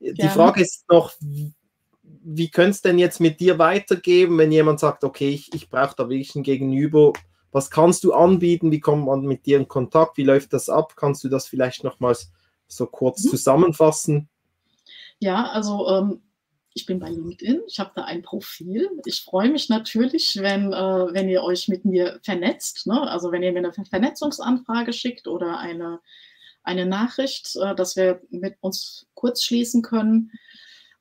Die 0.00 0.28
Frage 0.28 0.62
ist 0.62 0.86
noch, 0.88 1.12
wie 1.20 2.50
könnte 2.50 2.70
es 2.70 2.80
denn 2.80 2.98
jetzt 2.98 3.20
mit 3.20 3.38
dir 3.38 3.58
weitergeben, 3.58 4.38
wenn 4.38 4.52
jemand 4.52 4.80
sagt, 4.80 5.04
okay, 5.04 5.28
ich, 5.28 5.52
ich 5.52 5.68
brauche 5.68 5.94
da 5.98 6.08
wirklich 6.08 6.34
ein 6.34 6.44
Gegenüber? 6.44 7.12
Was 7.50 7.70
kannst 7.70 8.04
du 8.04 8.14
anbieten? 8.14 8.70
Wie 8.70 8.80
kommt 8.80 9.04
man 9.04 9.20
mit 9.26 9.44
dir 9.44 9.58
in 9.58 9.68
Kontakt? 9.68 10.16
Wie 10.16 10.24
läuft 10.24 10.54
das 10.54 10.70
ab? 10.70 10.94
Kannst 10.96 11.22
du 11.24 11.28
das 11.28 11.46
vielleicht 11.46 11.84
nochmals 11.84 12.32
so 12.68 12.86
kurz 12.86 13.22
mhm. 13.22 13.28
zusammenfassen? 13.28 14.30
Ja, 15.22 15.48
also 15.50 15.88
ähm, 15.88 16.20
ich 16.74 16.84
bin 16.84 16.98
bei 16.98 17.08
LinkedIn, 17.08 17.62
ich 17.68 17.78
habe 17.78 17.92
da 17.94 18.02
ein 18.02 18.22
Profil. 18.22 18.90
Ich 19.04 19.22
freue 19.22 19.50
mich 19.50 19.68
natürlich, 19.68 20.36
wenn, 20.40 20.72
äh, 20.72 21.14
wenn 21.14 21.28
ihr 21.28 21.44
euch 21.44 21.68
mit 21.68 21.84
mir 21.84 22.18
vernetzt. 22.24 22.88
Ne? 22.88 23.00
Also 23.08 23.30
wenn 23.30 23.44
ihr 23.44 23.52
mir 23.52 23.60
eine 23.60 23.72
Vernetzungsanfrage 23.72 24.92
schickt 24.92 25.28
oder 25.28 25.60
eine, 25.60 26.00
eine 26.64 26.86
Nachricht, 26.86 27.54
äh, 27.54 27.72
dass 27.76 27.94
wir 27.94 28.20
mit 28.30 28.56
uns 28.62 29.06
kurz 29.14 29.44
schließen 29.44 29.82
können. 29.82 30.32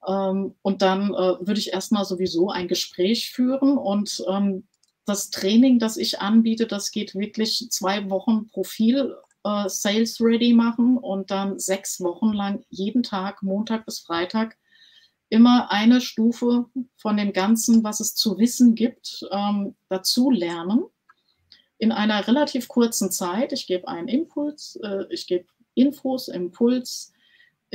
Ähm, 0.08 0.54
und 0.62 0.84
dann 0.84 1.16
äh, 1.16 1.40
würde 1.40 1.60
ich 1.60 1.74
erstmal 1.74 2.06
sowieso 2.06 2.52
ein 2.52 2.68
Gespräch 2.68 3.32
führen 3.32 3.76
und 3.76 4.24
ähm, 4.30 4.68
das 5.06 5.32
Training, 5.32 5.80
das 5.80 5.98
ich 5.98 6.20
anbiete, 6.20 6.68
das 6.68 6.92
geht 6.92 7.16
wirklich 7.16 7.72
zwei 7.72 8.08
Wochen 8.12 8.46
Profil 8.50 9.16
äh, 9.44 9.68
Sales 9.68 10.22
Ready 10.22 10.54
machen 10.54 10.98
und 10.98 11.32
dann 11.32 11.60
sechs 11.60 12.02
Wochen 12.02 12.34
lang 12.34 12.64
jeden 12.70 13.04
Tag, 13.04 13.44
Montag 13.44 13.86
bis 13.86 14.00
Freitag, 14.00 14.58
immer 15.30 15.72
eine 15.72 16.02
Stufe 16.02 16.66
von 16.98 17.18
dem 17.18 17.34
Ganzen, 17.34 17.84
was 17.84 18.02
es 18.02 18.16
zu 18.16 18.38
wissen 18.38 18.76
gibt, 18.76 19.26
ähm, 19.32 19.76
dazu 19.88 20.30
lernen. 20.30 20.84
In 21.78 21.92
einer 21.92 22.28
relativ 22.28 22.68
kurzen 22.68 23.10
Zeit. 23.10 23.54
Ich 23.54 23.66
gebe 23.66 23.88
einen 23.88 24.08
Impuls, 24.08 24.78
äh, 24.84 25.06
ich 25.10 25.28
gebe 25.28 25.46
Infos, 25.74 26.28
Impuls. 26.28 27.14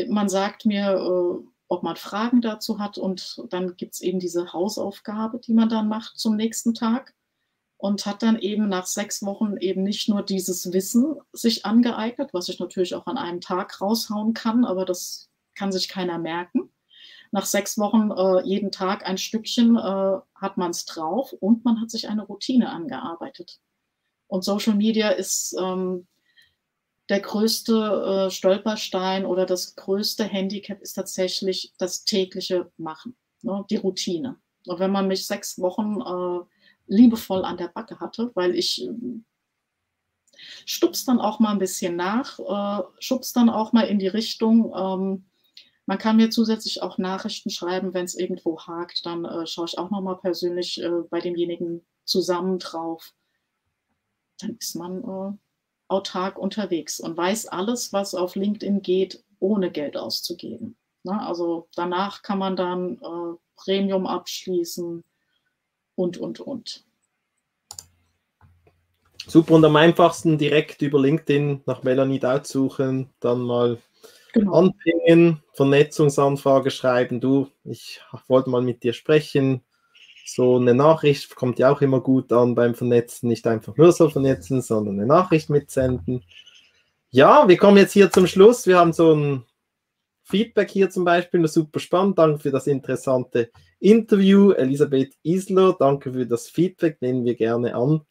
Man 0.09 0.29
sagt 0.29 0.67
mir, 0.67 0.91
äh, 0.93 1.47
ob 1.69 1.83
man 1.83 1.97
Fragen 1.97 2.43
dazu 2.43 2.79
hat 2.79 2.99
und 2.99 3.43
dann 3.51 3.77
gibt 3.77 3.95
es 3.95 4.01
eben 4.01 4.21
diese 4.21 4.53
Hausaufgabe, 4.53 5.41
die 5.41 5.55
man 5.55 5.69
dann 5.69 5.89
macht 5.89 6.19
zum 6.19 6.37
nächsten 6.37 6.75
Tag 6.75 7.16
und 7.79 8.07
hat 8.07 8.23
dann 8.23 8.39
eben 8.39 8.69
nach 8.69 8.87
sechs 8.87 9.23
Wochen 9.23 9.57
eben 9.59 9.83
nicht 9.83 10.09
nur 10.09 10.23
dieses 10.23 10.73
Wissen 10.73 11.17
sich 11.33 11.67
angeeignet, 11.67 12.31
was 12.33 12.49
ich 12.49 12.59
natürlich 12.59 12.95
auch 12.95 13.07
an 13.07 13.19
einem 13.19 13.41
Tag 13.41 13.81
raushauen 13.81 14.35
kann, 14.35 14.65
aber 14.65 14.85
das 14.85 15.29
kann 15.55 15.73
sich 15.73 15.89
keiner 15.89 16.19
merken. 16.19 16.71
Nach 17.33 17.45
sechs 17.45 17.77
Wochen 17.77 18.11
äh, 18.13 18.47
jeden 18.47 18.71
Tag 18.71 19.07
ein 19.07 19.19
Stückchen 19.19 19.77
äh, 19.77 20.19
hat 20.35 20.57
man 20.57 20.71
es 20.71 20.85
drauf 20.85 21.33
und 21.33 21.65
man 21.65 21.81
hat 21.81 21.91
sich 21.91 22.09
eine 22.09 22.23
Routine 22.23 22.71
angearbeitet. 22.71 23.59
Und 24.29 24.45
Social 24.45 24.75
Media 24.75 25.11
ist 25.11 25.55
ähm, 25.61 26.07
der 27.09 27.21
größte 27.21 28.27
äh, 28.27 28.31
Stolperstein 28.31 29.25
oder 29.25 29.47
das 29.47 29.77
größte 29.77 30.25
Handicap 30.25 30.81
ist 30.81 30.95
tatsächlich 30.95 31.73
das 31.79 32.05
tägliche 32.05 32.71
Machen, 32.77 33.17
ne, 33.43 33.65
die 33.71 33.77
Routine. 33.77 34.37
Und 34.67 34.81
wenn 34.81 34.91
man 34.91 35.07
mich 35.07 35.27
sechs 35.27 35.61
Wochen 35.61 36.01
äh, 36.01 36.45
liebevoll 36.87 37.45
an 37.45 37.57
der 37.57 37.69
Backe 37.69 38.01
hatte, 38.01 38.31
weil 38.35 38.55
ich 38.55 38.83
ähm, 38.85 39.25
stups 40.65 41.05
dann 41.05 41.21
auch 41.21 41.41
mal 41.41 41.51
ein 41.53 41.59
bisschen 41.59 41.97
nach, 41.97 42.39
äh, 42.39 42.85
schubs 42.99 43.33
dann 43.33 43.51
auch 43.51 43.73
mal 43.73 43.83
in 43.83 43.99
die 43.99 44.09
Richtung. 44.09 44.73
Ähm, 44.77 45.27
man 45.87 45.99
kann 45.99 46.17
mir 46.17 46.31
zusätzlich 46.31 46.83
auch 46.83 46.99
Nachrichten 46.99 47.51
schreiben, 47.51 47.95
wenn 47.95 48.05
es 48.05 48.17
irgendwo 48.17 48.61
hakt, 48.61 49.07
dann 49.07 49.25
äh, 49.25 49.47
schaue 49.47 49.67
ich 49.67 49.79
auch 49.79 49.91
nochmal 49.91 50.19
persönlich 50.19 50.83
äh, 50.83 51.03
bei 51.11 51.21
demjenigen 51.21 51.87
zusammen 52.05 52.59
drauf. 52.59 53.13
Dann 54.41 54.57
ist 54.59 54.75
man 54.75 55.03
äh, 55.05 55.37
autark 55.89 56.39
unterwegs 56.39 57.01
und 57.01 57.17
weiß 57.17 57.47
alles, 57.47 57.93
was 57.93 58.15
auf 58.15 58.35
LinkedIn 58.35 58.83
geht, 58.83 59.25
ohne 59.39 59.71
Geld 59.71 59.97
auszugeben. 59.97 60.77
Ne? 61.05 61.21
Also 61.21 61.69
danach 61.75 62.23
kann 62.23 62.39
man 62.39 62.57
dann 62.57 62.97
äh, 62.97 63.37
Premium 63.55 64.07
abschließen, 64.07 65.05
und, 65.97 66.19
und, 66.19 66.41
und. 66.41 66.85
Super, 69.27 69.55
und 69.55 69.65
am 69.65 69.75
einfachsten 69.75 70.39
direkt 70.39 70.83
über 70.83 71.01
LinkedIn 71.01 71.63
nach 71.67 71.83
Melanie 71.83 72.21
Daut 72.21 72.47
suchen, 72.47 73.11
dann 73.19 73.41
mal 73.41 73.79
genau. 74.33 74.53
anpingen, 74.53 75.43
Vernetzungsanfrage 75.55 76.71
schreiben, 76.71 77.21
du, 77.21 77.49
ich 77.65 78.01
wollte 78.29 78.51
mal 78.51 78.63
mit 78.63 78.85
dir 78.85 78.93
sprechen. 78.93 79.63
So 80.25 80.57
eine 80.57 80.75
Nachricht 80.75 81.35
kommt 81.35 81.59
ja 81.59 81.73
auch 81.73 81.81
immer 81.81 82.01
gut 82.01 82.33
an 82.33 82.55
beim 82.55 82.75
Vernetzen, 82.75 83.29
nicht 83.29 83.47
einfach 83.47 83.77
nur 83.77 83.93
so 83.93 84.09
vernetzen, 84.09 84.63
sondern 84.63 84.99
eine 84.99 85.07
Nachricht 85.07 85.51
mitsenden. 85.51 86.25
Ja, 87.11 87.49
wir 87.49 87.57
kommen 87.57 87.79
jetzt 87.79 87.93
hier 87.93 88.11
zum 88.11 88.27
Schluss. 88.27 88.67
Wir 88.67 88.79
haben 88.79 88.93
so 88.93 89.13
ein 89.13 89.45
Feedback 90.27 90.71
hier 90.71 90.91
zum 90.91 91.05
Beispiel, 91.05 91.47
super 91.47 91.81
spannend. 91.81 92.19
Danke 92.19 92.41
für 92.41 92.51
das 92.51 92.67
interessante 92.67 93.51
Interview. 93.79 94.51
Elisabeth 94.53 95.15
Isler, 95.23 95.77
danke 95.79 96.13
für 96.13 96.27
das 96.27 96.49
Feedback, 96.49 97.01
nehmen 97.01 97.25
wir 97.25 97.37
gerne 97.37 97.75
an. 97.75 98.03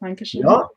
Dankeschön. 0.00 0.40
Ja, 0.42 0.68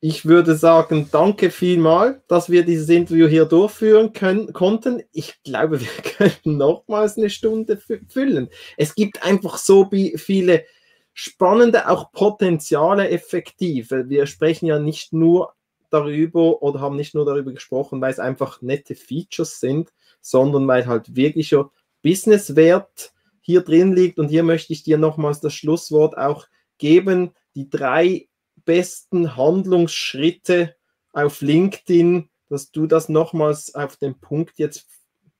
ich 0.00 0.24
würde 0.24 0.54
sagen, 0.54 1.08
danke 1.10 1.50
vielmal, 1.50 2.22
dass 2.28 2.48
wir 2.48 2.64
dieses 2.64 2.88
Interview 2.88 3.26
hier 3.26 3.44
durchführen 3.44 4.12
können, 4.12 4.52
konnten. 4.52 5.02
Ich 5.10 5.42
glaube, 5.42 5.80
wir 5.80 5.88
könnten 6.04 6.56
nochmals 6.58 7.16
eine 7.16 7.28
Stunde 7.28 7.76
füllen. 8.08 8.48
Es 8.76 8.94
gibt 8.94 9.24
einfach 9.24 9.58
so 9.58 9.90
viele 10.16 10.64
spannende, 11.12 11.88
auch 11.88 12.12
Potenziale 12.12 13.08
effektive. 13.08 14.08
Wir 14.08 14.26
sprechen 14.26 14.66
ja 14.66 14.78
nicht 14.78 15.12
nur 15.12 15.55
darüber 15.90 16.62
oder 16.62 16.80
haben 16.80 16.96
nicht 16.96 17.14
nur 17.14 17.24
darüber 17.24 17.52
gesprochen, 17.52 18.00
weil 18.00 18.12
es 18.12 18.18
einfach 18.18 18.62
nette 18.62 18.94
Features 18.94 19.60
sind, 19.60 19.92
sondern 20.20 20.66
weil 20.66 20.86
halt 20.86 21.16
wirklicher 21.16 21.70
Businesswert 22.02 23.12
hier 23.40 23.62
drin 23.62 23.94
liegt. 23.94 24.18
Und 24.18 24.28
hier 24.28 24.42
möchte 24.42 24.72
ich 24.72 24.82
dir 24.82 24.98
nochmals 24.98 25.40
das 25.40 25.54
Schlusswort 25.54 26.16
auch 26.16 26.46
geben. 26.78 27.32
Die 27.54 27.70
drei 27.70 28.28
besten 28.64 29.36
Handlungsschritte 29.36 30.74
auf 31.12 31.40
LinkedIn, 31.40 32.28
dass 32.48 32.70
du 32.70 32.86
das 32.86 33.08
nochmals 33.08 33.74
auf 33.74 33.96
den 33.96 34.18
Punkt 34.18 34.58
jetzt 34.58 34.86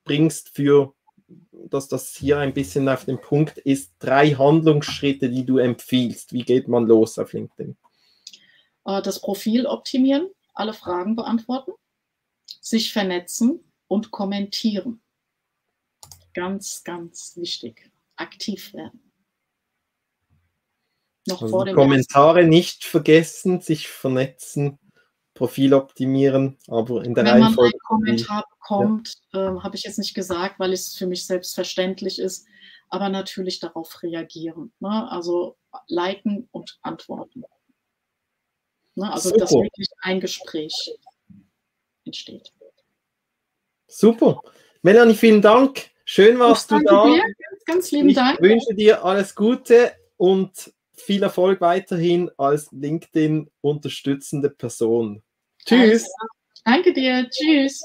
bringst 0.05 0.51
für 0.55 0.95
dass 1.71 1.89
das 1.89 2.15
hier 2.15 2.39
ein 2.39 2.55
bisschen 2.55 2.89
auf 2.89 3.05
den 3.05 3.21
Punkt 3.21 3.59
ist, 3.59 3.93
drei 3.99 4.31
Handlungsschritte, 4.31 5.29
die 5.29 5.45
du 5.45 5.59
empfiehlst. 5.59 6.33
Wie 6.33 6.45
geht 6.45 6.69
man 6.69 6.87
los 6.87 7.19
auf 7.19 7.33
LinkedIn? 7.33 7.77
Äh, 8.87 9.03
das 9.03 9.21
Profil 9.21 9.67
optimieren, 9.67 10.31
alle 10.55 10.73
Fragen 10.73 11.17
beantworten, 11.17 11.73
sich 12.61 12.93
vernetzen 12.93 13.61
und 13.89 14.11
kommentieren. 14.11 15.03
Ganz, 16.33 16.85
ganz 16.85 17.37
wichtig. 17.37 17.91
Aktiv 18.17 18.73
werden. 18.73 19.03
Noch 21.27 21.43
also 21.43 21.57
vor 21.57 21.65
dem 21.65 21.75
Kommentare 21.75 22.41
ersten. 22.41 22.51
nicht 22.51 22.85
vergessen, 22.85 23.61
sich 23.61 23.89
vernetzen, 23.89 24.79
Profil 25.35 25.75
optimieren, 25.75 26.57
aber 26.69 27.05
in 27.05 27.15
der 27.15 27.25
Wenn 27.25 27.43
Reihenfolge. 27.43 27.77
Wenn 27.91 27.99
man 27.99 28.09
einen 28.09 28.25
Kommentar 28.25 28.45
bekommt, 28.51 29.15
ja. 29.33 29.57
äh, 29.57 29.61
habe 29.61 29.77
ich 29.77 29.83
jetzt 29.83 29.99
nicht 29.99 30.15
gesagt, 30.15 30.59
weil 30.61 30.73
es 30.73 30.95
für 30.95 31.07
mich 31.07 31.27
selbstverständlich 31.27 32.21
ist, 32.21 32.47
aber 32.89 33.09
natürlich 33.09 33.59
darauf 33.59 34.03
reagieren. 34.03 34.73
Ne? 34.79 35.11
Also 35.11 35.57
liken 35.89 36.49
und 36.53 36.79
antworten. 36.83 37.45
Ne? 38.97 39.13
Also, 39.13 39.29
Super. 39.29 39.41
dass 39.41 39.53
wirklich 39.53 39.89
ein 40.01 40.21
Gespräch 40.21 40.95
entsteht. 42.05 42.53
Super. 43.87 44.41
Melanie, 44.83 45.15
vielen 45.15 45.43
Dank. 45.43 45.91
Schön 46.05 46.39
warst 46.39 46.71
du 46.71 46.79
da. 46.81 47.05
Dir. 47.05 47.21
Ganz, 47.21 47.65
ganz 47.65 47.91
lieben 47.93 48.09
ich 48.09 48.17
Dank. 48.17 48.39
Ich 48.41 48.49
wünsche 48.49 48.75
dir 48.75 49.05
alles 49.05 49.35
Gute 49.35 49.93
und 50.17 50.73
viel 50.95 51.23
Erfolg 51.23 51.61
weiterhin 51.61 52.31
als 52.39 52.71
LinkedIn 52.73 53.51
unterstützende 53.61 54.51
Person. 54.51 55.23
Tschüss. 55.65 56.09
Danke 56.65 56.93
dir. 56.93 57.29
Tschüss. 57.29 57.83